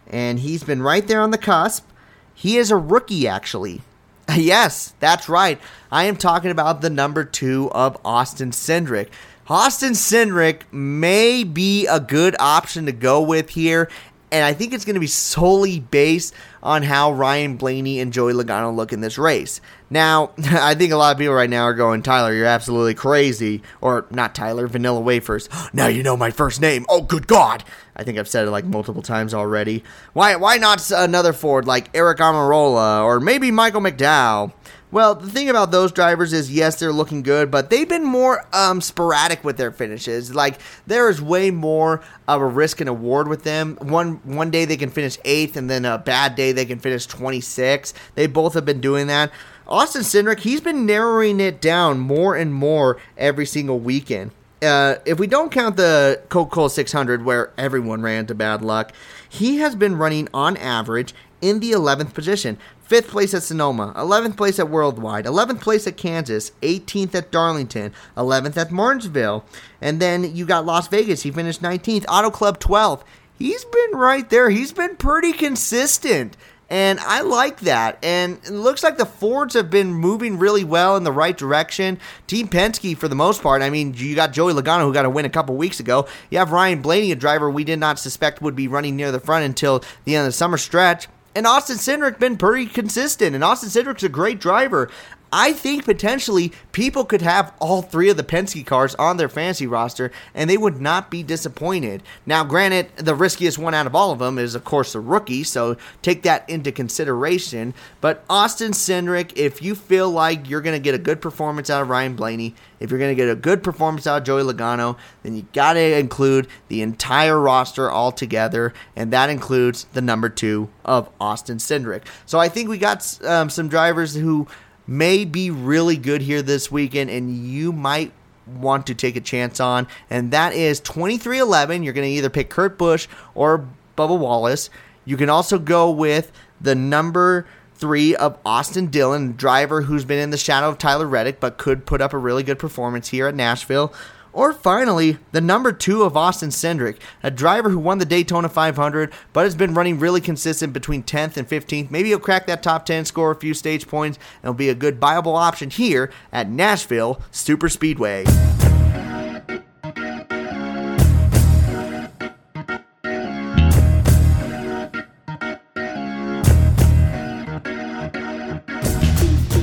and 0.08 0.40
he's 0.40 0.64
been 0.64 0.82
right 0.82 1.08
there 1.08 1.22
on 1.22 1.30
the 1.30 1.38
cusp. 1.38 1.88
He 2.34 2.58
is 2.58 2.72
a 2.72 2.76
rookie, 2.76 3.28
actually. 3.28 3.84
yes, 4.36 4.96
that's 5.00 5.30
right. 5.30 5.60
I 5.92 6.06
am 6.06 6.18
talking 6.18 6.50
about 6.50 6.82
the 6.82 6.90
number 6.90 7.24
two 7.24 7.70
of 7.72 7.96
Austin 8.04 8.50
Cindric. 8.50 9.10
Austin 9.48 9.92
Cindric 9.92 10.62
may 10.72 11.44
be 11.44 11.86
a 11.86 12.00
good 12.00 12.36
option 12.40 12.88
to 12.88 12.92
go 12.92 13.22
with 13.22 13.52
here, 13.52 13.92
and 14.34 14.44
I 14.44 14.54
think 14.54 14.74
it's 14.74 14.84
going 14.84 14.96
to 14.96 15.00
be 15.00 15.06
solely 15.06 15.80
based 15.80 16.34
on 16.64 16.82
how 16.82 17.12
Ryan 17.12 17.56
Blaney 17.56 18.00
and 18.00 18.12
Joey 18.12 18.34
Logano 18.34 18.76
look 18.76 18.92
in 18.92 19.00
this 19.00 19.20
race. 19.20 19.62
Now, 19.92 20.32
I 20.38 20.74
think 20.74 20.92
a 20.92 20.98
lot 20.98 21.14
of 21.14 21.20
people 21.20 21.36
right 21.36 21.50
now 21.50 21.62
are 21.66 21.76
going, 21.76 22.02
Tyler, 22.02 22.34
you're 22.34 22.48
absolutely 22.48 22.96
crazy. 22.96 23.62
Or 23.80 24.08
not 24.10 24.34
Tyler, 24.34 24.66
Vanilla 24.68 25.00
Wafers. 25.00 25.48
Now 25.76 25.88
you 25.88 26.04
know 26.04 26.18
my 26.18 26.30
first 26.30 26.62
name. 26.62 26.86
Oh, 26.90 27.02
good 27.02 27.26
God. 27.26 27.64
I 27.96 28.04
think 28.04 28.18
I've 28.18 28.28
said 28.28 28.48
it 28.48 28.52
like 28.52 28.66
multiple 28.66 29.02
times 29.02 29.34
already. 29.34 29.84
Why, 30.14 30.36
why 30.36 30.58
not 30.58 30.90
another 30.92 31.34
Ford 31.34 31.66
like 31.66 31.92
Aric 31.94 32.18
Almirola 32.18 33.04
or 33.04 33.20
maybe 33.20 33.52
Michael 33.52 33.82
McDowell? 33.82 34.54
Well, 34.94 35.16
the 35.16 35.28
thing 35.28 35.50
about 35.50 35.72
those 35.72 35.92
drivers 35.92 36.34
is, 36.34 36.52
yes, 36.52 36.80
they're 36.80 36.94
looking 36.94 37.24
good, 37.24 37.50
but 37.50 37.72
they've 37.72 37.90
been 37.90 38.04
more 38.06 38.46
um, 38.54 38.80
sporadic 38.80 39.44
with 39.44 39.58
their 39.58 39.72
finishes. 39.72 40.36
Like 40.36 40.60
there 40.86 41.10
is 41.10 41.20
way 41.20 41.50
more 41.50 42.04
of 42.28 42.42
a 42.42 42.46
risk 42.46 42.80
and 42.80 42.88
award 42.88 43.28
with 43.28 43.44
them. 43.44 43.76
One 43.82 44.18
one 44.18 44.52
day 44.52 44.66
they 44.66 44.78
can 44.78 44.92
finish 44.92 45.18
eighth, 45.26 45.58
and 45.58 45.68
then 45.68 45.84
a 45.86 45.98
bad 45.98 46.36
day 46.36 46.52
they 46.52 46.66
can 46.66 46.78
finish 46.78 47.08
twenty 47.08 47.42
six. 47.42 47.96
They 48.14 48.28
both 48.28 48.54
have 48.54 48.66
been 48.66 48.82
doing 48.82 49.08
that. 49.08 49.32
Austin 49.68 50.04
Cindric, 50.04 50.42
he's 50.42 50.62
been 50.62 50.86
narrowing 50.86 51.40
it 51.40 51.60
down 51.60 51.98
more 51.98 52.36
and 52.36 52.54
more 52.54 53.00
every 53.18 53.48
single 53.48 53.80
weekend. 53.80 54.30
Uh, 54.62 54.98
if 55.06 55.20
we 55.20 55.26
don't 55.26 55.52
count 55.52 55.76
the 55.76 56.22
Coca-Cola 56.30 56.70
600, 56.70 57.26
where 57.26 57.52
everyone 57.58 58.02
ran 58.02 58.26
to 58.28 58.36
bad 58.36 58.62
luck, 58.62 58.94
he 59.28 59.58
has 59.58 59.76
been 59.76 59.98
running 59.98 60.30
on 60.34 60.56
average 60.56 61.14
in 61.44 61.60
the 61.60 61.72
11th 61.72 62.14
position. 62.14 62.58
Fifth 62.80 63.10
place 63.10 63.34
at 63.34 63.44
Sonoma, 63.44 63.94
11th 63.98 64.38
place 64.38 64.60
at 64.60 64.70
Worldwide, 64.70 65.26
11th 65.26 65.60
place 65.60 65.86
at 65.86 65.98
Kansas, 65.98 66.52
18th 66.62 67.14
at 67.14 67.32
Darlington, 67.32 67.92
11th 68.16 68.56
at 68.56 68.72
Martinsville, 68.72 69.44
and 69.82 70.00
then 70.00 70.36
you 70.36 70.46
got 70.46 70.66
Las 70.66 70.88
Vegas. 70.88 71.24
He 71.24 71.32
finished 71.32 71.62
19th. 71.62 72.06
Auto 72.08 72.32
Club 72.32 72.60
12th. 72.60 73.04
He's 73.38 73.66
been 73.66 73.92
right 73.92 74.30
there. 74.30 74.50
He's 74.50 74.72
been 74.72 74.96
pretty 74.96 75.34
consistent. 75.34 76.38
And 76.70 77.00
I 77.02 77.22
like 77.22 77.60
that. 77.62 78.00
And 78.02 78.40
it 78.46 78.52
looks 78.52 78.84
like 78.84 78.98
the 78.98 79.06
Fords 79.06 79.54
have 79.54 79.70
been 79.70 79.94
moving 79.94 80.40
really 80.40 80.64
well 80.64 80.96
in 80.96 81.04
the 81.04 81.12
right 81.12 81.38
direction. 81.38 82.00
Team 82.26 82.48
Penske, 82.48 82.98
for 82.98 83.08
the 83.08 83.16
most 83.16 83.44
part, 83.44 83.62
I 83.62 83.70
mean, 83.70 83.94
you 83.96 84.16
got 84.16 84.34
Joey 84.34 84.54
Logano, 84.54 84.82
who 84.82 84.94
got 84.94 85.06
a 85.06 85.10
win 85.10 85.26
a 85.26 85.30
couple 85.30 85.56
weeks 85.56 85.80
ago. 85.80 86.08
You 86.30 86.40
have 86.40 86.52
Ryan 86.52 86.82
Blaney, 86.82 87.12
a 87.12 87.16
driver 87.16 87.50
we 87.50 87.64
did 87.64 87.80
not 87.80 88.00
suspect 88.00 88.42
would 88.42 88.56
be 88.56 88.68
running 88.68 88.96
near 88.96 89.12
the 89.12 89.20
front 89.20 89.46
until 89.46 89.84
the 90.06 90.16
end 90.16 90.22
of 90.22 90.30
the 90.30 90.32
summer 90.32 90.58
stretch. 90.58 91.08
And 91.36 91.48
Austin 91.48 91.78
Cindric 91.78 92.20
been 92.20 92.38
pretty 92.38 92.68
consistent, 92.68 93.34
and 93.34 93.44
Austin 93.44 93.70
Cindric's 93.70 94.04
a 94.04 94.10
great 94.10 94.40
driver. 94.40 94.90
I 95.36 95.52
think 95.52 95.84
potentially 95.84 96.54
people 96.74 97.06
could 97.06 97.24
have 97.24 97.56
all 97.58 97.82
three 97.82 98.12
of 98.12 98.18
the 98.18 98.24
Penske 98.24 98.64
cars 98.68 98.94
on 98.96 99.18
their 99.18 99.28
fantasy 99.28 99.66
roster 99.66 100.12
and 100.36 100.48
they 100.48 100.58
would 100.58 100.80
not 100.80 101.10
be 101.10 101.24
disappointed. 101.24 102.04
Now, 102.28 102.44
granted, 102.44 102.96
the 102.98 103.16
riskiest 103.16 103.58
one 103.58 103.74
out 103.74 103.88
of 103.88 103.96
all 103.96 104.12
of 104.12 104.20
them 104.20 104.38
is, 104.38 104.54
of 104.54 104.64
course, 104.64 104.94
the 104.94 105.00
rookie, 105.00 105.44
so 105.44 105.76
take 106.04 106.22
that 106.22 106.48
into 106.48 106.72
consideration. 106.72 107.74
But 108.00 108.24
Austin 108.30 108.74
Cindric, 108.74 109.36
if 109.36 109.60
you 109.64 109.74
feel 109.74 110.12
like 110.12 110.48
you're 110.48 110.62
going 110.62 110.80
to 110.80 110.84
get 110.84 110.94
a 110.94 111.00
good 111.00 111.20
performance 111.20 111.68
out 111.72 111.82
of 111.82 111.90
Ryan 111.90 112.16
Blaney, 112.16 112.54
if 112.80 112.92
you're 112.92 113.00
going 113.00 113.10
to 113.10 113.16
get 113.16 113.30
a 113.30 113.36
good 113.36 113.64
performance 113.64 114.06
out 114.06 114.18
of 114.20 114.24
Joey 114.26 114.44
Logano, 114.44 114.98
then 115.24 115.36
you 115.36 115.48
got 115.52 115.74
to 115.74 115.98
include 115.98 116.48
the 116.68 116.84
entire 116.84 117.40
roster 117.40 117.92
altogether, 117.92 118.72
and 118.96 119.12
that 119.12 119.32
includes 119.32 119.86
the 119.94 120.02
number 120.02 120.30
two 120.30 120.70
of 120.86 121.10
Austin 121.20 121.58
Cindric. 121.58 122.04
So 122.28 122.38
I 122.38 122.50
think 122.50 122.70
we 122.70 122.78
got 122.78 123.20
um, 123.24 123.50
some 123.50 123.68
drivers 123.68 124.14
who 124.14 124.48
may 124.88 125.26
be 125.26 125.50
really 125.50 125.98
good 125.98 126.22
here 126.22 126.42
this 126.42 126.72
weekend, 126.72 127.10
and 127.10 127.48
you 127.48 127.72
might 127.72 128.12
want 128.46 128.88
to 128.88 128.96
take 128.96 129.16
a 129.16 129.22
chance 129.22 129.60
on, 129.60 129.88
and 130.10 130.32
that 130.32 130.54
is 130.54 130.82
23XI. 130.82 131.84
You're 131.84 131.94
going 131.94 132.08
to 132.08 132.16
either 132.16 132.30
pick 132.30 132.50
Kurt 132.50 132.78
Busch 132.78 133.08
or 133.36 133.68
Bubba 133.98 134.18
Wallace. 134.18 134.70
You 135.06 135.18
can 135.18 135.30
also 135.30 135.60
go 135.60 135.90
with 135.90 136.32
the 136.60 136.76
number 136.76 137.46
three 137.76 138.16
of 138.16 138.38
Austin 138.46 138.88
Dillon, 138.88 139.34
driver 139.34 139.82
who's 139.84 140.06
been 140.06 140.20
in 140.20 140.30
the 140.30 140.38
shadow 140.38 140.70
of 140.70 140.78
Tyler 140.78 141.08
Reddick, 141.08 141.40
but 141.40 141.58
could 141.58 141.86
put 141.86 142.02
up 142.02 142.14
a 142.14 142.18
really 142.18 142.44
good 142.44 142.60
performance 142.60 143.10
here 143.10 143.28
at 143.28 143.36
Nashville. 143.36 143.94
Or 144.34 144.52
finally, 144.52 145.20
the 145.32 145.42
number 145.42 145.72
two 145.72 146.02
of 146.02 146.18
Austin 146.18 146.50
Cindric, 146.50 146.98
a 147.22 147.30
driver 147.30 147.70
who 147.70 147.78
won 147.78 148.00
the 148.00 148.06
Daytona 148.06 148.50
500 148.50 149.14
but 149.32 149.44
has 149.46 149.56
been 149.56 149.76
running 149.76 150.00
really 150.00 150.22
consistent 150.22 150.74
between 150.74 151.04
10th 151.04 151.38
and 151.38 151.48
15th. 151.48 151.92
Maybe 151.92 152.10
he'll 152.10 152.20
crack 152.20 152.48
that 152.48 152.64
top 152.64 152.86
10, 152.86 153.06
score 153.06 153.32
a 153.32 153.36
few 153.36 153.54
stage 153.54 153.88
points, 153.88 154.18
and 154.42 154.50
will 154.50 154.56
be 154.56 154.70
a 154.70 154.76
good 154.76 155.00
viable 155.00 155.36
option 155.36 155.70
here 155.70 156.12
at 156.32 156.50
Nashville 156.50 157.22
Super 157.32 157.70
Speedway. 157.70 158.26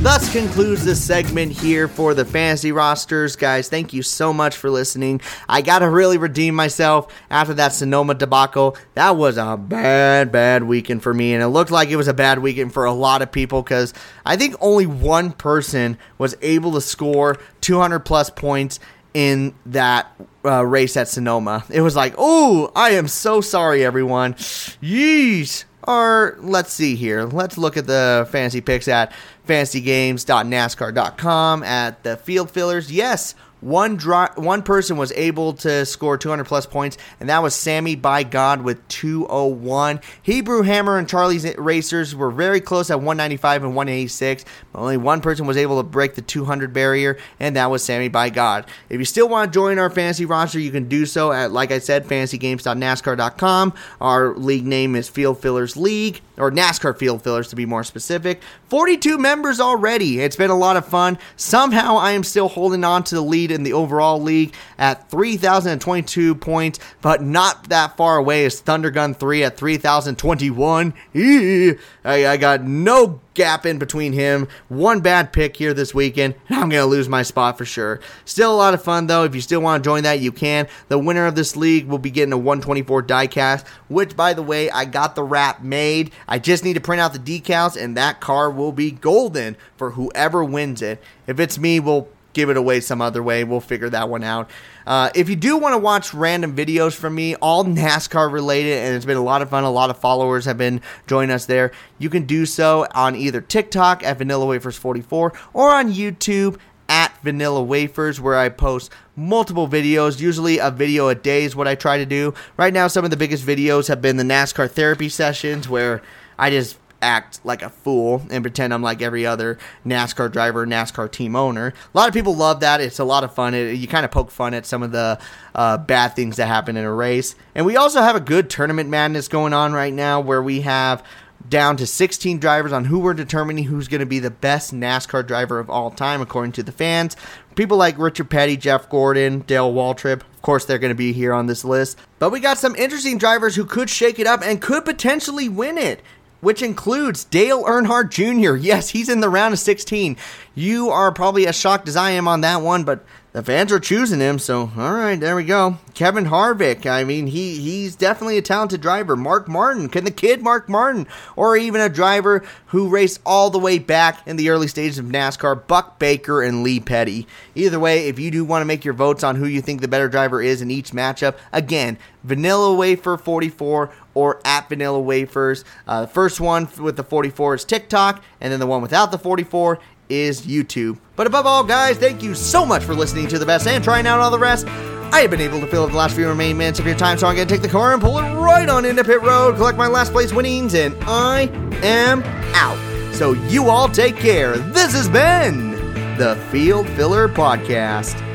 Thus 0.02 0.32
concludes 0.32 0.82
this 0.82 1.02
segment 1.02 1.52
here 1.52 1.86
for 1.86 2.14
the 2.14 2.24
fantasy 2.24 2.72
rosters. 2.72 3.36
Guys, 3.36 3.68
thank 3.68 3.92
you 3.92 4.02
so 4.02 4.32
much 4.32 4.56
for 4.56 4.70
listening. 4.70 5.20
I 5.46 5.60
got 5.60 5.80
to 5.80 5.90
really 5.90 6.16
redeem 6.16 6.54
myself 6.54 7.12
after 7.30 7.52
that 7.54 7.74
Sonoma 7.74 8.14
debacle. 8.14 8.78
That 8.94 9.16
was 9.16 9.36
a 9.36 9.58
bad, 9.58 10.32
bad 10.32 10.64
weekend 10.64 11.02
for 11.02 11.12
me, 11.12 11.34
and 11.34 11.42
it 11.42 11.48
looked 11.48 11.70
like 11.70 11.90
it 11.90 11.96
was 11.96 12.08
a 12.08 12.14
bad 12.14 12.38
weekend 12.38 12.72
for 12.72 12.86
a 12.86 12.92
lot 12.92 13.20
of 13.20 13.30
people 13.30 13.62
because 13.62 13.92
I 14.24 14.36
think 14.36 14.54
only 14.60 14.86
one 14.86 15.32
person 15.32 15.98
was 16.16 16.34
able 16.40 16.72
to 16.72 16.80
score 16.80 17.36
200 17.60 18.00
plus 18.00 18.30
points 18.30 18.80
in 19.12 19.54
that 19.66 20.10
uh, 20.46 20.64
race 20.64 20.96
at 20.96 21.08
Sonoma. 21.08 21.64
It 21.68 21.82
was 21.82 21.94
like, 21.94 22.14
oh, 22.16 22.72
I 22.74 22.90
am 22.90 23.06
so 23.06 23.42
sorry, 23.42 23.84
everyone. 23.84 24.32
Yeesh. 24.34 25.64
Or 25.82 26.36
let's 26.40 26.72
see 26.72 26.94
here. 26.94 27.24
Let's 27.24 27.56
look 27.56 27.76
at 27.76 27.86
the 27.86 28.28
fantasy 28.30 28.60
picks 28.60 28.86
at 28.86 29.12
fantasygames.nascar.com 29.50 31.62
at 31.62 32.02
the 32.04 32.16
field 32.16 32.50
fillers. 32.50 32.92
Yes, 32.92 33.34
one 33.60 33.96
dri- 33.96 34.28
one 34.36 34.62
person 34.62 34.96
was 34.96 35.12
able 35.12 35.52
to 35.54 35.84
score 35.84 36.16
200 36.16 36.44
plus 36.44 36.66
points, 36.66 36.96
and 37.18 37.28
that 37.28 37.42
was 37.42 37.54
Sammy 37.54 37.94
by 37.94 38.22
God 38.22 38.62
with 38.62 38.86
201. 38.88 40.00
Hebrew 40.22 40.62
Hammer 40.62 40.98
and 40.98 41.08
Charlie's 41.08 41.46
Racers 41.56 42.14
were 42.14 42.30
very 42.30 42.60
close 42.60 42.90
at 42.90 42.98
195 42.98 43.64
and 43.64 43.76
186, 43.76 44.44
but 44.72 44.80
only 44.80 44.96
one 44.96 45.20
person 45.20 45.46
was 45.46 45.56
able 45.56 45.76
to 45.78 45.82
break 45.82 46.14
the 46.14 46.22
200 46.22 46.72
barrier, 46.72 47.18
and 47.38 47.56
that 47.56 47.70
was 47.70 47.84
Sammy 47.84 48.08
by 48.08 48.30
God. 48.30 48.66
If 48.88 48.98
you 48.98 49.04
still 49.04 49.28
want 49.28 49.52
to 49.52 49.56
join 49.56 49.78
our 49.78 49.90
fantasy 49.90 50.24
roster, 50.24 50.58
you 50.58 50.70
can 50.70 50.88
do 50.88 51.06
so 51.06 51.32
at, 51.32 51.52
like 51.52 51.70
I 51.70 51.78
said, 51.78 52.06
fantasygames.nascar.com. 52.06 53.74
Our 54.00 54.34
league 54.34 54.66
name 54.66 54.96
is 54.96 55.08
Field 55.08 55.40
Fillers 55.40 55.76
League, 55.76 56.20
or 56.38 56.50
NASCAR 56.50 56.98
Field 56.98 57.22
Fillers 57.22 57.48
to 57.48 57.56
be 57.56 57.66
more 57.66 57.84
specific. 57.84 58.40
42 58.68 59.18
members 59.18 59.60
already. 59.60 60.20
It's 60.20 60.36
been 60.36 60.50
a 60.50 60.58
lot 60.58 60.76
of 60.76 60.86
fun. 60.86 61.18
Somehow 61.36 61.96
I 61.96 62.12
am 62.12 62.24
still 62.24 62.48
holding 62.48 62.84
on 62.84 63.04
to 63.04 63.14
the 63.14 63.20
lead 63.20 63.49
lead 63.50 63.56
in 63.56 63.62
the 63.62 63.72
overall 63.72 64.20
league 64.20 64.54
at 64.78 65.10
3,022 65.10 66.34
points, 66.36 66.78
but 67.00 67.22
not 67.22 67.68
that 67.68 67.96
far 67.96 68.16
away 68.16 68.44
is 68.44 68.60
Thunder 68.60 68.90
Gun 68.90 69.14
3 69.14 69.44
at 69.44 69.56
3,021. 69.56 70.94
I, 71.14 71.76
I 72.04 72.36
got 72.36 72.62
no 72.62 73.20
gap 73.34 73.64
in 73.64 73.78
between 73.78 74.12
him. 74.12 74.48
One 74.68 75.00
bad 75.00 75.32
pick 75.32 75.56
here 75.56 75.72
this 75.72 75.94
weekend, 75.94 76.34
and 76.48 76.58
I'm 76.58 76.68
going 76.68 76.82
to 76.82 76.86
lose 76.86 77.08
my 77.08 77.22
spot 77.22 77.58
for 77.58 77.64
sure. 77.64 78.00
Still 78.24 78.54
a 78.54 78.56
lot 78.56 78.74
of 78.74 78.82
fun, 78.82 79.06
though. 79.06 79.24
If 79.24 79.34
you 79.34 79.40
still 79.40 79.60
want 79.60 79.82
to 79.82 79.88
join 79.88 80.02
that, 80.02 80.20
you 80.20 80.32
can. 80.32 80.68
The 80.88 80.98
winner 80.98 81.26
of 81.26 81.34
this 81.34 81.56
league 81.56 81.86
will 81.86 81.98
be 81.98 82.10
getting 82.10 82.32
a 82.32 82.38
124 82.38 83.02
diecast, 83.02 83.66
which, 83.88 84.16
by 84.16 84.32
the 84.32 84.42
way, 84.42 84.70
I 84.70 84.84
got 84.84 85.14
the 85.14 85.22
wrap 85.22 85.62
made. 85.62 86.12
I 86.26 86.38
just 86.38 86.64
need 86.64 86.74
to 86.74 86.80
print 86.80 87.00
out 87.00 87.12
the 87.12 87.18
decals, 87.18 87.80
and 87.80 87.96
that 87.96 88.20
car 88.20 88.50
will 88.50 88.72
be 88.72 88.90
golden 88.90 89.56
for 89.76 89.92
whoever 89.92 90.44
wins 90.44 90.82
it. 90.82 91.02
If 91.26 91.38
it's 91.40 91.58
me, 91.58 91.80
we'll 91.80 92.08
give 92.32 92.50
it 92.50 92.56
away 92.56 92.80
some 92.80 93.00
other 93.00 93.22
way. 93.22 93.44
We'll 93.44 93.60
figure 93.60 93.90
that 93.90 94.08
one 94.08 94.24
out. 94.24 94.50
Uh, 94.86 95.10
if 95.14 95.28
you 95.28 95.36
do 95.36 95.56
want 95.56 95.74
to 95.74 95.78
watch 95.78 96.14
random 96.14 96.54
videos 96.56 96.94
from 96.94 97.14
me, 97.14 97.34
all 97.36 97.64
NASCAR 97.66 98.30
related, 98.30 98.78
and 98.78 98.96
it's 98.96 99.04
been 99.04 99.16
a 99.16 99.22
lot 99.22 99.42
of 99.42 99.50
fun, 99.50 99.64
a 99.64 99.70
lot 99.70 99.90
of 99.90 99.98
followers 99.98 100.44
have 100.44 100.58
been 100.58 100.80
joining 101.06 101.30
us 101.30 101.46
there, 101.46 101.72
you 101.98 102.10
can 102.10 102.24
do 102.24 102.46
so 102.46 102.86
on 102.94 103.16
either 103.16 103.40
TikTok 103.40 104.02
at 104.02 104.18
Vanilla 104.18 104.46
Wafers 104.46 104.76
44 104.76 105.32
or 105.52 105.70
on 105.70 105.92
YouTube 105.92 106.58
at 106.88 107.16
Vanilla 107.22 107.62
Wafers, 107.62 108.20
where 108.20 108.36
I 108.36 108.48
post 108.48 108.90
multiple 109.14 109.68
videos. 109.68 110.20
Usually, 110.20 110.58
a 110.58 110.72
video 110.72 111.08
a 111.08 111.14
day 111.14 111.44
is 111.44 111.54
what 111.54 111.68
I 111.68 111.76
try 111.76 111.98
to 111.98 112.04
do. 112.04 112.34
Right 112.56 112.74
now, 112.74 112.88
some 112.88 113.04
of 113.04 113.12
the 113.12 113.16
biggest 113.16 113.46
videos 113.46 113.86
have 113.86 114.02
been 114.02 114.16
the 114.16 114.24
NASCAR 114.24 114.68
therapy 114.68 115.08
sessions, 115.08 115.68
where 115.68 116.02
I 116.36 116.50
just 116.50 116.78
act 117.02 117.40
like 117.44 117.62
a 117.62 117.70
fool 117.70 118.22
and 118.30 118.42
pretend 118.42 118.74
I'm 118.74 118.82
like 118.82 119.02
every 119.02 119.26
other 119.26 119.58
NASCAR 119.86 120.30
driver, 120.30 120.66
NASCAR 120.66 121.10
team 121.10 121.36
owner. 121.36 121.68
A 121.68 121.96
lot 121.96 122.08
of 122.08 122.14
people 122.14 122.34
love 122.34 122.60
that. 122.60 122.80
It's 122.80 122.98
a 122.98 123.04
lot 123.04 123.24
of 123.24 123.34
fun. 123.34 123.54
It, 123.54 123.74
you 123.74 123.88
kind 123.88 124.04
of 124.04 124.10
poke 124.10 124.30
fun 124.30 124.54
at 124.54 124.66
some 124.66 124.82
of 124.82 124.92
the 124.92 125.18
uh, 125.54 125.78
bad 125.78 126.14
things 126.14 126.36
that 126.36 126.46
happen 126.46 126.76
in 126.76 126.84
a 126.84 126.92
race. 126.92 127.34
And 127.54 127.66
we 127.66 127.76
also 127.76 128.00
have 128.00 128.16
a 128.16 128.20
good 128.20 128.50
tournament 128.50 128.88
madness 128.90 129.28
going 129.28 129.52
on 129.52 129.72
right 129.72 129.92
now 129.92 130.20
where 130.20 130.42
we 130.42 130.62
have 130.62 131.02
down 131.48 131.76
to 131.78 131.86
16 131.86 132.38
drivers 132.38 132.72
on 132.72 132.84
who 132.84 132.98
we're 132.98 133.14
determining 133.14 133.64
who's 133.64 133.88
going 133.88 134.00
to 134.00 134.06
be 134.06 134.18
the 134.18 134.30
best 134.30 134.74
NASCAR 134.74 135.26
driver 135.26 135.58
of 135.58 135.70
all 135.70 135.90
time, 135.90 136.20
according 136.20 136.52
to 136.52 136.62
the 136.62 136.72
fans. 136.72 137.16
People 137.54 137.76
like 137.76 137.98
Richard 137.98 138.30
Petty, 138.30 138.56
Jeff 138.56 138.88
Gordon, 138.88 139.40
Dale 139.40 139.72
Waltrip, 139.72 140.22
of 140.22 140.42
course, 140.42 140.64
they're 140.64 140.78
going 140.78 140.90
to 140.90 140.94
be 140.94 141.12
here 141.12 141.32
on 141.32 141.46
this 141.46 141.64
list. 141.64 141.98
But 142.18 142.30
we 142.30 142.40
got 142.40 142.58
some 142.58 142.76
interesting 142.76 143.18
drivers 143.18 143.56
who 143.56 143.64
could 143.64 143.90
shake 143.90 144.18
it 144.18 144.26
up 144.26 144.42
and 144.42 144.60
could 144.60 144.84
potentially 144.84 145.48
win 145.48 145.76
it 145.76 146.02
which 146.40 146.62
includes 146.62 147.24
Dale 147.24 147.64
Earnhardt 147.64 148.10
Jr. 148.10 148.56
Yes, 148.56 148.90
he's 148.90 149.08
in 149.08 149.20
the 149.20 149.28
round 149.28 149.54
of 149.54 149.60
16. 149.60 150.16
You 150.54 150.90
are 150.90 151.12
probably 151.12 151.46
as 151.46 151.56
shocked 151.56 151.88
as 151.88 151.96
I 151.96 152.10
am 152.10 152.28
on 152.28 152.40
that 152.42 152.62
one, 152.62 152.84
but 152.84 153.04
the 153.32 153.44
fans 153.44 153.70
are 153.70 153.78
choosing 153.78 154.18
him, 154.18 154.40
so 154.40 154.72
all 154.76 154.92
right, 154.92 155.18
there 155.18 155.36
we 155.36 155.44
go. 155.44 155.78
Kevin 155.94 156.24
Harvick, 156.24 156.84
I 156.84 157.04
mean, 157.04 157.28
he 157.28 157.58
he's 157.58 157.94
definitely 157.94 158.38
a 158.38 158.42
talented 158.42 158.80
driver. 158.80 159.14
Mark 159.14 159.46
Martin, 159.46 159.88
can 159.88 160.04
the 160.04 160.10
kid 160.10 160.42
Mark 160.42 160.68
Martin, 160.68 161.06
or 161.36 161.56
even 161.56 161.80
a 161.80 161.88
driver 161.88 162.44
who 162.66 162.88
raced 162.88 163.20
all 163.24 163.48
the 163.50 163.58
way 163.58 163.78
back 163.78 164.26
in 164.26 164.36
the 164.36 164.50
early 164.50 164.66
stages 164.66 164.98
of 164.98 165.06
NASCAR, 165.06 165.64
Buck 165.68 166.00
Baker 166.00 166.42
and 166.42 166.64
Lee 166.64 166.80
Petty. 166.80 167.28
Either 167.54 167.78
way, 167.78 168.08
if 168.08 168.18
you 168.18 168.32
do 168.32 168.44
want 168.44 168.62
to 168.62 168.66
make 168.66 168.84
your 168.84 168.94
votes 168.94 169.22
on 169.22 169.36
who 169.36 169.46
you 169.46 169.62
think 169.62 169.80
the 169.80 169.86
better 169.86 170.08
driver 170.08 170.42
is 170.42 170.60
in 170.60 170.70
each 170.70 170.90
matchup, 170.90 171.36
again, 171.52 171.98
Vanilla 172.24 172.74
Wafer 172.74 173.16
44 173.16 173.92
or 174.14 174.40
at 174.44 174.68
Vanilla 174.68 175.00
Wafers. 175.00 175.64
Uh, 175.86 176.02
the 176.02 176.06
first 176.06 176.40
one 176.40 176.68
with 176.78 176.96
the 176.96 177.04
44 177.04 177.56
is 177.56 177.64
TikTok, 177.64 178.22
and 178.40 178.52
then 178.52 178.60
the 178.60 178.66
one 178.66 178.82
without 178.82 179.10
the 179.10 179.18
44 179.18 179.78
is 180.08 180.42
YouTube. 180.42 180.98
But 181.16 181.26
above 181.26 181.46
all, 181.46 181.64
guys, 181.64 181.96
thank 181.96 182.22
you 182.22 182.34
so 182.34 182.66
much 182.66 182.82
for 182.82 182.94
listening 182.94 183.28
to 183.28 183.38
the 183.38 183.46
best 183.46 183.66
and 183.66 183.82
trying 183.82 184.06
out 184.06 184.20
all 184.20 184.30
the 184.30 184.38
rest. 184.38 184.66
I 185.12 185.20
have 185.22 185.30
been 185.30 185.40
able 185.40 185.60
to 185.60 185.66
fill 185.66 185.84
up 185.84 185.90
the 185.90 185.96
last 185.96 186.14
few 186.14 186.28
remaining 186.28 186.58
minutes 186.58 186.78
of 186.78 186.86
your 186.86 186.96
time, 186.96 187.18
so 187.18 187.26
I'm 187.26 187.34
going 187.34 187.48
to 187.48 187.52
take 187.52 187.62
the 187.62 187.68
car 187.68 187.92
and 187.92 188.00
pull 188.00 188.18
it 188.18 188.34
right 188.34 188.68
on 188.68 188.84
into 188.84 189.02
pit 189.02 189.22
road, 189.22 189.56
collect 189.56 189.76
my 189.76 189.88
last 189.88 190.12
place 190.12 190.32
winnings, 190.32 190.74
and 190.74 190.96
I 191.02 191.42
am 191.82 192.22
out. 192.54 192.78
So 193.14 193.32
you 193.32 193.68
all 193.68 193.88
take 193.88 194.16
care. 194.16 194.56
This 194.56 194.92
has 194.92 195.08
been 195.08 195.70
the 196.16 196.36
Field 196.50 196.88
Filler 196.90 197.28
Podcast. 197.28 198.29